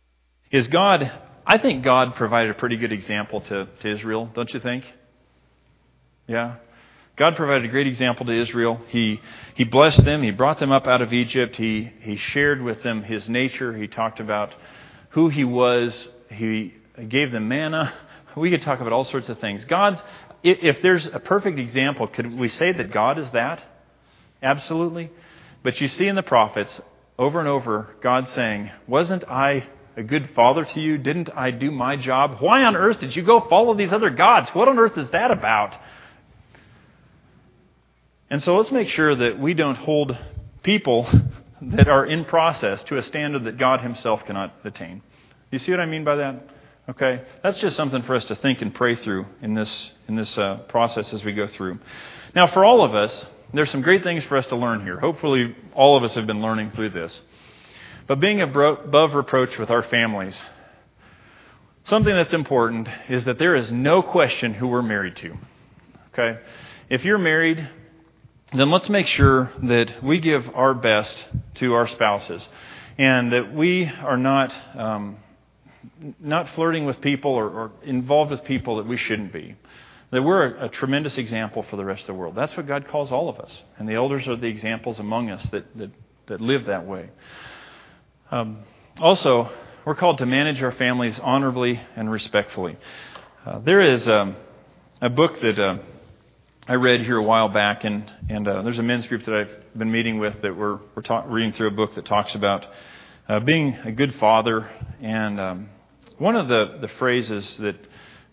Is 0.52 0.68
God, 0.68 1.12
I 1.46 1.58
think 1.58 1.84
God 1.84 2.16
provided 2.16 2.52
a 2.52 2.56
pretty 2.56 2.76
good 2.76 2.92
example 2.92 3.40
to, 3.42 3.68
to 3.82 3.88
Israel, 3.88 4.30
don't 4.34 4.54
you 4.54 4.60
think? 4.60 4.84
Yeah? 6.28 6.58
God 7.16 7.36
provided 7.36 7.66
a 7.66 7.68
great 7.70 7.88
example 7.88 8.26
to 8.26 8.34
Israel. 8.34 8.82
He, 8.90 9.22
he 9.56 9.64
blessed 9.64 10.04
them. 10.04 10.22
He 10.22 10.32
brought 10.32 10.60
them 10.60 10.72
up 10.72 10.88
out 10.88 11.02
of 11.02 11.14
Egypt. 11.14 11.56
He, 11.56 11.92
he 12.02 12.18
shared 12.18 12.62
with 12.62 12.84
them 12.84 13.04
his 13.04 13.30
nature. 13.30 13.76
He 13.76 13.88
talked 13.88 14.20
about 14.20 14.54
who 15.12 15.30
he 15.30 15.44
was. 15.44 16.08
He 16.30 16.74
gave 17.08 17.32
them 17.32 17.48
manna. 17.48 17.94
We 18.38 18.52
could 18.52 18.62
talk 18.62 18.80
about 18.80 18.94
all 18.94 19.04
sorts 19.04 19.28
of 19.28 19.40
things. 19.40 19.66
God's, 19.66 20.02
if 20.44 20.82
there's 20.82 21.08
a 21.08 21.20
perfect 21.20 21.60
example, 21.60 22.08
could 22.08 22.38
we 22.38 22.48
say 22.48 22.72
that 22.72 22.92
God 22.92 23.18
is 23.18 23.30
that? 23.32 23.62
Absolutely. 24.42 25.10
But 25.64 25.82
you 25.82 25.88
see 25.88 26.08
in 26.08 26.16
the 26.16 26.24
prophets 26.24 26.82
over 27.18 27.40
and 27.40 27.48
over 27.48 27.88
God 28.02 28.30
saying, 28.30 28.72
Wasn't 28.88 29.24
I 29.26 29.68
a 29.98 30.04
good 30.04 30.30
father 30.34 30.64
to 30.64 30.80
you? 30.80 30.98
Didn't 30.98 31.30
I 31.36 31.52
do 31.52 31.72
my 31.72 31.98
job? 31.98 32.38
Why 32.40 32.64
on 32.64 32.76
earth 32.76 33.00
did 33.00 33.16
you 33.16 33.24
go 33.24 33.42
follow 33.42 33.74
these 33.74 33.92
other 33.92 34.10
gods? 34.10 34.50
What 34.52 34.68
on 34.68 34.80
earth 34.80 34.98
is 34.98 35.10
that 35.10 35.32
about? 35.32 35.76
And 38.30 38.42
so 38.44 38.56
let's 38.56 38.72
make 38.72 38.90
sure 38.90 39.16
that 39.16 39.40
we 39.40 39.54
don't 39.54 39.76
hold 39.76 40.18
people 40.64 41.10
that 41.62 41.88
are 41.88 42.06
in 42.06 42.26
process 42.26 42.84
to 42.84 42.98
a 42.98 43.04
standard 43.04 43.44
that 43.44 43.58
God 43.58 43.82
Himself 43.82 44.24
cannot 44.26 44.54
attain. 44.64 45.02
You 45.52 45.60
see 45.60 45.72
what 45.72 45.82
I 45.82 45.86
mean 45.86 46.04
by 46.04 46.16
that? 46.16 46.48
Okay? 46.90 47.24
That's 47.44 47.60
just 47.60 47.76
something 47.76 48.02
for 48.04 48.16
us 48.16 48.26
to 48.26 48.36
think 48.36 48.62
and 48.62 48.74
pray 48.74 48.96
through 48.96 49.26
in 49.42 49.54
this, 49.56 49.92
in 50.08 50.16
this 50.16 50.38
uh, 50.38 50.58
process 50.70 51.14
as 51.14 51.24
we 51.24 51.34
go 51.34 51.48
through. 51.48 51.80
Now, 52.36 52.48
for 52.48 52.64
all 52.64 52.84
of 52.84 52.96
us, 52.96 53.26
There's 53.54 53.72
some 53.72 53.82
great 53.82 54.04
things 54.04 54.24
for 54.26 54.38
us 54.38 54.46
to 54.48 54.56
learn 54.56 54.82
here. 54.82 55.00
Hopefully, 55.00 55.56
all 55.74 55.98
of 55.98 56.04
us 56.04 56.16
have 56.16 56.28
been 56.28 56.42
learning 56.42 56.72
through 56.72 56.90
this. 56.92 57.22
But 58.06 58.20
being 58.20 58.42
above 58.42 59.14
reproach 59.14 59.58
with 59.58 59.70
our 59.70 59.82
families, 59.84 60.40
something 61.86 62.14
that's 62.14 62.34
important 62.34 62.88
is 63.08 63.26
that 63.26 63.40
there 63.40 63.56
is 63.56 63.72
no 63.72 64.02
question 64.02 64.54
who 64.54 64.68
we're 64.68 64.82
married 64.82 65.16
to. 65.18 65.38
Okay? 66.14 66.40
If 66.90 67.06
you're 67.06 67.18
married, 67.18 67.68
then 68.54 68.70
let's 68.72 68.90
make 68.90 69.08
sure 69.08 69.52
that 69.64 70.04
we 70.04 70.20
give 70.20 70.50
our 70.54 70.74
best 70.74 71.28
to 71.56 71.74
our 71.74 71.88
spouses 71.88 72.48
and 72.98 73.32
that 73.32 73.54
we 73.54 73.86
are 73.86 74.18
not. 74.18 74.56
Um, 74.76 75.18
not 76.20 76.50
flirting 76.50 76.86
with 76.86 77.00
people 77.02 77.32
or, 77.32 77.50
or, 77.50 77.72
involved 77.84 78.32
with 78.32 78.44
people 78.44 78.78
that 78.78 78.88
we 78.88 78.98
shouldn't 78.98 79.32
be. 79.32 79.56
That 80.12 80.24
we're 80.24 80.56
a, 80.56 80.66
a, 80.66 80.70
tremendous 80.70 81.18
example 81.20 81.64
for 81.70 81.76
the 81.76 81.86
rest 81.86 82.02
of 82.02 82.08
the 82.08 82.14
world. 82.16 82.34
That's 82.36 82.56
what 82.58 82.68
God 82.68 82.88
calls 82.88 83.12
all 83.12 83.30
of 83.30 83.40
us. 83.40 83.52
And 83.78 83.88
the 83.88 83.94
elders 83.94 84.28
are 84.28 84.36
the 84.36 84.48
examples 84.48 84.98
among 84.98 85.30
us 85.30 85.46
that, 85.52 85.78
that, 85.78 85.92
that 86.28 86.42
live 86.42 86.66
that 86.66 86.88
way. 86.88 87.10
Um, 88.32 88.64
also, 89.00 89.52
we're 89.86 89.96
called 89.96 90.18
to 90.18 90.26
manage 90.26 90.62
our 90.64 90.72
families 90.72 91.20
honorably 91.20 91.80
and 91.96 92.12
respectfully. 92.12 92.78
Uh, 93.46 93.60
there 93.60 93.82
is 93.82 94.08
um, 94.10 94.36
a 95.00 95.10
book 95.10 95.40
that 95.42 95.60
uh, 95.60 95.78
I 96.68 96.74
read 96.74 97.02
here 97.02 97.18
a 97.18 97.24
while 97.24 97.50
back, 97.50 97.84
and, 97.84 98.12
and 98.30 98.48
uh, 98.48 98.62
there's 98.64 98.80
a 98.80 98.84
men's 98.84 99.08
group 99.08 99.24
that 99.26 99.34
I've 99.34 99.78
been 99.78 99.92
meeting 99.92 100.20
with 100.20 100.42
that 100.42 100.56
we're, 100.56 100.80
we're 100.96 101.02
talk, 101.02 101.26
reading 101.28 101.52
through 101.54 101.68
a 101.68 101.72
book 101.72 101.96
that 101.96 102.06
talks 102.06 102.36
about 102.36 102.66
uh, 103.28 103.40
being 103.40 103.76
a 103.86 103.92
good 103.92 104.16
father. 104.16 104.70
And 105.02 105.40
um, 105.40 105.70
one 106.18 106.36
of 106.36 106.48
the, 106.48 106.78
the 106.82 106.88
phrases 106.88 107.58
that 107.58 107.76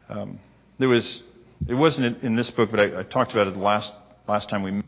um, 0.08 0.40
there 0.78 0.88
was, 0.88 1.22
it 1.68 1.74
wasn't 1.74 2.22
in 2.22 2.36
this 2.36 2.50
book, 2.50 2.70
but 2.70 2.80
I, 2.80 3.00
I 3.00 3.02
talked 3.02 3.32
about 3.32 3.46
it 3.46 3.54
the 3.54 3.60
last, 3.60 3.92
last 4.28 4.48
time 4.48 4.62
we 4.62 4.70
met. 4.70 4.84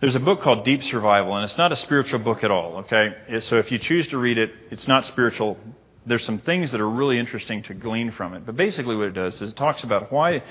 There's 0.00 0.14
a 0.14 0.20
book 0.20 0.40
called 0.40 0.64
Deep 0.64 0.82
Survival, 0.82 1.36
and 1.36 1.44
it's 1.44 1.58
not 1.58 1.72
a 1.72 1.76
spiritual 1.76 2.20
book 2.20 2.42
at 2.42 2.50
all, 2.50 2.78
okay? 2.78 3.40
So 3.40 3.58
if 3.58 3.70
you 3.70 3.78
choose 3.78 4.08
to 4.08 4.18
read 4.18 4.38
it, 4.38 4.50
it's 4.70 4.88
not 4.88 5.04
spiritual. 5.04 5.58
There's 6.06 6.24
some 6.24 6.38
things 6.38 6.70
that 6.72 6.80
are 6.80 6.88
really 6.88 7.18
interesting 7.18 7.62
to 7.64 7.74
glean 7.74 8.10
from 8.12 8.34
it. 8.34 8.46
But 8.46 8.56
basically, 8.56 8.96
what 8.96 9.08
it 9.08 9.14
does 9.14 9.40
is 9.42 9.52
it 9.52 9.56
talks 9.56 9.84
about 9.84 10.10
why, 10.10 10.42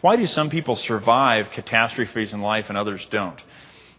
why 0.00 0.16
do 0.16 0.26
some 0.26 0.50
people 0.50 0.76
survive 0.76 1.50
catastrophes 1.52 2.32
in 2.32 2.40
life 2.40 2.66
and 2.68 2.76
others 2.76 3.06
don't? 3.10 3.40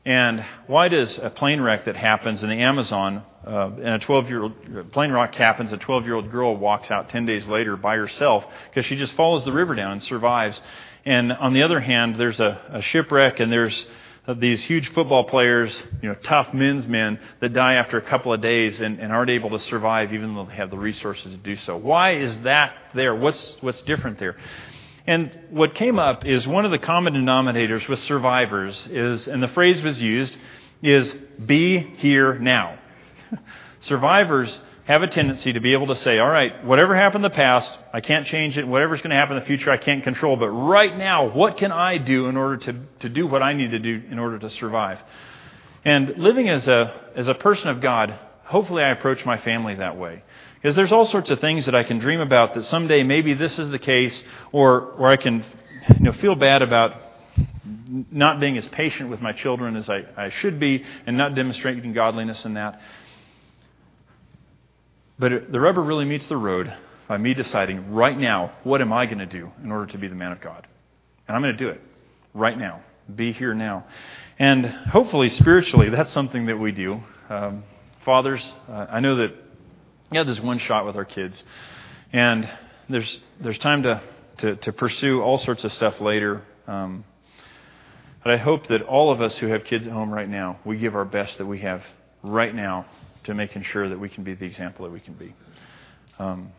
And 0.06 0.46
why 0.68 0.88
does 0.88 1.18
a 1.18 1.32
plane 1.32 1.60
wreck 1.60 1.86
that 1.86 1.96
happens 1.96 2.44
in 2.44 2.50
the 2.50 2.62
Amazon 2.62 3.24
uh, 3.46 3.70
and 3.70 3.90
a 3.90 4.00
12 4.00 4.30
year 4.30 4.44
old 4.44 4.92
plane 4.92 5.12
wreck 5.12 5.34
happens, 5.36 5.72
a 5.72 5.78
12 5.78 6.06
year 6.06 6.16
old 6.16 6.30
girl 6.30 6.56
walks 6.56 6.92
out 6.92 7.10
10 7.10 7.26
days 7.26 7.46
later 7.48 7.76
by 7.76 7.96
herself 7.96 8.46
because 8.70 8.86
she 8.86 8.96
just 8.96 9.14
follows 9.14 9.44
the 9.46 9.52
river 9.52 9.74
down 9.74 9.94
and 9.94 10.04
survives. 10.04 10.62
And 11.06 11.32
on 11.32 11.54
the 11.54 11.64
other 11.64 11.80
hand, 11.80 12.16
there's 12.16 12.40
a, 12.40 12.62
a 12.72 12.82
shipwreck 12.82 13.40
and 13.40 13.52
there's 13.52 13.86
uh, 14.28 14.34
these 14.34 14.64
huge 14.64 14.90
football 14.90 15.24
players, 15.24 15.84
you 16.02 16.10
know, 16.10 16.16
tough 16.24 16.54
men's 16.54 16.88
men 16.88 17.20
that 17.42 17.54
die 17.54 17.76
after 17.76 17.98
a 17.98 18.02
couple 18.02 18.34
of 18.34 18.42
days 18.42 18.82
and, 18.82 19.00
and 19.00 19.12
aren't 19.12 19.30
able 19.30 19.52
to 19.52 19.60
survive 19.60 20.14
even 20.14 20.36
though 20.36 20.46
they 20.46 20.56
have 20.56 20.72
the 20.72 20.78
resources 20.78 21.32
to 21.32 21.38
do 21.38 21.56
so. 21.56 21.78
Why 21.78 22.16
is 22.16 22.42
that 22.42 22.76
there? 22.94 23.16
What's, 23.16 23.58
what's 23.62 23.82
different 23.84 24.20
there? 24.20 24.36
And 25.08 25.38
what 25.52 25.76
came 25.76 26.00
up 26.00 26.26
is 26.26 26.48
one 26.48 26.66
of 26.66 26.72
the 26.72 26.80
common 26.80 27.14
denominators 27.14 27.88
with 27.88 28.00
survivors 28.00 28.88
is, 28.88 29.28
and 29.28 29.42
the 29.42 29.48
phrase 29.50 29.82
was 29.84 30.02
used, 30.02 30.36
is 30.82 31.14
be 31.44 31.78
here 31.80 32.40
now. 32.40 32.78
survivors 33.82 34.60
have 34.86 35.02
a 35.02 35.08
tendency 35.08 35.54
to 35.54 35.60
be 35.60 35.74
able 35.74 35.88
to 35.88 35.96
say, 35.96 36.20
all 36.20 36.30
right, 36.30 36.64
whatever 36.64 36.96
happened 36.96 37.26
in 37.26 37.32
the 37.32 37.36
past, 37.36 37.76
I 37.92 38.02
can't 38.02 38.26
change 38.28 38.58
it. 38.58 38.68
Whatever's 38.68 39.02
going 39.02 39.10
to 39.12 39.16
happen 39.16 39.36
in 39.36 39.42
the 39.42 39.48
future, 39.48 39.72
I 39.72 39.78
can't 39.78 40.04
control. 40.04 40.38
But 40.38 40.50
right 40.50 40.96
now, 40.96 41.30
what 41.30 41.58
can 41.58 41.72
I 41.72 41.98
do 41.98 42.28
in 42.28 42.38
order 42.38 42.58
to, 42.58 42.80
to 43.00 43.10
do 43.10 43.26
what 43.26 43.42
I 43.42 43.54
need 43.54 43.72
to 43.72 43.80
do 43.80 44.04
in 44.10 44.20
order 44.20 44.38
to 44.40 44.50
survive? 44.50 45.00
And 45.84 46.18
living 46.18 46.50
as 46.50 46.68
a, 46.68 46.94
as 47.16 47.28
a 47.28 47.34
person 47.34 47.70
of 47.70 47.82
God, 47.82 48.18
hopefully 48.44 48.84
I 48.84 48.90
approach 48.90 49.26
my 49.26 49.38
family 49.40 49.76
that 49.76 49.98
way. 49.98 50.24
Because 50.66 50.76
there's 50.76 50.92
all 50.92 51.06
sorts 51.06 51.30
of 51.30 51.40
things 51.40 51.68
that 51.68 51.76
I 51.76 51.84
can 51.84 52.00
dream 52.00 52.20
about 52.20 52.56
that 52.56 52.64
someday 52.64 53.04
maybe 53.04 53.36
this 53.36 53.60
is 53.60 53.70
the 53.70 53.78
case, 53.78 54.24
or, 54.52 54.94
or 54.94 55.10
I 55.10 55.16
can 55.16 55.46
you 55.94 56.00
know, 56.00 56.12
feel 56.12 56.34
bad 56.34 56.64
about 56.64 57.00
not 58.12 58.40
being 58.40 58.58
as 58.58 58.68
patient 58.70 59.12
with 59.12 59.22
my 59.22 59.32
children 59.32 59.76
as 59.76 59.88
I, 59.88 60.06
I 60.18 60.32
should 60.32 60.60
be 60.60 60.84
and 61.06 61.18
not 61.18 61.36
demonstrating 61.36 61.94
godliness 61.94 62.46
in 62.46 62.56
that. 62.56 62.82
But 65.20 65.34
it, 65.34 65.52
the 65.52 65.60
rubber 65.60 65.84
really 65.84 66.04
meets 66.04 66.28
the 66.30 66.38
road 66.38 66.76
by 67.08 67.18
me 67.18 67.36
deciding 67.36 67.94
right 67.94 68.18
now, 68.18 68.54
what 68.64 68.82
am 68.82 68.92
I 68.92 69.06
going 69.06 69.20
to 69.20 69.28
do 69.28 69.52
in 69.64 69.72
order 69.72 69.86
to 69.92 70.00
be 70.00 70.08
the 70.08 70.16
man 70.16 70.32
of 70.32 70.42
God? 70.42 70.66
And 71.28 71.36
I'm 71.36 71.44
going 71.44 71.56
to 71.56 71.64
do 71.64 71.70
it 71.70 71.80
right 72.34 72.58
now. 72.58 72.82
Be 73.16 73.34
here 73.34 73.54
now. 73.54 73.86
And 74.40 74.66
hopefully, 74.66 75.30
spiritually, 75.30 75.90
that's 75.90 76.12
something 76.12 76.48
that 76.48 76.58
we 76.58 76.72
do. 76.72 77.04
Um, 77.30 77.66
fathers, 78.04 78.52
uh, 78.68 78.88
I 78.90 79.00
know 79.00 79.18
that 79.18 79.45
we 80.12 80.18
have 80.18 80.28
this 80.28 80.40
one 80.40 80.60
shot 80.60 80.86
with 80.86 80.96
our 80.96 81.06
kids, 81.06 81.44
and 82.14 82.50
there's 82.90 83.20
there's 83.40 83.60
time 83.60 83.84
to 83.84 84.02
to, 84.38 84.56
to 84.58 84.74
pursue 84.74 85.22
all 85.22 85.38
sorts 85.38 85.64
of 85.64 85.72
stuff 85.74 86.00
later. 86.02 86.42
Um, 86.68 87.06
but 88.24 88.34
I 88.34 88.38
hope 88.38 88.68
that 88.68 88.82
all 88.82 89.12
of 89.12 89.22
us 89.22 89.38
who 89.38 89.48
have 89.48 89.64
kids 89.64 89.86
at 89.86 89.94
home 89.94 90.12
right 90.12 90.28
now, 90.28 90.60
we 90.66 90.78
give 90.78 90.96
our 90.96 91.06
best 91.06 91.38
that 91.38 91.46
we 91.46 91.60
have 91.60 91.84
right 92.24 92.54
now 92.54 92.86
to 93.26 93.34
making 93.34 93.64
sure 93.64 93.88
that 93.88 94.00
we 94.00 94.10
can 94.10 94.24
be 94.24 94.34
the 94.34 94.46
example 94.46 94.86
that 94.86 94.92
we 94.92 95.00
can 95.00 95.14
be. 95.14 95.34
Um, 96.18 96.52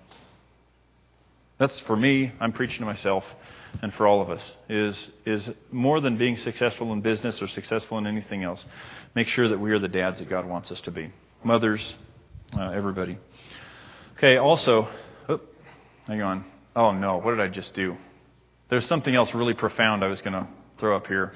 that's 1.58 1.78
for 1.80 1.96
me. 1.96 2.32
I'm 2.38 2.52
preaching 2.52 2.80
to 2.80 2.84
myself, 2.84 3.24
and 3.82 3.92
for 3.94 4.06
all 4.06 4.20
of 4.20 4.30
us 4.30 4.42
is 4.68 5.08
is 5.24 5.50
more 5.72 6.00
than 6.00 6.18
being 6.18 6.36
successful 6.36 6.92
in 6.92 7.00
business 7.00 7.40
or 7.40 7.48
successful 7.48 7.98
in 7.98 8.06
anything 8.06 8.42
else. 8.42 8.64
Make 9.14 9.28
sure 9.28 9.48
that 9.48 9.58
we 9.58 9.72
are 9.72 9.78
the 9.78 9.88
dads 9.88 10.18
that 10.18 10.28
God 10.28 10.46
wants 10.46 10.70
us 10.70 10.80
to 10.82 10.90
be. 10.90 11.12
Mothers, 11.42 11.94
uh, 12.56 12.70
everybody. 12.70 13.18
Okay, 14.16 14.36
also, 14.36 14.88
oh, 15.28 15.40
hang 16.06 16.22
on. 16.22 16.44
Oh 16.74 16.92
no, 16.92 17.18
what 17.18 17.30
did 17.32 17.40
I 17.40 17.48
just 17.48 17.74
do? 17.74 17.96
There's 18.68 18.86
something 18.86 19.14
else 19.14 19.32
really 19.34 19.54
profound 19.54 20.04
I 20.04 20.08
was 20.08 20.20
going 20.20 20.34
to 20.34 20.46
throw 20.78 20.96
up 20.96 21.06
here. 21.06 21.32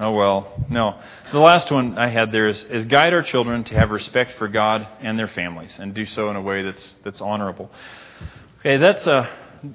Oh 0.00 0.12
well, 0.12 0.52
no. 0.70 0.98
The 1.32 1.38
last 1.38 1.70
one 1.70 1.98
I 1.98 2.08
had 2.08 2.32
there 2.32 2.48
is, 2.48 2.64
is 2.64 2.86
guide 2.86 3.12
our 3.12 3.22
children 3.22 3.64
to 3.64 3.74
have 3.74 3.90
respect 3.90 4.38
for 4.38 4.48
God 4.48 4.86
and 5.00 5.18
their 5.18 5.28
families, 5.28 5.74
and 5.78 5.94
do 5.94 6.06
so 6.06 6.30
in 6.30 6.36
a 6.36 6.42
way 6.42 6.62
that's 6.62 6.96
that's 7.04 7.20
honorable. 7.20 7.70
Okay, 8.60 8.78
that's 8.78 9.06
uh, 9.06 9.28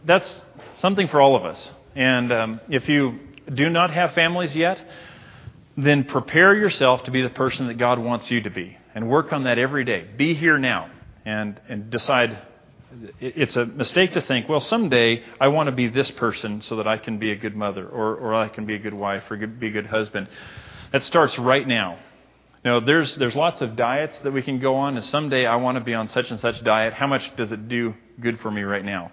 that's 0.05 0.45
something 0.79 1.07
for 1.07 1.21
all 1.21 1.35
of 1.35 1.45
us. 1.45 1.71
And 1.95 2.31
um, 2.31 2.61
if 2.69 2.87
you 2.87 3.19
do 3.53 3.69
not 3.69 3.91
have 3.91 4.13
families 4.13 4.55
yet, 4.55 4.83
then 5.77 6.03
prepare 6.03 6.55
yourself 6.55 7.03
to 7.03 7.11
be 7.11 7.21
the 7.21 7.29
person 7.29 7.67
that 7.67 7.77
God 7.77 7.99
wants 7.99 8.29
you 8.31 8.41
to 8.41 8.49
be, 8.49 8.77
and 8.97 9.07
work 9.07 9.31
on 9.31 9.43
that 9.43 9.59
every 9.59 9.85
day. 9.85 10.07
Be 10.17 10.33
here 10.33 10.57
now 10.57 10.89
and, 11.23 11.61
and 11.69 11.91
decide 11.91 12.35
it's 13.19 13.55
a 13.55 13.63
mistake 13.63 14.13
to 14.13 14.21
think, 14.23 14.49
well, 14.49 14.59
someday 14.59 15.23
I 15.39 15.49
want 15.49 15.67
to 15.67 15.71
be 15.71 15.87
this 15.87 16.09
person 16.09 16.63
so 16.63 16.77
that 16.77 16.87
I 16.87 16.97
can 16.97 17.19
be 17.19 17.29
a 17.29 17.35
good 17.35 17.55
mother 17.55 17.87
or, 17.87 18.15
or 18.15 18.33
I 18.33 18.47
can 18.47 18.65
be 18.65 18.73
a 18.73 18.79
good 18.79 18.95
wife 18.95 19.29
or 19.29 19.37
be 19.37 19.67
a 19.67 19.69
good 19.69 19.85
husband. 19.85 20.29
That 20.91 21.03
starts 21.03 21.37
right 21.37 21.67
now. 21.67 21.99
Now, 22.65 22.79
there's, 22.79 23.15
there's 23.17 23.35
lots 23.35 23.61
of 23.61 23.75
diets 23.75 24.17
that 24.23 24.33
we 24.33 24.41
can 24.41 24.57
go 24.57 24.77
on, 24.77 24.95
and 24.95 25.05
someday 25.05 25.45
I 25.45 25.57
want 25.57 25.77
to 25.77 25.83
be 25.83 25.93
on 25.93 26.07
such 26.09 26.31
and 26.31 26.39
such 26.39 26.63
diet. 26.63 26.95
How 26.95 27.05
much 27.05 27.35
does 27.35 27.51
it 27.51 27.67
do 27.67 27.93
good 28.19 28.39
for 28.39 28.49
me 28.49 28.63
right 28.63 28.83
now? 28.83 29.11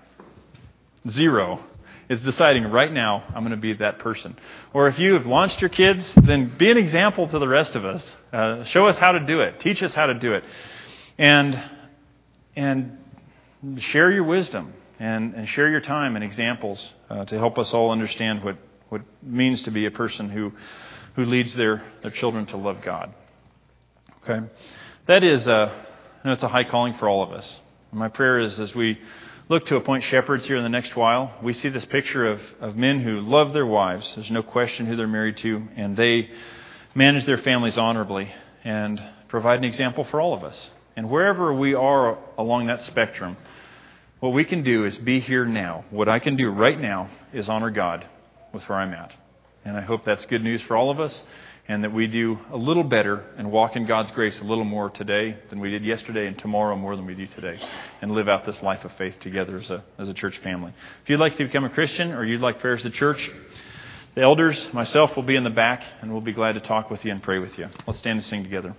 Zero. 1.11 1.63
It's 2.09 2.23
deciding 2.23 2.65
right 2.65 2.93
now 2.93 3.25
I'm 3.29 3.43
going 3.43 3.51
to 3.51 3.57
be 3.57 3.73
that 3.75 3.99
person. 3.99 4.37
Or 4.73 4.89
if 4.89 4.99
you 4.99 5.15
have 5.15 5.27
launched 5.27 5.61
your 5.61 5.71
kids, 5.71 6.13
then 6.15 6.57
be 6.59 6.71
an 6.71 6.77
example 6.77 7.29
to 7.29 7.39
the 7.39 7.49
rest 7.49 7.75
of 7.75 7.85
us. 7.85 8.11
Uh, 8.33 8.65
show 8.65 8.87
us 8.87 8.99
how 8.99 9.13
to 9.13 9.21
do 9.21 9.41
it. 9.41 9.61
Teach 9.61 9.83
us 9.83 9.95
how 9.95 10.07
to 10.07 10.15
do 10.15 10.35
it. 10.35 10.45
And 11.17 11.63
and 12.57 12.99
share 13.79 14.11
your 14.11 14.25
wisdom 14.25 14.73
and, 14.99 15.35
and 15.35 15.49
share 15.49 15.69
your 15.69 15.81
time 15.81 16.17
and 16.17 16.25
examples 16.25 16.93
uh, 17.11 17.25
to 17.25 17.39
help 17.39 17.59
us 17.59 17.73
all 17.73 17.91
understand 17.91 18.45
what, 18.45 18.57
what 18.89 19.01
it 19.01 19.07
means 19.23 19.63
to 19.63 19.71
be 19.71 19.87
a 19.87 19.91
person 19.91 20.29
who, 20.29 20.53
who 21.17 21.25
leads 21.25 21.55
their, 21.55 21.83
their 22.03 22.11
children 22.11 22.47
to 22.47 22.57
love 22.57 22.83
God. 22.83 23.13
Okay? 24.23 24.47
That 25.07 25.25
is 25.25 25.47
a, 25.47 25.73
you 26.23 26.29
know, 26.29 26.33
it's 26.33 26.43
a 26.43 26.49
high 26.49 26.65
calling 26.65 26.95
for 26.95 27.09
all 27.09 27.23
of 27.23 27.33
us. 27.33 27.61
And 27.91 27.99
my 27.99 28.09
prayer 28.09 28.39
is 28.39 28.61
as 28.61 28.75
we 28.75 28.99
look 29.49 29.67
to 29.67 29.77
appoint 29.77 30.05
shepherds 30.05 30.47
here 30.47 30.57
in 30.57 30.63
the 30.63 30.69
next 30.69 30.97
while, 30.97 31.35
we 31.43 31.53
see 31.53 31.69
this 31.69 31.85
picture 31.85 32.27
of, 32.27 32.41
of 32.61 32.77
men 32.77 33.01
who 33.01 33.21
love 33.21 33.53
their 33.53 33.67
wives. 33.67 34.15
There's 34.15 34.31
no 34.31 34.43
question 34.43 34.87
who 34.87 34.97
they're 34.97 35.07
married 35.07 35.37
to, 35.39 35.69
and 35.77 35.97
they 35.97 36.31
manage 36.95 37.27
their 37.27 37.39
families 37.39 37.77
honorably 37.77 38.33
and 38.65 39.03
provide 39.29 39.59
an 39.59 39.65
example 39.65 40.05
for 40.05 40.21
all 40.21 40.33
of 40.33 40.45
us. 40.45 40.71
And 40.97 41.11
wherever 41.11 41.53
we 41.53 41.75
are 41.75 42.19
along 42.39 42.69
that 42.69 42.83
spectrum, 42.83 43.37
what 44.21 44.31
we 44.31 44.45
can 44.45 44.63
do 44.63 44.87
is 44.87 44.97
be 44.97 45.21
here 45.21 45.45
now. 45.45 45.85
What 45.91 46.09
I 46.09 46.21
can 46.21 46.37
do 46.37 46.49
right 46.51 46.81
now 46.81 47.11
is 47.33 47.49
honor 47.49 47.71
God 47.71 48.07
with 48.53 48.67
where 48.69 48.79
I'm 48.79 48.95
at. 48.95 49.13
And 49.67 49.77
I 49.77 49.83
hope 49.83 50.05
that's 50.05 50.25
good 50.27 50.43
news 50.43 50.63
for 50.63 50.77
all 50.77 50.91
of 50.91 51.01
us 51.01 51.23
and 51.67 51.83
that 51.85 51.93
we 51.93 52.07
do 52.07 52.39
a 52.51 52.57
little 52.57 52.85
better 52.85 53.25
and 53.39 53.51
walk 53.51 53.75
in 53.75 53.87
God's 53.87 54.11
grace 54.11 54.39
a 54.41 54.45
little 54.45 54.65
more 54.65 54.91
today 54.91 55.39
than 55.49 55.61
we 55.61 55.71
did 55.71 55.85
yesterday 55.85 56.27
and 56.27 56.39
tomorrow 56.39 56.77
more 56.77 56.95
than 56.95 57.07
we 57.07 57.15
do 57.15 57.27
today 57.27 57.59
and 58.03 58.13
live 58.13 58.29
out 58.29 58.45
this 58.45 58.63
life 58.63 58.85
of 58.85 58.93
faith 58.93 59.19
together 59.21 59.59
as 59.59 59.71
a, 59.71 59.83
as 59.99 60.09
a 60.09 60.15
church 60.15 60.39
family. 60.39 60.73
If 61.03 61.11
you'd 61.11 61.21
like 61.21 61.37
to 61.39 61.45
become 61.45 61.65
a 61.65 61.71
Christian 61.71 62.13
or 62.13 62.25
you'd 62.25 62.43
like 62.43 62.61
prayers 62.61 62.83
to 62.83 62.91
church, 62.91 63.31
The 64.15 64.23
elders, 64.23 64.69
myself, 64.73 65.17
will 65.17 65.25
be 65.25 65.35
in 65.35 65.43
the 65.43 65.51
back, 65.51 65.83
and 66.01 66.13
we'll 66.13 66.21
be 66.21 66.33
glad 66.33 66.53
to 66.53 66.61
talk 66.61 66.89
with 66.89 67.05
you 67.05 67.11
and 67.11 67.21
pray 67.21 67.41
with 67.41 67.59
you. 67.59 67.69
Let's 67.85 67.99
stand 67.99 68.19
and 68.19 68.25
sing 68.25 68.45
together. 68.45 68.77